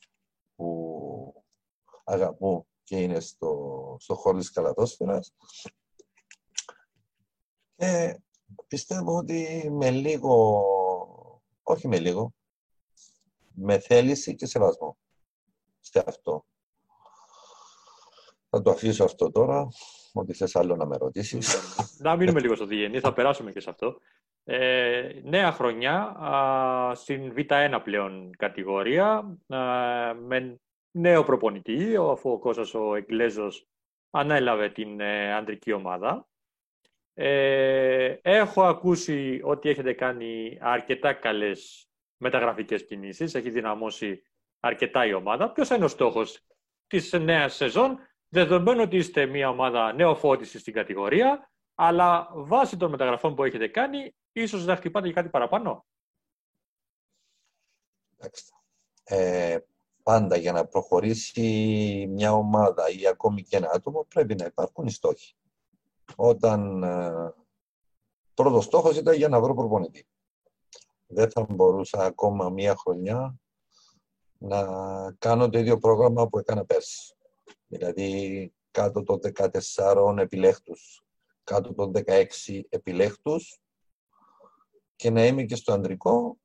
που 0.55 1.43
αγαπούν 2.03 2.65
και 2.83 3.01
είναι 3.01 3.19
στο, 3.19 3.95
στο 3.99 4.15
χώρο 4.15 4.37
της 4.37 4.51
καλατόσφαιρας. 4.51 5.33
Και 7.83 8.19
πιστεύω 8.67 9.17
ότι 9.17 9.69
με 9.71 9.89
λίγο, 9.89 10.63
όχι 11.63 11.87
με 11.87 11.99
λίγο, 11.99 12.33
με 13.53 13.79
θέληση 13.79 14.35
και 14.35 14.45
σεβασμό 14.45 14.97
σε 15.79 16.03
αυτό. 16.07 16.45
Θα 18.49 18.61
το 18.61 18.71
αφήσω 18.71 19.03
αυτό 19.03 19.31
τώρα, 19.31 19.67
ό,τι 20.13 20.33
θες 20.33 20.55
άλλο 20.55 20.75
να 20.75 20.85
με 20.85 20.97
ρωτήσεις. 20.97 21.55
Να 21.97 22.15
μείνουμε 22.15 22.39
λίγο 22.39 22.55
στο 22.55 22.65
διγενή, 22.65 22.99
θα 22.99 23.13
περάσουμε 23.13 23.51
και 23.51 23.59
σε 23.59 23.69
αυτό. 23.69 23.99
Ε, 24.43 25.21
νέα 25.23 25.51
χρονιά 25.51 25.95
α, 26.01 26.95
στην 26.95 27.33
Β1 27.37 27.79
πλέον 27.83 28.35
κατηγορία 28.37 29.37
με 30.25 30.59
νέο 30.91 31.23
προπονητή, 31.23 31.95
αφού 31.95 32.31
ο 32.31 32.39
Κώστας 32.39 32.73
ο 32.73 32.95
Εγγλέζος 32.95 33.67
ανέλαβε 34.09 34.69
την 34.69 34.99
ε, 34.99 35.33
αντρική 35.33 35.71
ομάδα. 35.71 36.27
Ε, 37.13 38.17
έχω 38.21 38.63
ακούσει 38.63 39.41
ότι 39.43 39.69
έχετε 39.69 39.93
κάνει 39.93 40.57
αρκετά 40.61 41.13
καλές 41.13 41.87
μεταγραφικές 42.17 42.85
κινήσεις, 42.85 43.35
έχει 43.35 43.49
δυναμώσει 43.49 44.23
αρκετά 44.59 45.05
η 45.05 45.13
ομάδα. 45.13 45.51
Ποιος 45.51 45.69
είναι 45.69 45.85
ο 45.85 45.87
στόχος 45.87 46.39
της 46.87 47.11
νέας 47.11 47.55
σεζόν, 47.55 47.97
δεδομένου 48.29 48.81
ότι 48.81 48.97
είστε 48.97 49.25
μια 49.25 49.49
ομάδα 49.49 49.93
νεοφώτισης 49.93 50.61
στην 50.61 50.73
κατηγορία, 50.73 51.51
αλλά 51.75 52.29
βάσει 52.33 52.77
των 52.77 52.89
μεταγραφών 52.91 53.35
που 53.35 53.43
έχετε 53.43 53.67
κάνει, 53.67 54.15
ίσως 54.31 54.65
να 54.65 54.75
χτυπάτε 54.75 55.07
και 55.07 55.13
κάτι 55.13 55.29
παραπάνω; 55.29 55.85
Ε, 59.03 59.57
πάντα 60.03 60.37
για 60.37 60.51
να 60.51 60.65
προχωρήσει 60.65 61.41
μια 62.09 62.33
ομάδα 62.33 62.89
ή 62.89 63.07
ακόμη 63.07 63.43
και 63.43 63.57
ένα 63.57 63.69
άτομο 63.73 64.05
πρέπει 64.09 64.35
να 64.35 64.45
υπάρχουν 64.45 64.85
οι 64.85 64.91
στόχοι. 64.91 65.35
Όταν 66.15 66.83
ε, 66.83 67.33
πρώτος 68.33 68.63
στόχος 68.63 68.97
ήταν 68.97 69.15
για 69.15 69.27
να 69.27 69.41
βρω 69.41 69.53
προπονητή. 69.53 70.07
Δεν 71.07 71.31
θα 71.31 71.45
μπορούσα 71.49 72.05
ακόμα 72.05 72.49
μία 72.49 72.75
χρονιά 72.75 73.35
να 74.37 74.65
κάνω 75.19 75.49
το 75.49 75.59
ίδιο 75.59 75.77
πρόγραμμα 75.77 76.27
που 76.27 76.39
έκανα 76.39 76.65
πέρσι. 76.65 77.15
Δηλαδή 77.67 78.53
κάτω 78.71 79.03
των 79.03 79.19
14 79.75 80.17
επιλέχτους, 80.17 81.03
κάτω 81.43 81.73
των 81.73 81.91
16 81.95 82.61
επιλέχτους 82.69 83.59
και 84.95 85.09
να 85.09 85.25
είμαι 85.25 85.43
και 85.43 85.55
στο 85.55 85.73
ανδρικό 85.73 86.37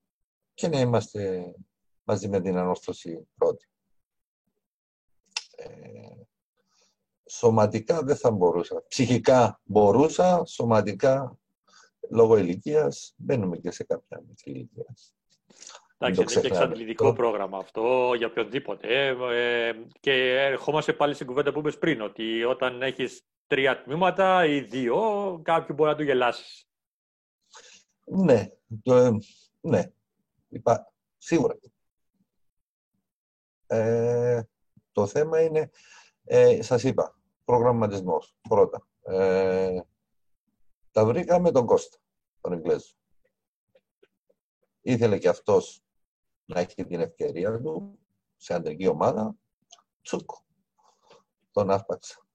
και 0.55 0.69
να 0.69 0.81
είμαστε 0.81 1.55
μαζί 2.03 2.29
με 2.29 2.41
την 2.41 2.57
ανόρθωση 2.57 3.29
πρώτη. 3.35 3.69
Ε, 5.57 5.98
σωματικά 7.29 8.03
δεν 8.03 8.17
θα 8.17 8.31
μπορούσα. 8.31 8.85
Ψυχικά 8.89 9.61
μπορούσα, 9.65 10.45
σωματικά 10.45 11.39
λόγω 12.11 12.37
ηλικίας 12.37 13.15
μπαίνουμε 13.17 13.57
και 13.57 13.71
σε 13.71 13.85
κάποια 13.85 14.23
μικρή 14.29 14.51
ηλικίας. 14.53 15.13
Εντάξει, 15.99 16.21
είναι 16.21 16.41
και 16.41 16.47
εξαντλητικό 16.47 17.13
πρόγραμμα 17.13 17.59
αυτό 17.59 18.15
για 18.17 18.27
οποιονδήποτε. 18.27 19.07
Ε, 19.07 19.73
και 20.01 20.13
ερχόμαστε 20.37 20.93
πάλι 20.93 21.15
στην 21.15 21.27
κουβέντα 21.27 21.53
που 21.53 21.59
είπες 21.59 21.79
πριν, 21.79 22.01
ότι 22.01 22.45
όταν 22.45 22.83
έχεις 22.83 23.23
τρία 23.47 23.83
τμήματα 23.83 24.47
ή 24.47 24.61
δύο, 24.61 25.01
κάποιοι 25.45 25.75
μπορεί 25.79 25.91
να 25.91 25.97
του 25.97 26.03
γελάσεις. 26.03 26.69
Ναι, 28.05 28.49
το, 28.83 29.19
ναι. 29.61 29.93
Υπά, 30.49 30.93
σίγουρα. 31.19 31.59
Ε, 33.67 34.43
το 34.93 35.07
θέμα 35.07 35.43
είναι, 35.43 35.71
ε, 36.25 36.63
σας 36.63 36.83
είπα, 36.83 37.18
προγραμματισμός 37.49 38.37
πρώτα. 38.49 38.87
Ε, 39.03 39.81
τα 40.91 41.05
βρήκα 41.05 41.41
με 41.41 41.51
τον 41.51 41.67
Κώστα, 41.67 41.99
τον 42.41 42.53
Εγγλέζο. 42.53 42.95
Ήθελε 44.81 45.19
και 45.19 45.29
αυτός 45.29 45.83
να 46.45 46.61
έχει 46.61 46.85
την 46.85 47.01
ευκαιρία 47.01 47.61
του 47.61 47.99
σε 48.37 48.55
αντρική 48.55 48.87
ομάδα. 48.87 49.35
Τσουκ, 50.03 50.31
τον 51.51 51.71
άσπαξα. 51.71 52.27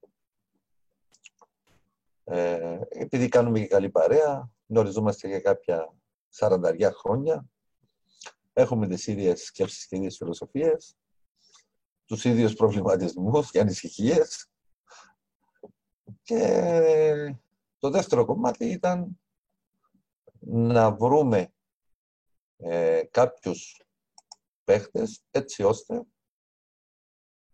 Ε, 2.23 2.79
επειδή 2.89 3.29
κάνουμε 3.29 3.59
και 3.59 3.67
καλή 3.67 3.89
παρέα, 3.89 4.51
γνωριζόμαστε 4.67 5.27
για 5.27 5.39
κάποια 5.39 5.93
σαρανταριά 6.29 6.91
χρόνια, 6.91 7.45
έχουμε 8.53 8.87
τις 8.87 9.07
ίδιες 9.07 9.43
σκέψεις 9.43 9.87
και 9.87 9.95
ίδιες 9.95 10.17
φιλοσοφίες, 10.17 10.95
τους 12.05 12.25
ίδιους 12.25 12.53
προβληματισμούς 12.53 13.51
και 13.51 13.59
ανησυχίες. 13.59 14.47
Και 16.21 17.35
το 17.77 17.89
δεύτερο 17.89 18.25
κομμάτι 18.25 18.65
ήταν 18.65 19.19
να 20.39 20.91
βρούμε 20.91 21.53
ε, 22.57 23.03
κάποιους 23.11 23.81
παίχτες 24.63 25.25
έτσι 25.31 25.63
ώστε 25.63 26.03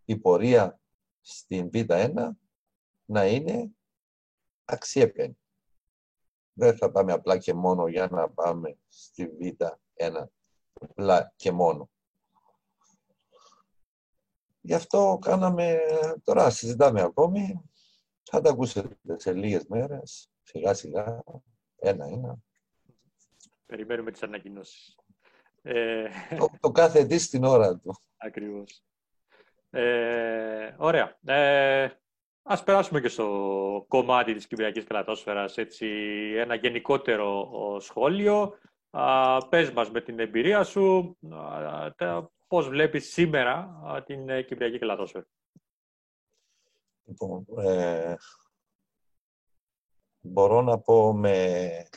η 0.06 0.18
πορεία 0.18 0.80
στην 1.22 1.70
Β1 1.74 2.30
να 3.06 3.26
είναι 3.26 3.70
αξιέπαινη. 4.66 5.40
Δεν 6.54 6.78
θα 6.78 6.92
πάμε 6.92 7.14
απλά 7.14 7.38
και 7.38 7.54
μόνο 7.54 7.88
για 7.88 8.08
να 8.08 8.30
πάμε 8.30 8.78
στη 8.88 9.30
Β1 9.40 10.26
απλά 10.74 11.34
και 11.36 11.52
μόνο. 11.52 11.90
Γι' 14.62 14.74
αυτό 14.74 15.18
κάναμε, 15.22 15.80
τώρα 16.24 16.50
συζητάμε 16.50 17.02
ακόμη, 17.02 17.69
θα 18.24 18.42
τα 18.42 18.50
ακούσετε 18.50 18.98
σε 19.16 19.34
λίγες 19.34 19.66
μέρες, 19.68 20.30
σιγά 20.44 20.74
σιγά, 20.74 21.24
ένα-ένα. 21.76 22.38
Περιμένουμε 23.66 24.12
τις 24.12 24.24
ανακοινώσεις. 24.24 24.96
Ε... 25.62 26.08
Το, 26.38 26.50
το 26.60 26.72
κάθε 26.72 27.06
τι 27.06 27.18
στην 27.18 27.44
ώρα 27.44 27.78
του. 27.78 28.02
Ακριβώς. 28.18 28.84
Ε, 29.70 30.76
ωραία. 30.78 31.18
Ε, 31.26 31.90
ας 32.44 32.64
περάσουμε 32.64 33.02
και 33.02 33.08
στο 33.08 33.86
κομμάτι 33.88 34.34
της 34.34 34.48
Κυπριακής 34.48 34.84
Καλατόσφαιρας, 34.84 35.58
έτσι, 35.58 35.88
ένα 36.36 36.56
γενικότερο 36.56 37.50
σχόλιο. 37.80 38.58
Α, 38.90 39.38
πες 39.48 39.72
μας 39.72 39.92
με 39.92 40.02
την 40.02 40.20
εμπειρία 40.20 40.64
σου, 40.64 41.18
πώς 42.48 42.70
βλέπεις 42.70 43.12
σήμερα 43.12 44.04
την 44.06 44.30
ε, 44.30 44.42
Κυπριακή 44.42 44.80
Καλατόσφαιρα. 44.80 45.26
Λοιπόν, 47.10 47.46
ε, 47.58 48.16
μπορώ 50.22 50.62
να 50.62 50.80
πω 50.80 51.14
με 51.14 51.88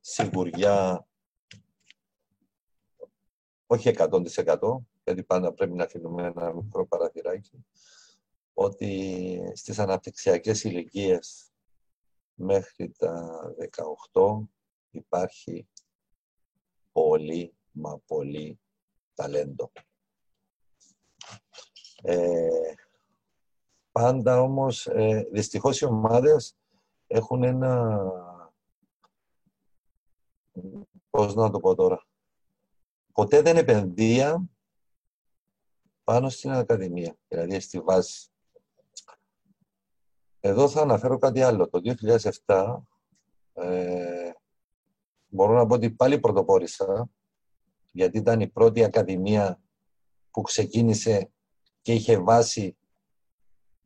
σιγουριά 0.00 1.06
όχι 3.66 3.92
100% 3.96 4.76
γιατί 5.04 5.22
πάντα 5.24 5.52
πρέπει 5.52 5.72
να 5.72 5.84
αφήνουμε 5.84 6.26
ένα 6.26 6.54
μικρό 6.54 6.86
παραθυράκι 6.86 7.64
ότι 8.54 9.52
στις 9.54 9.78
αναπτυξιακές 9.78 10.64
ηλικίες 10.64 11.50
μέχρι 12.34 12.90
τα 12.90 13.40
18 14.12 14.38
υπάρχει 14.90 15.68
πολύ 16.92 17.54
μα 17.70 17.98
πολύ 18.06 18.60
ταλέντο. 19.14 19.72
Ε, 22.02 22.74
πάντα 23.92 24.40
όμως, 24.40 24.86
ε, 24.86 25.28
δυστυχώς 25.32 25.80
οι 25.80 25.84
ομάδες 25.84 26.56
έχουν 27.06 27.42
ένα... 27.42 28.00
Πώς 31.10 31.34
να 31.34 31.50
το 31.50 31.60
πω 31.60 31.74
τώρα. 31.74 32.06
Ποτέ 33.12 33.42
δεν 33.42 33.56
επενδύα 33.56 34.44
πάνω 36.04 36.28
στην 36.28 36.50
Ακαδημία, 36.50 37.16
δηλαδή 37.28 37.60
στη 37.60 37.80
βάση. 37.80 38.30
Εδώ 40.40 40.68
θα 40.68 40.80
αναφέρω 40.80 41.18
κάτι 41.18 41.42
άλλο. 41.42 41.68
Το 41.68 41.80
2007 42.46 42.76
ε, 43.52 44.30
μπορώ 45.28 45.52
να 45.52 45.66
πω 45.66 45.74
ότι 45.74 45.90
πάλι 45.90 46.18
πρωτοπόρησα 46.18 47.10
γιατί 47.92 48.18
ήταν 48.18 48.40
η 48.40 48.48
πρώτη 48.48 48.84
ακαδημία 48.84 49.60
που 50.30 50.42
ξεκίνησε 50.42 51.30
και 51.82 51.92
είχε 51.92 52.18
βάσει 52.18 52.76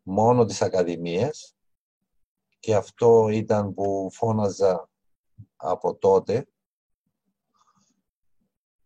μόνο 0.08 0.44
τις 0.44 0.62
ακαδημίες 0.62 1.56
και 2.58 2.74
αυτό 2.74 3.28
ήταν 3.28 3.74
που 3.74 4.08
φώναζα 4.12 4.88
από 5.56 5.96
τότε. 5.96 6.46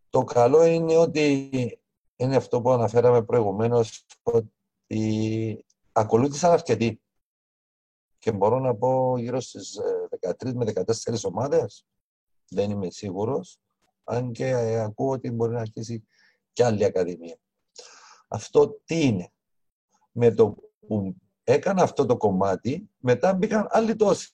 Το 0.09 0.23
καλό 0.23 0.63
είναι 0.63 0.97
ότι 0.97 1.49
είναι 2.15 2.35
αυτό 2.35 2.61
που 2.61 2.71
αναφέραμε 2.71 3.23
προηγουμένως, 3.23 4.05
ότι 4.23 5.65
ακολούθησαν 5.91 6.51
αρκετοί. 6.51 7.01
Και 8.17 8.31
μπορώ 8.31 8.59
να 8.59 8.75
πω 8.75 9.17
γύρω 9.17 9.39
στις 9.39 9.79
13 10.19 10.45
ε, 10.45 10.53
με 10.53 10.73
14 10.75 11.23
ομάδες. 11.23 11.85
Δεν 12.49 12.71
είμαι 12.71 12.89
σίγουρος. 12.89 13.59
Αν 14.03 14.31
και 14.31 14.47
ε, 14.47 14.79
ακούω 14.79 15.11
ότι 15.11 15.31
μπορεί 15.31 15.53
να 15.53 15.61
αρχίσει 15.61 16.07
και 16.53 16.63
άλλη 16.65 16.83
ακαδημία. 16.83 17.37
Αυτό 18.27 18.69
τι 18.85 19.01
είναι; 19.01 19.31
Με 20.11 20.31
το 20.31 20.70
που 20.87 21.15
έκανα 21.43 21.83
αυτό 21.83 22.05
το 22.05 22.17
κομμάτι, 22.17 22.89
μετά 22.97 23.33
μπήκαν 23.33 23.67
άλλοι 23.69 23.95
τόσοι. 23.95 24.29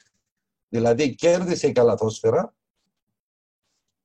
Δηλαδή 0.69 1.15
κέρδισε 1.15 1.67
η 1.67 1.71
καλαθόσφαιρα 1.71 2.55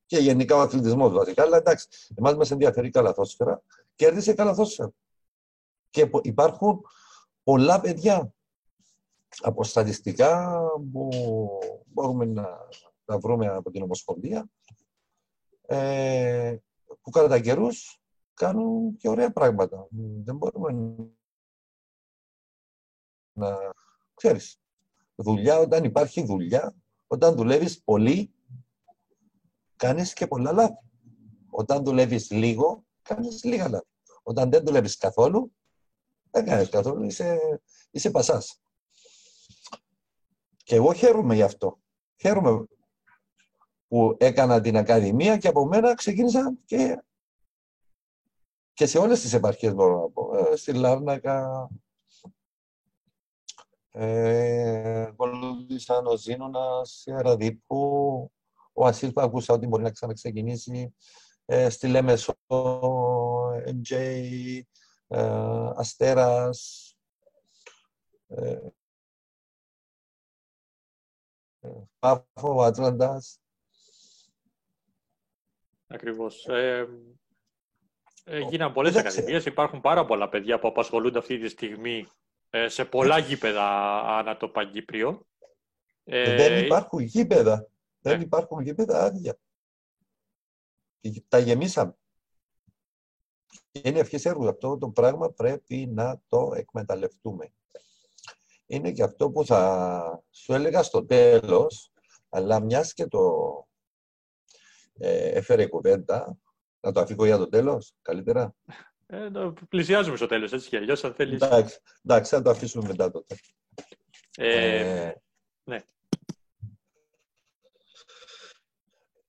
και 0.07 0.18
γενικά 0.18 0.57
ο 0.57 0.61
αθλητισμός 0.61 1.12
βασικά. 1.12 1.43
Αλλά 1.43 1.57
εντάξει, 1.57 1.88
εμάς 2.14 2.36
μας 2.36 2.51
ενδιαφέρει 2.51 2.86
η 2.86 2.90
καλαθόσφαιρα. 2.90 3.62
Κέρδισε 3.95 4.30
η 4.30 4.34
καλαθόσφαιρα. 4.34 4.93
Και 5.90 6.11
υπάρχουν 6.22 6.84
πολλά 7.43 7.80
παιδιά 7.80 8.32
από 9.40 9.64
στατιστικά 9.64 10.62
που 10.93 11.09
μπορούμε 11.84 12.24
να 12.24 12.59
τα 13.05 13.18
βρούμε 13.18 13.47
από 13.47 13.70
την 13.70 13.82
Ομοσπονδία 13.82 14.51
ε, 15.66 16.57
που 17.03 17.11
κατά 17.11 17.40
καιρούς 17.40 18.01
κάνουν 18.34 18.97
και 18.97 19.09
ωραία 19.09 19.32
πράγματα. 19.32 19.86
Δεν 20.24 20.36
μπορούμε 20.36 20.97
να... 23.33 23.59
Ξέρεις, 24.14 24.61
δουλειά, 25.14 25.59
όταν 25.59 25.85
υπάρχει 25.85 26.24
δουλειά, 26.24 26.74
όταν 27.07 27.35
δουλεύεις 27.35 27.83
πολύ, 27.83 28.33
κάνεις 29.76 30.12
και 30.12 30.26
πολλά 30.26 30.53
λάθη. 30.53 30.74
Όταν 31.51 31.85
δουλεύεις 31.85 32.30
λίγο, 32.30 32.85
κάνεις 33.03 33.45
λίγα 33.45 33.68
λάθη. 33.68 33.87
Όταν 34.22 34.51
δεν 34.51 34.64
δουλεύεις 34.64 34.97
καθόλου, 34.97 35.53
δεν 36.30 36.45
κάνεις 36.45 36.68
καθόλου, 36.68 37.05
είσαι, 37.05 37.39
είσαι 37.91 38.11
πασάς. 38.11 38.61
Και 40.64 40.74
εγώ 40.74 40.93
χαίρομαι 40.93 41.35
γι' 41.35 41.43
αυτό. 41.43 41.78
Χαίρομαι 42.20 42.66
που 43.89 44.16
έκανα 44.18 44.61
την 44.61 44.76
Ακαδημία 44.76 45.37
και 45.39 45.49
από 45.49 45.66
μένα 45.66 45.95
ξεκίνησα 45.95 46.55
και, 46.64 47.03
και 48.72 48.87
σε 48.87 48.99
όλες 48.99 49.20
τις 49.20 49.33
επαρχίες 49.33 49.74
μπορώ 49.74 50.01
να 50.01 50.11
πω. 50.11 50.37
Ε, 50.37 50.57
στη 50.57 50.72
Λάρνακα, 50.72 51.68
ε, 53.93 55.03
ακολούθησαν 55.03 56.07
ο 56.07 56.16
Ζήνωνας, 56.16 57.03
η 57.07 57.12
Αραδίπου, 57.12 58.32
ο 58.72 58.86
Ασίλ 58.86 59.12
που 59.12 59.20
ακούσα 59.20 59.55
ότι 59.55 59.66
μπορεί 59.66 59.82
να 59.82 59.90
ξαναξεκινήσει, 59.90 60.95
ε, 61.45 61.68
στη 61.70 61.88
Λέμεσο, 61.88 62.34
MJ, 63.66 63.95
ε, 65.07 65.70
Αστέρας, 65.74 66.93
ε, 68.26 68.59
Πάφο, 71.99 72.62
Άτλαντας. 72.62 73.40
Ακριβώς. 75.86 76.47
Ε, 76.47 76.88
ε, 78.24 78.40
γίναν 78.40 78.72
πολλές 78.72 78.97
ακαδημίες. 78.97 79.45
Υπάρχουν 79.45 79.80
πάρα 79.80 80.05
πολλά 80.05 80.28
παιδιά 80.28 80.59
που 80.59 80.68
απασχολούνται 80.68 81.18
αυτή 81.18 81.38
τη 81.38 81.49
στιγμή 81.49 81.99
ε, 81.99 82.22
σε 82.67 82.85
πολλά 82.85 83.19
γήπεδα 83.19 83.99
ανά 84.19 84.37
το 84.37 84.49
Παγκύπριο. 84.49 85.27
Ε, 86.05 86.37
δεν 86.37 86.65
υπάρχουν 86.65 87.01
γήπεδα. 87.01 87.69
Δεν 88.01 88.17
ναι. 88.17 88.25
υπάρχουν 88.25 88.61
γήπεδα 88.61 89.05
άδεια. 89.05 89.39
Τα 91.29 91.39
γεμίσαμε. 91.39 91.97
Είναι 93.73 93.99
ευχές 93.99 94.25
έργους. 94.25 94.49
Αυτό 94.49 94.79
το 94.79 94.89
πράγμα 94.89 95.31
πρέπει 95.31 95.87
να 95.87 96.23
το 96.29 96.53
εκμεταλλευτούμε. 96.55 97.53
Είναι 98.67 98.93
και 98.93 99.03
αυτό 99.03 99.31
που 99.31 99.47
θα 99.47 100.25
σου 100.31 100.53
έλεγα 100.53 100.83
στο 100.83 101.07
τέλος, 101.07 101.93
αλλά 102.29 102.61
μιας 102.61 102.95
και 102.95 103.07
το 103.07 103.21
ε, 104.99 105.29
έφερε 105.29 105.67
κουβέντα, 105.67 106.39
να 106.81 106.93
το 106.93 107.01
αφήσω 107.01 107.25
για 107.25 107.37
το 107.37 107.49
τέλος, 107.49 107.95
καλύτερα. 108.03 108.55
Ε, 109.13 109.31
πλησιάζουμε 109.69 110.17
στο 110.17 110.27
τέλος, 110.27 110.53
έτσι 110.53 110.69
και 110.69 110.77
αλλιώς, 110.77 111.05
αν 111.05 111.15
θέλεις. 111.15 111.41
Εντάξει, 111.41 111.79
εντάξει, 112.05 112.35
θα 112.35 112.43
το 112.43 112.51
αφήσουμε 112.51 112.87
μετά 112.87 113.11
τότε. 113.11 113.37
Ε, 114.37 115.07
ε, 115.07 115.23
ναι. 115.65 115.79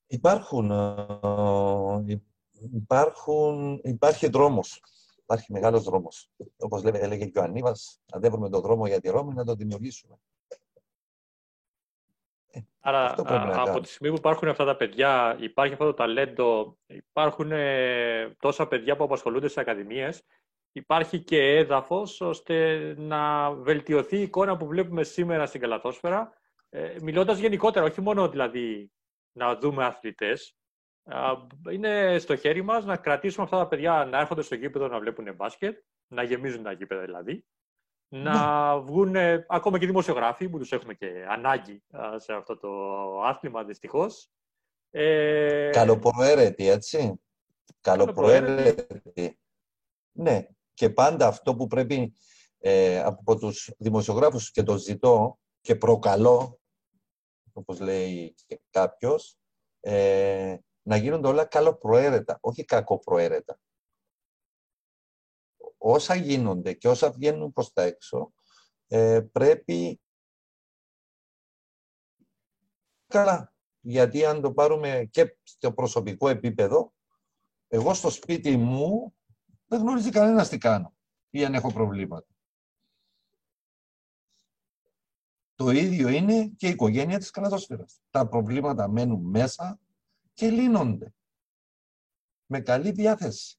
Υπάρχουν, 0.08 0.72
ε, 0.72 2.22
υπάρχουν, 2.74 3.82
υπάρχει 3.84 4.28
δρόμος. 4.28 4.82
Υπάρχει 5.18 5.52
μεγάλος 5.52 5.84
δρόμος. 5.84 6.30
Όπως 6.58 6.84
λέμε, 6.84 6.98
έλεγε 6.98 7.26
και 7.26 7.40
ο 7.40 7.44
Ανίβας, 7.44 8.02
αν 8.12 8.22
δεν 8.22 8.32
βρούμε 8.32 8.50
τον 8.50 8.62
δρόμο 8.62 8.88
για 8.88 9.02
τη 9.02 9.10
Ρώμη, 9.10 9.34
να 9.34 9.46
το 9.46 9.56
δημιουργήσουμε. 9.56 10.16
Άρα, 12.80 13.16
από 13.62 13.80
τη 13.80 13.88
στιγμή 13.88 14.10
που 14.10 14.20
υπάρχουν 14.20 14.48
αυτά 14.48 14.66
τα 14.66 14.76
παιδιά, 14.76 15.38
υπάρχει 15.40 15.74
αυτό 15.74 15.86
το 15.86 15.94
ταλέντο, 15.94 16.78
υπάρχουν 16.86 17.52
ε, 17.52 18.36
τόσα 18.40 18.68
παιδιά 18.68 18.96
που 18.96 19.04
απασχολούνται 19.04 19.48
σε 19.48 19.60
ακαδημίες, 19.60 20.24
υπάρχει 20.72 21.20
και 21.20 21.56
έδαφος 21.56 22.22
ώστε 22.22 22.80
να 22.98 23.52
βελτιωθεί 23.52 24.18
η 24.18 24.22
εικόνα 24.22 24.58
που 24.58 24.68
βλέπουμε 24.68 25.04
σήμερα 25.04 25.46
στην 25.46 25.62
καλαθόσφαιρα, 25.62 26.34
ε, 26.70 26.96
μιλώντας 27.02 27.38
γενικότερα, 27.38 27.86
όχι 27.86 28.02
μόνο 28.02 28.30
δηλαδή 28.30 28.92
να 29.32 29.56
δούμε 29.56 29.86
αθλητές, 29.86 30.58
είναι 31.72 32.18
στο 32.20 32.36
χέρι 32.36 32.62
μας 32.62 32.86
να 32.86 32.98
κρατήσουμε 32.98 33.44
αυτά 33.44 33.58
τα 33.58 33.68
παιδιά 33.68 34.06
να 34.06 34.20
έρχονται 34.20 34.42
στο 34.42 34.56
γήπεδο 34.56 34.88
να 34.88 35.00
βλέπουν 35.00 35.36
μπάσκετ, 35.36 35.78
να 36.08 36.24
γεμίζουν 36.24 36.64
τα 36.64 36.72
γήπεδα 36.72 37.02
δηλαδή, 37.02 37.46
να 38.16 38.76
ναι. 38.76 38.82
βγουν 38.82 39.16
ακόμα 39.48 39.80
και 39.80 39.86
δημοσιογράφοι 39.86 40.50
που 40.50 40.58
τους 40.58 40.72
έχουμε 40.72 40.94
και 40.94 41.26
ανάγκη 41.30 41.84
σε 42.16 42.34
αυτό 42.34 42.58
το 42.58 42.70
άθλημα 43.22 43.64
δυστυχώς. 43.64 44.30
Ε... 44.90 45.70
Καλοπροαίρετη, 45.70 46.68
έτσι. 46.68 47.22
Καλοπροαίρετη. 47.82 49.40
Ναι, 50.12 50.48
και 50.74 50.90
πάντα 50.90 51.28
αυτό 51.28 51.56
που 51.56 51.68
πρέπει 51.68 52.14
ε, 52.60 53.00
από 53.00 53.38
τους 53.38 53.72
δημοσιογράφους 53.78 54.52
και 54.52 54.64
το 54.64 54.78
ζητώ 54.78 55.40
και 55.62 55.76
προκαλώ, 55.76 56.60
όπως 57.54 57.80
λέει 57.80 58.36
και 58.46 58.62
κάποιος, 58.70 59.38
ε, 59.80 60.56
να 60.82 60.96
γίνονται 60.96 61.28
όλα 61.28 61.46
καλοπροαίρετα, 61.46 62.38
όχι 62.42 62.66
κακοπροαίρετα 62.66 63.60
όσα 65.86 66.16
γίνονται 66.16 66.74
και 66.74 66.88
όσα 66.88 67.12
βγαίνουν 67.12 67.54
προς 67.54 67.74
τα 67.74 67.82
έξω, 67.82 68.34
ε, 68.88 69.22
πρέπει 69.32 70.02
καλά. 73.08 73.54
Γιατί 73.80 74.26
αν 74.26 74.42
το 74.42 74.54
πάρουμε 74.54 75.08
και 75.12 75.38
στο 75.44 75.74
προσωπικό 75.74 76.30
επίπεδο, 76.30 76.94
εγώ 77.68 77.94
στο 77.94 78.10
σπίτι 78.10 78.58
μου 78.58 79.16
δεν 79.68 79.80
γνωρίζει 79.82 80.10
κανένας 80.10 80.50
τι 80.50 80.58
κάνω 80.58 80.94
ή 81.30 81.46
αν 81.46 81.54
έχω 81.54 81.74
προβλήματα. 81.74 82.28
Το 85.56 85.70
ίδιο 85.70 86.08
είναι 86.08 86.48
και 86.48 86.68
η 86.68 86.70
οικογένεια 86.70 87.18
της 87.18 87.32
καλατόσφαιρας. 87.32 88.02
Τα 88.10 88.28
προβλήματα 88.28 88.88
μένουν 88.88 89.30
μέσα 89.30 89.80
και 90.34 90.50
λύνονται. 90.50 91.14
Με 92.46 92.60
καλή 92.60 92.92
διάθεση 92.92 93.58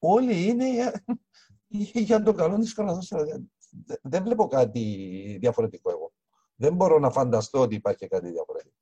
όλοι 0.00 0.46
είναι 0.46 0.70
για, 0.72 1.04
για 2.08 2.22
το 2.22 2.32
καλό 2.32 2.58
της 2.58 2.74
κατάστασης. 2.74 3.40
Δεν 4.02 4.22
βλέπω 4.22 4.46
κάτι 4.46 4.80
διαφορετικό 5.40 5.90
εγώ. 5.90 6.12
Δεν 6.54 6.74
μπορώ 6.74 6.98
να 6.98 7.10
φανταστώ 7.10 7.60
ότι 7.60 7.74
υπάρχει 7.74 8.06
κάτι 8.06 8.30
διαφορετικό. 8.30 8.76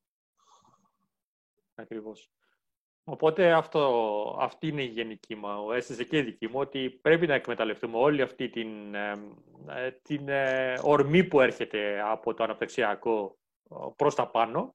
Ακριβώς. 1.74 2.30
Οπότε 3.04 3.52
αυτό, 3.52 4.36
αυτή 4.40 4.68
είναι 4.68 4.82
η 4.82 4.86
γενική 4.86 5.34
μου 5.34 5.72
αίσθηση 5.72 6.06
και 6.06 6.18
η 6.18 6.22
δική 6.22 6.46
μου, 6.46 6.60
ότι 6.60 6.90
πρέπει 6.90 7.26
να 7.26 7.34
εκμεταλλευτούμε 7.34 7.96
όλη 7.96 8.22
αυτή 8.22 8.48
την, 8.48 8.94
ε, 8.94 9.90
την 10.02 10.28
ε, 10.28 10.78
ορμή 10.82 11.24
που 11.24 11.40
έρχεται 11.40 12.00
από 12.00 12.34
το 12.34 12.44
αναπτυξιακό 12.44 13.38
προς 13.96 14.14
τα 14.14 14.30
πάνω 14.30 14.74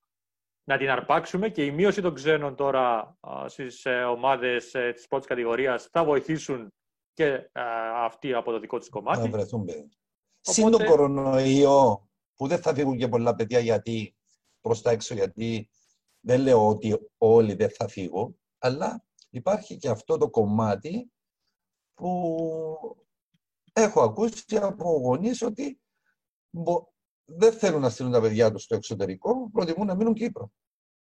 να 0.64 0.78
την 0.78 0.90
αρπάξουμε 0.90 1.50
και 1.50 1.66
η 1.66 1.72
μείωση 1.72 2.02
των 2.02 2.14
ξένων 2.14 2.56
τώρα 2.56 3.18
στις 3.46 3.86
ε, 3.86 4.04
ομάδες 4.04 4.74
ε, 4.74 4.92
της 4.92 5.08
πρώτης 5.08 5.28
κατηγορίας 5.28 5.88
θα 5.92 6.04
βοηθήσουν 6.04 6.74
και 7.14 7.50
αυτοί 7.96 8.34
από 8.34 8.52
το 8.52 8.60
δικό 8.60 8.78
τους 8.78 8.90
κομμάτι. 8.90 9.20
Να 9.20 9.30
βρεθούν 9.30 9.66
παιδιά. 9.66 9.90
Συν 10.42 10.72
τον 10.72 10.86
κορονοϊό 10.86 12.10
που 12.36 12.48
δεν 12.48 12.62
θα 12.62 12.74
φύγουν 12.74 12.98
και 12.98 13.08
πολλά 13.08 13.36
παιδιά 13.36 13.60
γιατί 13.60 14.16
προς 14.62 14.82
τα 14.82 14.92
έξω 14.92 15.14
γιατί 15.14 15.70
δεν 16.20 16.42
λέω 16.42 16.68
ότι 16.68 17.12
όλοι 17.18 17.54
δεν 17.54 17.70
θα 17.70 17.88
φύγουν 17.88 18.40
αλλά 18.58 19.06
υπάρχει 19.30 19.78
και 19.78 19.90
αυτό 19.90 20.18
το 20.18 20.30
κομμάτι 20.30 21.12
που 21.94 22.98
έχω 23.74 24.02
ακούσει 24.02 24.58
από 24.58 24.90
γονείς 24.90 25.42
ότι 25.42 25.82
μπο- 26.50 26.93
δεν 27.26 27.54
θέλουν 27.54 27.82
να 27.82 27.90
στείλουν 27.90 28.12
τα 28.12 28.22
παιδιά 28.22 28.52
τους 28.52 28.64
στο 28.64 28.76
εξωτερικό, 28.76 29.50
προτιμούν 29.52 29.88
να 29.88 29.96
μείνουν 29.96 30.14
Κύπρο 30.14 30.52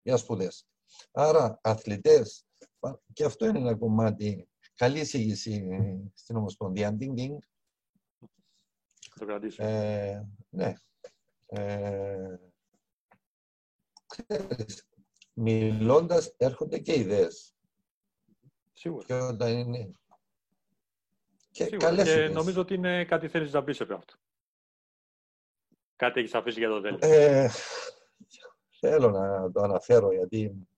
για 0.03 0.17
σπουδές. 0.17 0.67
Άρα, 1.13 1.59
αθλητές, 1.63 2.45
πα- 2.79 3.01
και 3.13 3.25
αυτό 3.25 3.47
είναι 3.47 3.59
ένα 3.59 3.75
κομμάτι, 3.77 4.49
καλή 4.75 5.01
εισήγηση 5.01 5.67
στην 6.15 6.37
Ομοσπονδία, 6.37 6.97
ding, 7.01 7.15
ding. 7.19 7.37
Θα 9.11 9.19
το 9.19 9.27
κρατήσω. 9.27 9.63
Ε, 9.65 10.29
ναι. 10.49 10.73
Ε, 11.47 12.37
ξέρεις, 14.07 14.87
μιλώντας 15.33 16.35
έρχονται 16.37 16.79
και 16.79 16.99
ιδέες. 16.99 17.55
Σίγουρα. 18.73 19.07
Και 19.07 19.15
όταν 19.15 19.57
είναι 19.59 19.93
και 21.51 21.65
Σίγουρα. 21.65 21.87
καλές 21.87 22.05
Και 22.05 22.11
ιδέες. 22.13 22.33
νομίζω 22.33 22.61
ότι 22.61 22.75
είναι 22.75 23.05
κάτι 23.05 23.29
θέλεις 23.29 23.53
να 23.53 23.65
πεις 23.65 23.81
επί 23.81 23.93
αυτό. 23.93 24.15
Κάτι 26.03 26.21
έχεις 26.21 26.35
αφήσει 26.35 26.59
για 26.59 26.69
το 26.69 26.81
τέλος. 26.81 27.01
Ε, 27.01 27.51
θέλω 28.81 29.11
να 29.11 29.51
το 29.53 29.61
αναφέρω 29.61 30.13
γιατί 30.13 30.69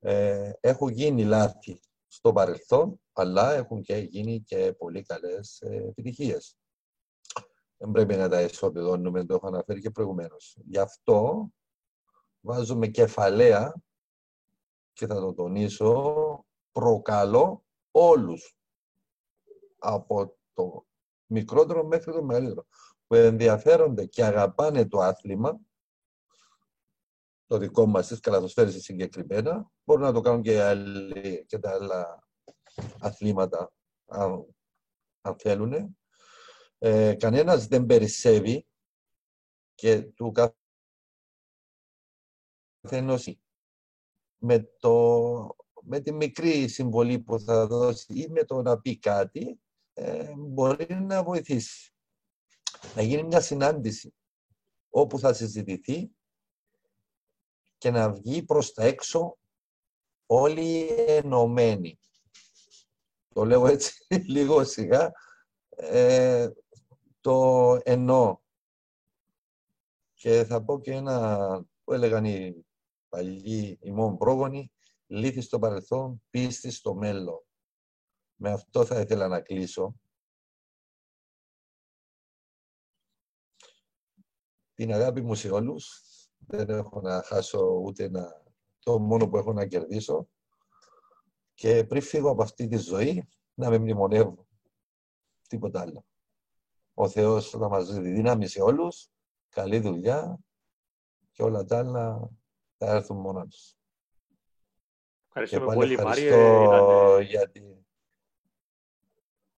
ε, 0.00 0.50
έχουν 0.60 0.88
γίνει 0.88 1.24
λάθη 1.24 1.80
στο 2.06 2.32
παρελθόν, 2.32 3.00
αλλά 3.12 3.52
έχουν 3.52 3.82
και 3.82 3.96
γίνει 3.96 4.40
και 4.40 4.72
πολύ 4.72 5.02
καλές 5.02 5.60
ε, 5.60 5.76
επιτυχίες. 5.88 6.56
Δεν 7.76 7.90
πρέπει 7.90 8.14
να 8.14 8.28
τα 8.28 8.40
ισοπεδώνουμε, 8.40 9.24
το 9.24 9.34
έχω 9.34 9.46
αναφέρει 9.46 9.80
και 9.80 9.90
προηγουμένως. 9.90 10.56
Γι' 10.64 10.78
αυτό 10.78 11.48
βάζουμε 12.40 12.86
κεφαλαία 12.86 13.82
και 14.92 15.06
θα 15.06 15.14
το 15.14 15.34
τονίσω, 15.34 16.44
προκαλώ 16.72 17.64
όλους 17.90 18.56
από 19.78 20.36
το 20.52 20.86
μικρότερο 21.26 21.84
μέχρι 21.84 22.12
το 22.12 22.22
μεγαλύτερο 22.22 22.66
που 23.12 23.18
ενδιαφέρονται 23.18 24.06
και 24.06 24.24
αγαπάνε 24.24 24.88
το 24.88 24.98
άθλημα, 24.98 25.60
το 27.46 27.58
δικό 27.58 27.86
μας 27.86 28.06
της 28.06 28.20
καλαθοσφαίρησης 28.20 28.82
συγκεκριμένα, 28.82 29.70
μπορούν 29.84 30.02
να 30.02 30.12
το 30.12 30.20
κάνουν 30.20 30.42
και, 30.42 30.62
άλλοι, 30.62 31.44
και 31.46 31.58
τα 31.58 31.70
άλλα 31.70 32.28
αθλήματα, 33.00 33.72
αν, 34.06 34.54
αν 35.20 35.36
θέλουν. 35.38 35.96
Ε, 36.78 37.14
κανένας 37.14 37.66
δεν 37.66 37.86
περισσεύει 37.86 38.66
και 39.74 40.02
του 40.02 40.32
καθενός 42.82 43.38
με, 44.38 44.70
το, 44.78 45.56
με 45.82 46.00
τη 46.00 46.12
μικρή 46.12 46.68
συμβολή 46.68 47.18
που 47.18 47.40
θα 47.40 47.66
δώσει 47.66 48.12
ή 48.14 48.28
με 48.28 48.44
το 48.44 48.62
να 48.62 48.80
πει 48.80 48.98
κάτι, 48.98 49.60
ε, 49.92 50.32
μπορεί 50.36 50.94
να 50.94 51.22
βοηθήσει. 51.22 51.91
Να 52.94 53.02
γίνει 53.02 53.22
μια 53.22 53.40
συνάντηση 53.40 54.14
όπου 54.90 55.18
θα 55.18 55.32
συζητηθεί 55.32 56.10
και 57.78 57.90
να 57.90 58.12
βγει 58.12 58.42
προς 58.42 58.72
τα 58.72 58.84
έξω 58.84 59.38
όλοι 60.26 60.86
ενωμένοι. 61.06 61.98
Το 63.34 63.44
λέω 63.44 63.66
έτσι 63.66 64.06
λίγο 64.34 64.64
σιγά. 64.64 65.12
Ε, 65.68 66.48
το 67.20 67.78
εννοώ. 67.82 68.38
Και 70.14 70.44
θα 70.44 70.64
πω 70.64 70.80
και 70.80 70.92
ένα 70.92 71.38
που 71.84 71.92
έλεγαν 71.92 72.24
οι 72.24 72.66
παλιοί 73.08 73.78
ημών 73.80 74.16
πρόγονοι, 74.16 74.72
λύθη 75.06 75.40
στο 75.40 75.58
παρελθόν, 75.58 76.22
πίστη 76.30 76.70
στο 76.70 76.94
μέλλον. 76.94 77.44
Με 78.34 78.50
αυτό 78.50 78.84
θα 78.84 79.00
ήθελα 79.00 79.28
να 79.28 79.40
κλείσω. 79.40 79.94
Την 84.74 84.92
αγάπη 84.92 85.20
μου 85.20 85.34
σε 85.34 85.50
όλους. 85.50 86.02
Δεν 86.46 86.68
έχω 86.68 87.00
να 87.00 87.22
χάσω 87.22 87.80
ούτε 87.84 88.10
να... 88.10 88.42
το 88.78 88.98
μόνο 88.98 89.28
που 89.28 89.36
έχω 89.36 89.52
να 89.52 89.66
κερδίσω. 89.66 90.28
Και 91.54 91.84
πριν 91.84 92.02
φύγω 92.02 92.30
από 92.30 92.42
αυτή 92.42 92.66
τη 92.66 92.76
ζωή, 92.76 93.28
να 93.54 93.70
με 93.70 93.78
μνημονεύω. 93.78 94.46
Τίποτα 95.48 95.80
άλλο. 95.80 96.04
Ο 96.94 97.08
Θεός 97.08 97.50
θα 97.50 97.68
μας 97.68 97.92
δίνει 97.92 98.10
δύναμη 98.12 98.46
σε 98.46 98.62
όλους, 98.62 99.08
καλή 99.48 99.78
δουλειά 99.80 100.38
και 101.30 101.42
όλα 101.42 101.64
τα 101.64 101.78
άλλα 101.78 102.30
θα 102.76 102.90
έρθουν 102.90 103.16
μόνα 103.16 103.46
τους. 103.46 103.76
Και 105.32 105.38
Ευχαριστούμε 105.40 105.66
πάλι 105.66 105.78
πολύ, 105.78 105.92
ευχαριστώ 105.92 106.36
Μάριε. 106.36 106.64
Ήταν, 106.64 107.22
για 107.22 107.50
τη, 107.50 107.60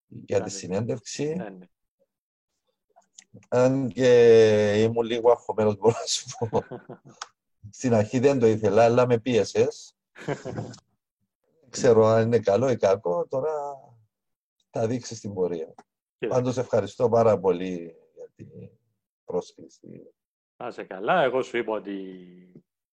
για 0.06 0.36
Ήταν- 0.36 0.42
τη 0.42 0.50
συνέντευξη. 0.50 1.34
ναι, 1.34 1.48
ναι. 1.48 1.66
Αν 3.48 3.88
και 3.88 4.72
ήμουν 4.82 5.06
λίγο 5.06 5.30
αγχωμένος, 5.30 5.76
μπορώ 5.78 5.94
να 6.00 6.06
σου 6.06 6.26
πω. 6.38 6.62
Στην 7.70 7.94
αρχή 7.94 8.18
δεν 8.18 8.38
το 8.38 8.46
ήθελα, 8.46 8.84
αλλά 8.84 9.06
με 9.06 9.18
πίεσες. 9.18 9.96
Δεν 11.60 11.70
ξέρω 11.70 12.04
αν 12.06 12.26
είναι 12.26 12.38
καλό 12.38 12.70
ή 12.70 12.76
κακό, 12.76 13.26
τώρα 13.28 13.52
θα 14.70 14.86
δείξεις 14.86 15.20
την 15.20 15.34
πορεία. 15.34 15.74
Κοίτα. 16.18 16.34
Πάντως 16.34 16.56
ευχαριστώ 16.56 17.08
πάρα 17.08 17.38
πολύ 17.38 17.94
για 18.14 18.28
την 18.36 18.48
πρόσκληση. 19.24 20.10
Να 20.56 20.66
είσαι 20.66 20.84
καλά. 20.84 21.22
Εγώ 21.22 21.42
σου 21.42 21.56
είπα 21.56 21.72
ότι 21.72 21.92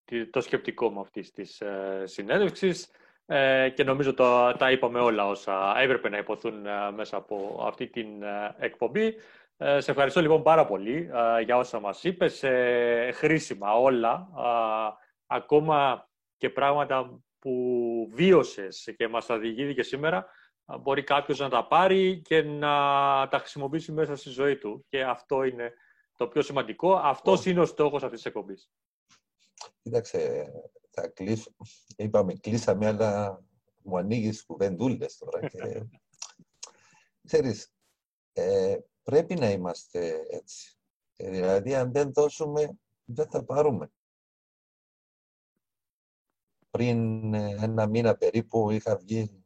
τι- 0.06 0.30
το 0.30 0.42
σκεπτικό 0.42 0.90
μου 0.90 1.00
αυτής 1.00 1.32
της 1.32 1.62
ε, 1.62 2.04
συνέντευξης 2.06 2.90
ε, 3.26 3.70
και 3.70 3.84
νομίζω 3.84 4.14
το, 4.14 4.52
τα 4.58 4.72
είπαμε 4.72 5.00
όλα 5.00 5.28
όσα 5.28 5.80
έπρεπε 5.80 6.10
να 6.10 6.18
υποθούν 6.18 6.66
ε, 6.66 6.92
μέσα 6.92 7.18
από 7.18 7.64
αυτή 7.68 7.88
την 7.88 8.24
ε, 8.24 8.56
εκπομπή. 8.60 9.14
Ε, 9.64 9.80
σε 9.80 9.92
ευχαριστώ 9.92 10.22
λοιπόν 10.22 10.44
πάρα 10.44 10.66
πολύ 10.66 11.10
ε, 11.14 11.42
για 11.42 11.58
όσα 11.58 11.80
μας 11.80 12.04
είπες. 12.04 12.44
Ε, 12.44 13.12
χρήσιμα 13.14 13.74
όλα. 13.74 14.30
ε, 14.38 15.04
ακόμα 15.26 16.10
και 16.38 16.50
πράγματα 16.50 17.22
που 17.40 17.54
βίωσες 18.14 18.94
και 18.98 19.08
μας 19.08 19.26
τα 19.26 19.40
διηγήθηκε 19.40 19.74
και 19.74 19.84
σήμερα 19.84 20.26
ε, 20.66 20.78
μπορεί 20.78 21.04
κάποιος 21.04 21.40
να 21.40 21.50
τα 21.50 21.68
πάρει 21.68 22.22
και 22.22 22.42
να 22.42 22.68
τα 23.28 23.38
χρησιμοποιήσει 23.40 23.92
μέσα 23.92 24.16
στη 24.16 24.30
ζωή 24.30 24.58
του. 24.58 24.86
Και 24.90 25.04
αυτό 25.04 25.44
είναι 25.44 25.74
το 26.18 26.28
πιο 26.28 26.42
σημαντικό. 26.42 26.96
Αυτός 26.96 27.46
είναι 27.46 27.60
ο 27.60 27.66
στόχος 27.66 28.04
αυτής 28.04 28.18
της 28.22 28.26
εκπομπής. 28.26 28.72
Κοίταξε, 29.82 30.52
θα 30.92 31.08
κλείσω. 31.08 31.52
Είπαμε, 31.96 32.34
κλείσαμε, 32.34 32.88
αλλά 32.88 33.44
μου 33.84 33.98
ανοίγεις 33.98 34.46
κουβεντούλες 34.46 35.18
τώρα. 35.18 35.48
Και... 35.48 35.84
Ξέρεις, 37.28 37.74
ε, 38.34 38.78
πρέπει 39.04 39.36
να 39.36 39.50
είμαστε 39.52 40.26
έτσι. 40.30 40.76
Ε, 41.16 41.30
δηλαδή, 41.30 41.76
αν 41.76 41.92
δεν 41.92 42.14
δώσουμε, 42.14 42.78
δεν 43.06 43.30
θα 43.30 43.44
πάρουμε. 43.44 43.92
Πριν 46.70 47.34
ε, 47.34 47.56
ένα 47.62 47.88
μήνα 47.88 48.16
περίπου 48.16 48.70
είχα 48.70 48.98
βγει 48.98 49.44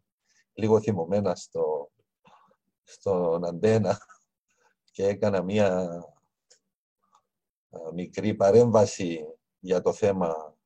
λίγο 0.54 0.82
θυμωμένα 0.82 1.36
στο, 1.36 1.92
στον 2.84 3.46
αντένα 3.46 4.00
και 4.92 5.08
έκανα 5.08 5.44
μία 5.44 5.78
α, 7.70 7.94
μικρή 7.94 8.34
παρέμβαση 8.36 9.26
για 9.60 9.82
το 9.82 9.94
θέμα 9.94 10.58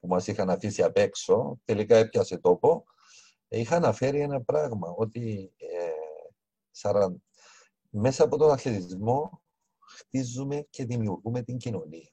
που 0.00 0.06
μας 0.08 0.26
είχαν 0.26 0.50
αφήσει 0.50 0.82
απ' 0.82 0.96
έξω. 0.96 1.60
Τελικά 1.64 1.96
έπιασε 1.96 2.38
τόπο. 2.38 2.84
Ε, 3.48 3.58
Είχα 3.58 3.76
αναφέρει 3.76 4.20
ένα 4.20 4.42
πράγμα, 4.42 4.88
ότι 4.96 5.52
ε, 5.56 5.90
σαραν- 6.70 7.22
μέσα 7.94 8.24
από 8.24 8.36
τον 8.36 8.50
αθλητισμό 8.50 9.42
χτίζουμε 9.78 10.66
και 10.70 10.84
δημιουργούμε 10.84 11.42
την 11.42 11.56
κοινωνία. 11.56 12.10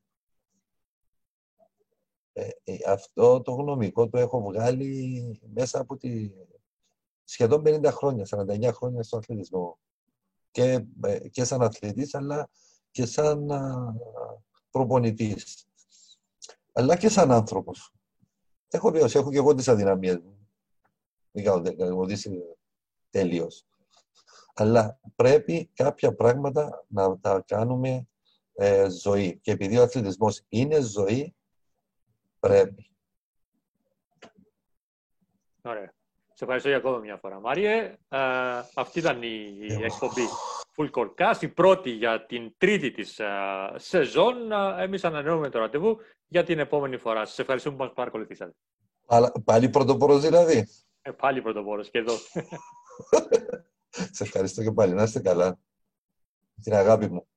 Ε, 2.34 2.50
ε, 2.64 2.78
αυτό 2.88 3.42
το 3.42 3.52
γνωμικό 3.52 4.10
το 4.10 4.18
έχω 4.18 4.42
βγάλει 4.42 5.40
μέσα 5.54 5.80
από 5.80 5.98
τη 5.98 6.32
σχεδόν 7.24 7.62
50 7.66 7.92
χρόνια, 7.92 8.26
49 8.26 8.72
χρόνια 8.74 9.04
στον 9.04 9.20
αθλητισμό. 9.20 9.80
Και, 10.52 10.86
ε, 11.04 11.30
και 11.30 11.44
σαν 11.44 11.62
αθλητής, 11.62 12.16
αλλά 12.16 12.50
και 12.92 13.06
σαν 13.06 13.52
α, 13.52 13.94
προπονητής. 14.72 15.68
Αλλά 16.74 16.98
και 16.98 17.10
σαν 17.10 17.32
άνθρωπος. 17.32 17.94
Έχω 18.70 18.92
βιώσει, 18.92 19.18
έχω 19.18 19.32
και 19.32 19.38
εγώ 19.38 19.54
τις 19.56 19.68
αδυναμίες 19.68 20.18
μου. 20.18 20.48
Μην 21.32 21.44
κάνω 21.44 21.62
τε- 21.62 21.78
κακομοδίσει 21.78 22.42
τελείως. 23.10 23.66
Αλλά 24.60 25.00
πρέπει 25.16 25.70
κάποια 25.74 26.16
πράγματα 26.16 26.86
να 26.88 27.20
τα 27.20 27.44
κάνουμε 27.48 28.08
ε, 28.54 28.90
ζωή. 28.90 29.40
Και 29.42 29.52
επειδή 29.52 29.78
ο 29.78 29.82
αθλητισμός 29.82 30.44
είναι 30.50 30.82
ζωή, 30.82 31.36
πρέπει. 32.40 32.92
Ωραία. 35.62 35.94
Σε 36.34 36.44
ευχαριστώ 36.44 36.70
για 36.70 36.78
ακόμα 36.78 36.98
μια 36.98 37.18
φορά, 37.18 37.40
Μάριε. 37.40 37.98
Ε, 38.10 38.20
αυτή 38.76 39.00
ήταν 39.00 39.24
η 39.24 39.58
Εγώ. 39.70 39.84
εκπομπή 39.84 40.22
Full 40.76 40.90
Court 40.92 41.14
Cast, 41.18 41.42
η 41.42 41.48
πρώτη 41.48 41.90
για 41.90 42.26
την 42.26 42.54
τρίτη 42.58 42.92
της 42.92 43.20
ε, 43.20 43.28
σεζόν. 43.76 44.52
Ε, 44.52 44.84
Εμείς 44.84 45.04
ανανεώνουμε 45.04 45.50
το 45.50 45.60
ραντεβού 45.60 45.98
για 46.28 46.44
την 46.44 46.60
επόμενη 46.60 46.98
φορά. 46.98 47.26
Σας 47.26 47.40
ευχαριστούμε 47.40 47.76
που 47.76 47.84
μας 47.84 47.94
παρακολουθήσατε. 47.94 48.56
Αλλά, 49.06 49.32
πάλι 49.44 49.70
πρωτοπόρος 49.70 50.22
δηλαδή. 50.22 50.68
Ε, 51.02 51.12
πάλι 51.12 51.42
πρωτοπόρος 51.42 51.90
και 51.90 51.98
εδώ. 51.98 52.14
Σε 53.90 54.24
ευχαριστώ 54.24 54.64
και 54.64 54.72
πάλι. 54.72 54.94
Να 54.94 55.04
είστε 55.04 55.20
καλά. 55.20 55.60
Την 56.64 56.74
αγάπη 56.74 57.10
μου. 57.10 57.28